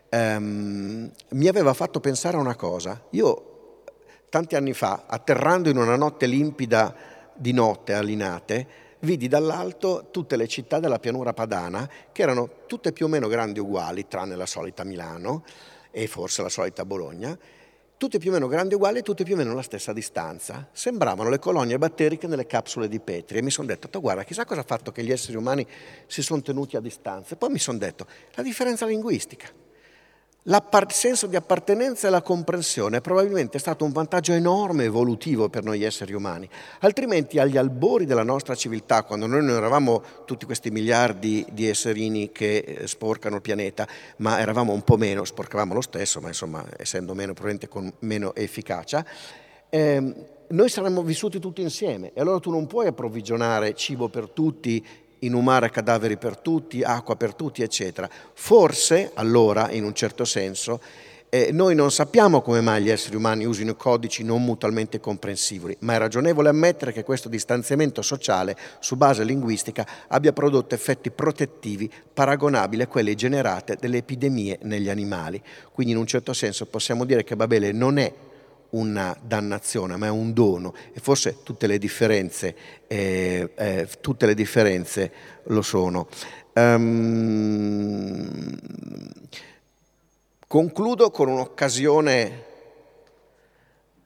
ehm, 0.10 1.12
mi 1.30 1.48
aveva 1.48 1.74
fatto 1.74 2.00
pensare 2.00 2.38
a 2.38 2.42
una 2.42 2.56
cosa. 2.56 3.02
Io 3.12 3.84
tanti 4.30 4.56
anni 4.56 4.74
fa, 4.74 5.06
atterrando 5.08 5.70
in 5.70 5.78
una 5.78 5.96
notte 5.96 6.26
limpida 6.26 6.94
di 7.34 7.54
notte 7.54 7.94
a 7.94 8.02
Linate, 8.02 8.90
vidi 9.00 9.28
dall'alto 9.28 10.10
tutte 10.12 10.36
le 10.36 10.48
città 10.48 10.80
della 10.80 11.00
pianura 11.00 11.34
padana 11.34 11.90
che 12.12 12.22
erano 12.22 12.50
tutte 12.68 12.92
più 12.92 13.06
o 13.06 13.10
meno 13.10 13.28
grandi 13.28 13.60
uguali, 13.60 14.08
tranne 14.08 14.36
la 14.36 14.46
solita 14.46 14.84
Milano 14.84 15.44
e 15.92 16.08
forse 16.08 16.42
la 16.42 16.50
solita 16.50 16.86
Bologna, 16.86 17.38
tutte 17.98 18.18
più 18.18 18.32
o 18.32 18.34
meno 18.34 18.48
grandi 18.48 18.74
uguali 18.74 19.04
tutte 19.04 19.24
più 19.24 19.36
o 19.36 19.38
meno 19.38 19.52
alla 19.52 19.62
stessa 19.62 19.94
distanza. 19.94 20.68
Sembravano 20.72 21.30
le 21.30 21.38
colonie 21.38 21.78
batteriche 21.78 22.26
nelle 22.26 22.48
capsule 22.48 22.88
di 22.88 23.00
Petri 23.00 23.38
e 23.38 23.42
mi 23.44 23.52
sono 23.52 23.68
detto, 23.68 24.00
guarda, 24.00 24.24
chissà 24.24 24.44
cosa 24.44 24.62
ha 24.62 24.66
fatto 24.66 24.92
che 24.92 25.04
gli 25.04 25.12
esseri 25.12 25.38
umani 25.38 25.68
si 26.08 26.24
sono 26.24 26.42
tenuti 26.42 26.76
a 26.76 26.80
distanza. 26.80 27.36
E 27.36 27.38
poi 27.38 27.52
mi 27.52 27.60
sono 27.60 27.78
detto, 27.78 28.08
la 28.34 28.42
differenza 28.42 28.88
linguistica. 28.88 29.50
Il 30.44 30.88
senso 30.90 31.28
di 31.28 31.36
appartenenza 31.36 32.08
e 32.08 32.10
la 32.10 32.24
comprensione 32.24 32.98
è 32.98 33.02
probabilmente 33.02 33.60
stato 33.60 33.86
un 33.86 33.92
vantaggio 33.92 34.34
enorme 34.34 34.86
evolutivo 34.86 35.50
per 35.50 35.64
noi 35.64 35.84
esseri 35.84 36.14
umani, 36.14 36.50
altrimenti 36.80 37.38
agli 37.38 37.58
albori 37.58 38.08
della 38.08 38.24
nostra 38.24 38.56
civiltà, 38.56 39.04
quando 39.04 39.28
noi 39.28 39.46
non 39.46 39.56
eravamo 39.56 40.02
tutti 40.26 40.48
questi 40.48 40.72
miliardi 40.72 41.46
di 41.52 41.70
esserini 41.70 42.32
che 42.32 42.58
eh, 42.58 42.88
sporcano 42.88 43.36
il 43.36 43.44
pianeta, 43.44 43.88
ma 44.18 44.40
eravamo 44.40 44.74
un 44.74 44.82
po' 44.82 44.98
meno, 44.98 45.26
sporcavamo 45.26 45.76
lo 45.76 45.82
stesso, 45.82 46.20
ma 46.22 46.30
insomma 46.30 46.66
essendo 46.76 47.14
meno, 47.14 47.34
probabilmente 47.34 47.68
con 47.68 47.94
meno 48.00 48.34
efficacia, 48.34 49.06
eh, 49.70 50.14
noi 50.48 50.70
saremmo 50.70 51.04
vissuti 51.04 51.38
tutti 51.38 51.62
insieme. 51.62 52.14
E 52.16 52.20
allora 52.20 52.40
tu 52.40 52.50
non 52.50 52.66
puoi 52.66 52.88
approvvigionare 52.88 53.76
cibo 53.76 54.10
per 54.10 54.30
tutti 54.30 54.84
inumare 55.22 55.70
cadaveri 55.70 56.18
per 56.18 56.38
tutti, 56.38 56.84
acqua 56.84 57.16
per 57.16 57.34
tutti, 57.34 57.62
eccetera. 57.62 58.10
Forse, 58.34 59.12
allora, 59.16 59.72
in 59.72 59.84
un 59.84 59.94
certo 59.94 60.26
senso, 60.26 60.80
eh, 61.34 61.52
noi 61.54 61.76
non 61.76 61.92
sappiamo 61.92 62.42
come 62.42 62.60
mai 62.60 62.84
gli 62.84 62.90
esseri 62.90 63.16
umani 63.16 63.46
usino 63.46 63.74
codici 63.76 64.22
non 64.22 64.44
mutualmente 64.44 65.00
comprensibili, 65.00 65.78
ma 65.80 65.94
è 65.94 65.98
ragionevole 65.98 66.50
ammettere 66.50 66.92
che 66.92 67.06
questo 67.06 67.30
distanziamento 67.30 68.02
sociale 68.02 68.58
su 68.80 68.98
base 68.98 69.24
linguistica 69.24 69.88
abbia 70.10 70.34
prodotto 70.34 70.76
effetti 70.76 71.10
protettivi 71.10 71.90
paragonabili 72.14 72.82
a 72.82 72.88
quelli 72.88 73.16
generati 73.16 73.76
dalle 73.80 74.00
epidemie 74.00 74.60
negli 74.64 74.90
animali. 74.90 75.42
Quindi 75.72 75.94
in 75.94 76.00
un 76.00 76.06
certo 76.06 76.34
senso 76.34 76.66
possiamo 76.66 77.06
dire 77.06 77.24
che 77.24 77.38
Babele 77.38 77.72
non 77.72 77.98
è 77.98 78.14
una 78.72 79.18
dannazione, 79.22 79.96
ma 79.96 80.08
è 80.08 80.10
un 80.10 80.34
dono. 80.34 80.74
E 80.94 81.00
forse 81.00 81.38
tutte 81.44 81.68
le 81.68 81.78
differenze, 81.78 82.56
eh, 82.88 83.52
eh, 83.56 83.88
tutte 84.00 84.26
le 84.26 84.34
differenze 84.34 85.12
lo 85.46 85.62
sono. 85.62 86.08
Um, 86.54 88.60
concludo 90.48 91.12
con 91.12 91.30
un'occasione 91.30 92.50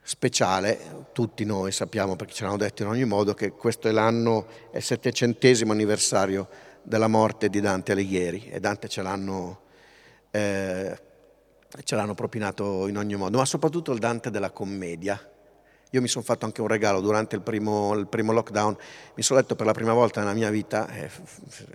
speciale, 0.03 1.07
tutti 1.11 1.43
noi 1.43 1.71
sappiamo 1.71 2.15
perché 2.15 2.33
ce 2.33 2.43
l'hanno 2.43 2.57
detto 2.57 2.83
in 2.83 2.89
ogni 2.89 3.05
modo 3.05 3.33
che 3.33 3.51
questo 3.51 3.87
è 3.87 3.91
l'anno, 3.91 4.45
è 4.69 4.77
il 4.77 4.83
settecentesimo 4.83 5.71
anniversario 5.71 6.47
della 6.83 7.07
morte 7.07 7.49
di 7.49 7.59
Dante 7.59 7.93
Alighieri. 7.93 8.49
E 8.51 8.59
Dante 8.59 8.87
ce 8.87 9.01
l'hanno, 9.01 9.61
eh, 10.29 10.95
ce 11.83 11.95
l'hanno 11.95 12.13
propinato 12.13 12.87
in 12.87 12.97
ogni 12.97 13.15
modo, 13.15 13.37
ma 13.37 13.45
soprattutto 13.45 13.91
il 13.91 13.99
Dante 13.99 14.29
della 14.29 14.51
commedia. 14.51 15.19
Io 15.91 16.01
mi 16.01 16.07
sono 16.07 16.25
fatto 16.25 16.45
anche 16.45 16.61
un 16.61 16.67
regalo 16.67 16.99
durante 16.99 17.35
il 17.35 17.41
primo, 17.41 17.93
il 17.93 18.07
primo, 18.07 18.33
lockdown, 18.33 18.75
mi 19.15 19.23
sono 19.23 19.39
letto 19.39 19.55
per 19.55 19.65
la 19.65 19.71
prima 19.71 19.93
volta 19.93 20.19
nella 20.19 20.33
mia 20.33 20.49
vita, 20.49 20.89
eh, 20.89 21.09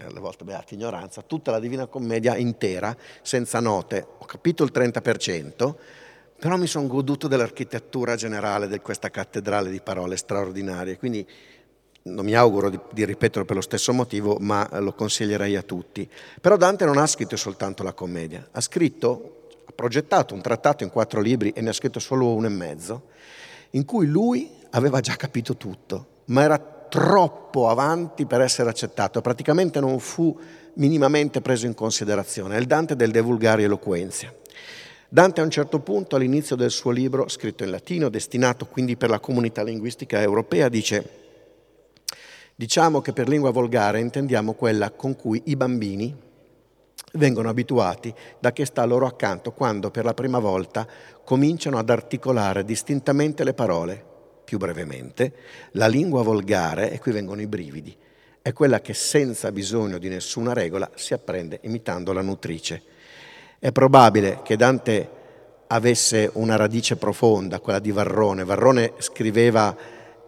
alle 0.05 0.21
volte 0.21 0.45
beata 0.45 0.75
ignoranza, 0.75 1.23
tutta 1.23 1.51
la 1.51 1.59
Divina 1.59 1.87
Commedia 1.87 2.37
intera, 2.37 2.95
senza 3.23 3.61
note. 3.61 4.07
Ho 4.19 4.27
capito 4.27 4.63
il 4.63 4.73
30%, 4.75 5.75
però 6.39 6.57
mi 6.57 6.67
sono 6.67 6.87
goduto 6.87 7.29
dell'architettura 7.29 8.15
generale 8.15 8.69
di 8.69 8.79
questa 8.81 9.11
cattedrale 9.11 9.71
di 9.71 9.81
parole 9.81 10.17
straordinarie, 10.17 10.99
quindi 10.99 11.27
non 12.03 12.25
mi 12.25 12.35
auguro 12.35 12.69
di, 12.69 12.79
di, 12.93 13.05
ripeterlo 13.05 13.45
per 13.45 13.57
lo 13.57 13.63
stesso 13.63 13.93
motivo, 13.93 14.37
ma 14.39 14.69
lo 14.81 14.93
consiglierei 14.93 15.57
a 15.57 15.63
tutti. 15.63 16.09
Però 16.41 16.57
Dante 16.57 16.85
non 16.85 16.99
ha 16.99 17.07
scritto 17.07 17.37
soltanto 17.37 17.83
la 17.83 17.93
commedia, 17.93 18.49
ha 18.51 18.61
scritto, 18.61 19.40
ha 19.71 19.73
progettato 19.73 20.35
un 20.35 20.43
trattato 20.43 20.85
in 20.85 20.91
quattro 20.91 21.21
libri 21.21 21.51
e 21.51 21.61
ne 21.61 21.71
ha 21.71 21.73
scritto 21.73 21.99
solo 21.99 22.35
uno 22.35 22.47
e 22.47 22.51
mezzo, 22.51 23.09
in 23.71 23.85
cui 23.85 24.07
lui 24.07 24.51
aveva 24.71 25.01
già 25.01 25.17
capito 25.17 25.57
tutto, 25.57 26.07
ma 26.27 26.43
era 26.43 26.59
troppo 26.59 27.69
avanti 27.69 28.27
per 28.27 28.41
essere 28.41 28.69
accettato, 28.69 29.21
praticamente 29.21 29.81
non 29.81 29.99
fu 30.01 30.39
minimamente 30.75 31.41
preso 31.41 31.67
in 31.67 31.75
considerazione. 31.75 32.57
È 32.57 32.59
il 32.59 32.67
Dante 32.67 32.97
del 32.97 33.11
De 33.11 33.21
Vulgari 33.21 33.63
Eloquenzia. 33.63 34.35
Dante 35.09 35.41
a 35.41 35.45
un 35.45 35.51
certo 35.51 35.81
punto, 35.81 36.17
all'inizio 36.17 36.57
del 36.57 36.71
suo 36.71 36.91
libro, 36.91 37.29
scritto 37.29 37.65
in 37.65 37.71
latino, 37.71 38.09
destinato 38.09 38.67
quindi 38.67 38.97
per 38.97 39.11
la 39.11 39.19
comunità 39.19 39.63
linguistica 39.63 40.21
europea, 40.21 40.69
dice 40.69 41.19
Diciamo 42.55 43.01
che 43.01 43.15
per 43.15 43.27
lingua 43.27 43.51
volgare 43.51 44.01
intendiamo 44.01 44.53
quella 44.53 44.91
con 44.91 45.17
cui 45.17 45.41
i 45.47 45.57
bambini 45.57 46.15
vengono 47.13 47.49
abituati 47.49 48.15
da 48.39 48.53
chi 48.53 48.65
sta 48.65 48.85
loro 48.85 49.07
accanto 49.07 49.53
quando 49.53 49.91
per 49.91 50.05
la 50.05 50.15
prima 50.15 50.39
volta 50.39 50.87
cominciano 51.25 51.79
ad 51.79 51.91
articolare 51.91 52.65
distintamente 52.65 53.45
le 53.45 53.55
parole. 53.55 54.05
Più 54.45 54.59
brevemente, 54.59 55.33
la 55.73 55.87
lingua 55.87 56.23
volgare, 56.23 56.91
e 56.91 56.99
qui 56.99 57.13
vengono 57.13 57.41
i 57.41 57.47
brividi, 57.47 57.97
è 58.43 58.53
quella 58.53 58.81
che 58.81 58.95
senza 58.95 59.53
bisogno 59.53 59.99
di 59.99 60.09
nessuna 60.09 60.53
regola 60.53 60.91
si 60.95 61.15
apprende 61.15 61.61
imitando 61.63 62.13
la 62.13 62.23
nutrice. 62.23 62.83
È 63.59 63.71
probabile 63.71 64.41
che 64.43 64.57
Dante 64.57 65.09
avesse 65.69 66.31
una 66.35 66.57
radice 66.57 66.97
profonda, 66.97 67.61
quella 67.61 67.79
di 67.79 67.93
Varrone. 67.93 68.45
Varrone 68.45 68.95
scriveva 68.99 69.77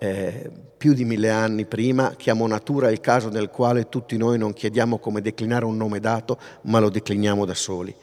eh, 0.02 0.50
più 0.76 0.94
di 0.94 1.04
mille 1.04 1.30
anni 1.30 1.64
prima, 1.64 2.14
chiamo 2.16 2.44
natura 2.48 2.90
il 2.90 2.98
caso 2.98 3.28
nel 3.28 3.50
quale 3.50 3.88
tutti 3.88 4.16
noi 4.16 4.36
non 4.36 4.52
chiediamo 4.52 4.98
come 4.98 5.20
declinare 5.20 5.64
un 5.64 5.76
nome 5.76 6.00
dato, 6.00 6.38
ma 6.62 6.80
lo 6.80 6.88
decliniamo 6.88 7.44
da 7.44 7.54
soli. 7.54 7.94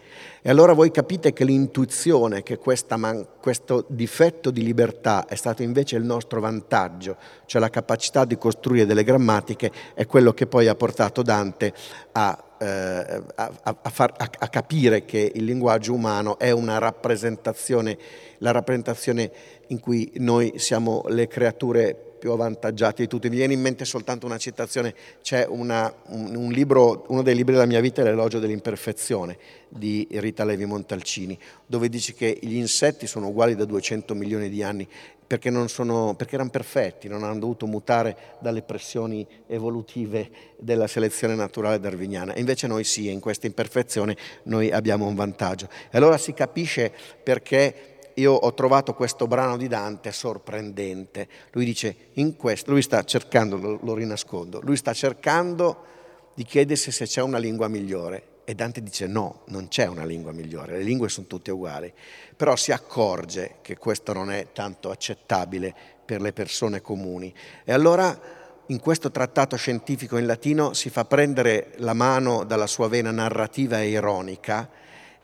E 0.41 0.49
allora 0.49 0.71
voi 0.71 0.91
capite 0.91 1.33
che 1.33 1.43
l'intuizione 1.43 2.41
che 2.41 2.57
man- 2.95 3.27
questo 3.41 3.83
difetto 3.89 4.49
di 4.49 4.63
libertà 4.63 5.25
è 5.25 5.35
stato 5.35 5.61
invece 5.61 5.97
il 5.97 6.05
nostro 6.05 6.39
vantaggio, 6.39 7.17
cioè 7.45 7.59
la 7.59 7.69
capacità 7.69 8.23
di 8.23 8.37
costruire 8.37 8.85
delle 8.85 9.03
grammatiche, 9.03 9.69
è 9.93 10.05
quello 10.05 10.31
che 10.31 10.47
poi 10.47 10.69
ha 10.69 10.75
portato 10.75 11.21
Dante 11.21 11.73
a 12.13 12.43
eh, 12.59 13.23
a, 13.35 13.51
a, 13.63 13.89
far, 13.89 14.13
a, 14.17 14.47
capire 14.49 15.05
che 15.05 15.31
il 15.33 15.45
linguaggio 15.45 15.93
umano 15.93 16.37
è 16.37 16.51
una 16.51 16.77
rappresentazione, 16.77 17.97
la 18.39 18.51
rappresentazione 18.51 19.31
in 19.67 19.79
cui 19.79 20.11
noi 20.15 20.53
siamo 20.57 21.03
le 21.07 21.27
creature 21.27 22.09
più 22.19 22.31
avvantaggiate 22.31 23.03
di 23.03 23.07
tutti. 23.07 23.29
Mi 23.29 23.37
viene 23.37 23.53
in 23.53 23.61
mente 23.61 23.85
soltanto 23.85 24.25
una 24.25 24.37
citazione, 24.37 24.93
c'è 25.21 25.45
una, 25.47 25.91
un, 26.07 26.35
un, 26.35 26.51
libro, 26.51 27.05
uno 27.07 27.23
dei 27.23 27.33
libri 27.33 27.53
della 27.53 27.65
mia 27.65 27.79
vita 27.79 28.01
è 28.01 28.03
L'elogio 28.03 28.39
dell'imperfezione 28.39 29.37
di 29.69 30.05
Rita 30.11 30.43
Levi 30.43 30.65
Montalcini, 30.65 31.39
dove 31.65 31.87
dice 31.87 32.13
che 32.13 32.37
gli 32.41 32.55
insetti 32.55 33.07
sono 33.07 33.29
uguali 33.29 33.55
da 33.55 33.65
200 33.65 34.13
milioni 34.13 34.49
di 34.49 34.61
anni 34.61 34.87
perché, 35.29 35.51
sono, 35.67 36.15
perché, 36.15 36.33
erano 36.33 36.49
perfetti, 36.49 37.07
non 37.07 37.23
hanno 37.23 37.37
dovuto 37.37 37.67
mutare 37.67 38.37
dalle 38.39 38.63
pressioni 38.63 39.27
evolutive 39.45 40.31
della 40.57 40.87
selezione 40.87 41.35
naturale 41.35 41.79
darwiniana. 41.79 42.35
invece 42.37 42.65
noi 42.65 42.83
sì, 42.83 43.11
in 43.11 43.19
questa 43.19 43.45
imperfezione 43.45 44.17
noi 44.45 44.71
abbiamo 44.71 45.05
un 45.05 45.13
vantaggio. 45.13 45.69
E 45.91 45.97
allora 45.99 46.17
si 46.17 46.33
capisce 46.33 46.91
perché 47.21 47.97
io 48.15 48.33
ho 48.33 48.53
trovato 48.55 48.95
questo 48.95 49.27
brano 49.27 49.55
di 49.55 49.67
Dante 49.67 50.11
sorprendente. 50.11 51.27
Lui 51.51 51.63
dice, 51.63 51.95
in 52.13 52.35
questo, 52.35 52.71
lui 52.71 52.81
sta 52.81 53.03
cercando, 53.03 53.55
lo, 53.55 53.77
lo 53.83 53.93
rinascondo, 53.93 54.59
lui 54.63 54.77
sta 54.77 54.93
cercando 54.93 55.85
di 56.33 56.43
chiedersi 56.43 56.89
se 56.91 57.05
c'è 57.05 57.21
una 57.21 57.37
lingua 57.37 57.67
migliore 57.67 58.28
e 58.49 58.55
Dante 58.55 58.81
dice 58.81 59.05
no, 59.05 59.41
non 59.49 59.67
c'è 59.67 59.85
una 59.85 60.03
lingua 60.03 60.31
migliore, 60.31 60.77
le 60.77 60.83
lingue 60.83 61.07
sono 61.07 61.27
tutte 61.27 61.51
uguali, 61.51 61.93
però 62.35 62.55
si 62.55 62.71
accorge 62.71 63.57
che 63.61 63.77
questo 63.77 64.11
non 64.11 64.31
è 64.31 64.47
tanto 64.53 64.89
accettabile 64.89 65.71
per 66.03 66.19
le 66.19 66.33
persone 66.33 66.81
comuni. 66.81 67.31
E 67.63 67.71
allora 67.71 68.19
in 68.65 68.79
questo 68.79 69.11
trattato 69.11 69.55
scientifico 69.55 70.17
in 70.17 70.25
latino 70.25 70.73
si 70.73 70.89
fa 70.89 71.05
prendere 71.05 71.73
la 71.75 71.93
mano 71.93 72.43
dalla 72.43 72.65
sua 72.65 72.87
vena 72.87 73.11
narrativa 73.11 73.81
e 73.81 73.89
ironica, 73.89 74.67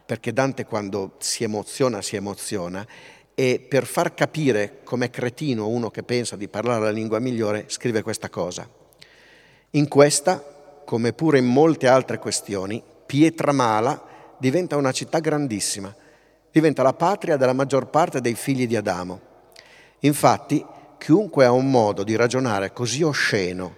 perché 0.06 0.32
Dante 0.32 0.66
quando 0.66 1.14
si 1.18 1.44
emoziona, 1.44 2.04
si 2.04 2.16
emoziona, 2.16 2.86
e 3.34 3.66
per 3.68 3.88
far 3.88 4.14
capire 4.14 4.82
com'è 4.84 5.10
cretino 5.10 5.68
uno 5.68 5.90
che 5.90 6.04
pensa 6.04 6.36
di 6.36 6.48
parlare 6.48 6.84
la 6.84 6.92
lingua 6.92 7.18
migliore, 7.18 7.64
scrive 7.70 8.04
questa 8.04 8.30
cosa. 8.30 8.70
In 9.72 9.88
questa, 9.88 10.84
come 10.86 11.12
pure 11.12 11.40
in 11.40 11.46
molte 11.46 11.88
altre 11.88 12.20
questioni, 12.20 12.94
Pietramala 13.16 14.36
diventa 14.38 14.76
una 14.76 14.92
città 14.92 15.20
grandissima, 15.20 15.96
diventa 16.52 16.84
la 16.84 16.92
patria 16.92 17.38
della 17.38 17.54
maggior 17.54 17.88
parte 17.88 18.20
dei 18.20 18.36
figli 18.36 18.68
di 18.68 18.76
Adamo. 18.76 19.22
Infatti, 20.00 20.66
chiunque 20.98 21.46
ha 21.46 21.52
un 21.54 21.72
modo 21.72 22.04
di 22.04 22.18
ragionare 22.18 22.74
così 22.74 23.04
osceno, 23.04 23.74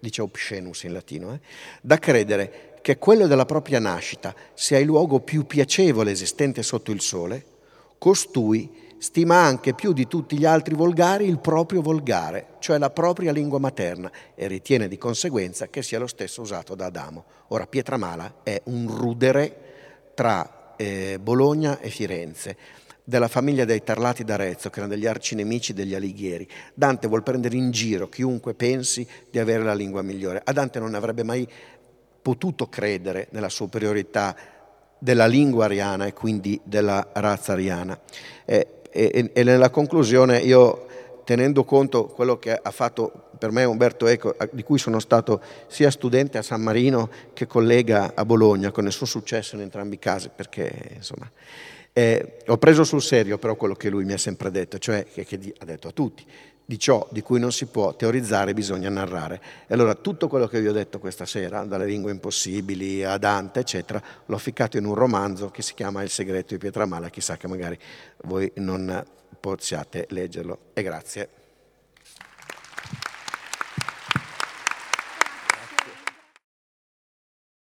dice 0.00 0.22
obscenus 0.22 0.82
in 0.82 0.92
latino, 0.92 1.34
eh, 1.34 1.40
da 1.80 1.98
credere 1.98 2.78
che 2.82 2.98
quello 2.98 3.28
della 3.28 3.46
propria 3.46 3.78
nascita 3.78 4.34
sia 4.54 4.78
il 4.78 4.86
luogo 4.86 5.20
più 5.20 5.46
piacevole 5.46 6.10
esistente 6.10 6.64
sotto 6.64 6.90
il 6.90 7.00
sole, 7.00 7.44
costui 7.96 8.89
stima 9.00 9.36
anche 9.36 9.72
più 9.72 9.94
di 9.94 10.06
tutti 10.06 10.38
gli 10.38 10.44
altri 10.44 10.74
volgari 10.74 11.26
il 11.26 11.38
proprio 11.38 11.80
volgare, 11.80 12.48
cioè 12.58 12.76
la 12.76 12.90
propria 12.90 13.32
lingua 13.32 13.58
materna, 13.58 14.12
e 14.34 14.46
ritiene 14.46 14.88
di 14.88 14.98
conseguenza 14.98 15.68
che 15.68 15.82
sia 15.82 15.98
lo 15.98 16.06
stesso 16.06 16.42
usato 16.42 16.74
da 16.74 16.86
Adamo. 16.86 17.24
Ora, 17.48 17.66
Pietramala 17.66 18.40
è 18.42 18.60
un 18.64 18.94
rudere 18.94 20.12
tra 20.14 20.74
eh, 20.76 21.18
Bologna 21.18 21.80
e 21.80 21.88
Firenze 21.88 22.56
della 23.02 23.28
famiglia 23.28 23.64
dei 23.64 23.82
Tarlati 23.82 24.22
d'Arezzo, 24.22 24.68
che 24.68 24.80
erano 24.80 24.94
degli 24.94 25.06
arcinemici 25.06 25.72
degli 25.72 25.94
Alighieri. 25.94 26.46
Dante 26.74 27.08
vuol 27.08 27.22
prendere 27.22 27.56
in 27.56 27.70
giro 27.70 28.08
chiunque 28.08 28.54
pensi 28.54 29.06
di 29.30 29.38
avere 29.38 29.64
la 29.64 29.74
lingua 29.74 30.02
migliore. 30.02 30.42
A 30.44 30.52
Dante 30.52 30.78
non 30.78 30.94
avrebbe 30.94 31.24
mai 31.24 31.48
potuto 32.20 32.68
credere 32.68 33.28
nella 33.30 33.48
superiorità 33.48 34.36
della 34.98 35.26
lingua 35.26 35.64
ariana 35.64 36.04
e 36.04 36.12
quindi 36.12 36.60
della 36.62 37.08
razza 37.14 37.52
ariana. 37.52 37.98
Eh, 38.44 38.79
e, 38.90 39.30
e, 39.32 39.42
nella 39.42 39.70
conclusione 39.70 40.38
io 40.38 40.86
tenendo 41.24 41.64
conto 41.64 42.06
quello 42.06 42.38
che 42.38 42.52
ha 42.52 42.70
fatto 42.70 43.28
per 43.38 43.50
me 43.52 43.64
Umberto 43.64 44.06
Eco, 44.06 44.36
di 44.50 44.62
cui 44.62 44.78
sono 44.78 44.98
stato 44.98 45.40
sia 45.68 45.90
studente 45.90 46.38
a 46.38 46.42
San 46.42 46.60
Marino 46.60 47.08
che 47.32 47.46
collega 47.46 48.12
a 48.14 48.24
Bologna, 48.24 48.70
con 48.70 48.84
il 48.86 48.92
suo 48.92 49.06
successo 49.06 49.54
in 49.54 49.62
entrambi 49.62 49.94
i 49.94 49.98
casi, 49.98 50.30
perché 50.34 50.90
insomma, 50.96 51.30
eh, 51.92 52.36
ho 52.46 52.58
preso 52.58 52.84
sul 52.84 53.02
serio 53.02 53.38
però 53.38 53.56
quello 53.56 53.74
che 53.74 53.90
lui 53.90 54.04
mi 54.04 54.12
ha 54.12 54.18
sempre 54.18 54.50
detto, 54.50 54.78
cioè 54.78 55.04
che, 55.04 55.24
che 55.24 55.54
ha 55.58 55.64
detto 55.64 55.88
a 55.88 55.92
tutti, 55.92 56.24
di 56.70 56.78
ciò 56.78 57.04
di 57.10 57.20
cui 57.20 57.40
non 57.40 57.50
si 57.50 57.66
può 57.66 57.96
teorizzare 57.96 58.54
bisogna 58.54 58.88
narrare. 58.90 59.42
E 59.66 59.74
allora 59.74 59.96
tutto 59.96 60.28
quello 60.28 60.46
che 60.46 60.60
vi 60.60 60.68
ho 60.68 60.72
detto 60.72 61.00
questa 61.00 61.26
sera, 61.26 61.64
dalle 61.64 61.84
lingue 61.84 62.12
impossibili 62.12 63.02
a 63.02 63.18
Dante, 63.18 63.58
eccetera, 63.58 64.00
l'ho 64.24 64.38
ficcato 64.38 64.76
in 64.76 64.84
un 64.84 64.94
romanzo 64.94 65.50
che 65.50 65.62
si 65.62 65.74
chiama 65.74 66.04
Il 66.04 66.10
segreto 66.10 66.54
di 66.54 66.60
Pietramala, 66.60 67.10
chissà 67.10 67.36
che 67.36 67.48
magari 67.48 67.76
voi 68.22 68.52
non 68.56 69.04
possiate 69.40 70.06
leggerlo. 70.10 70.66
E 70.72 70.82
grazie. 70.84 71.39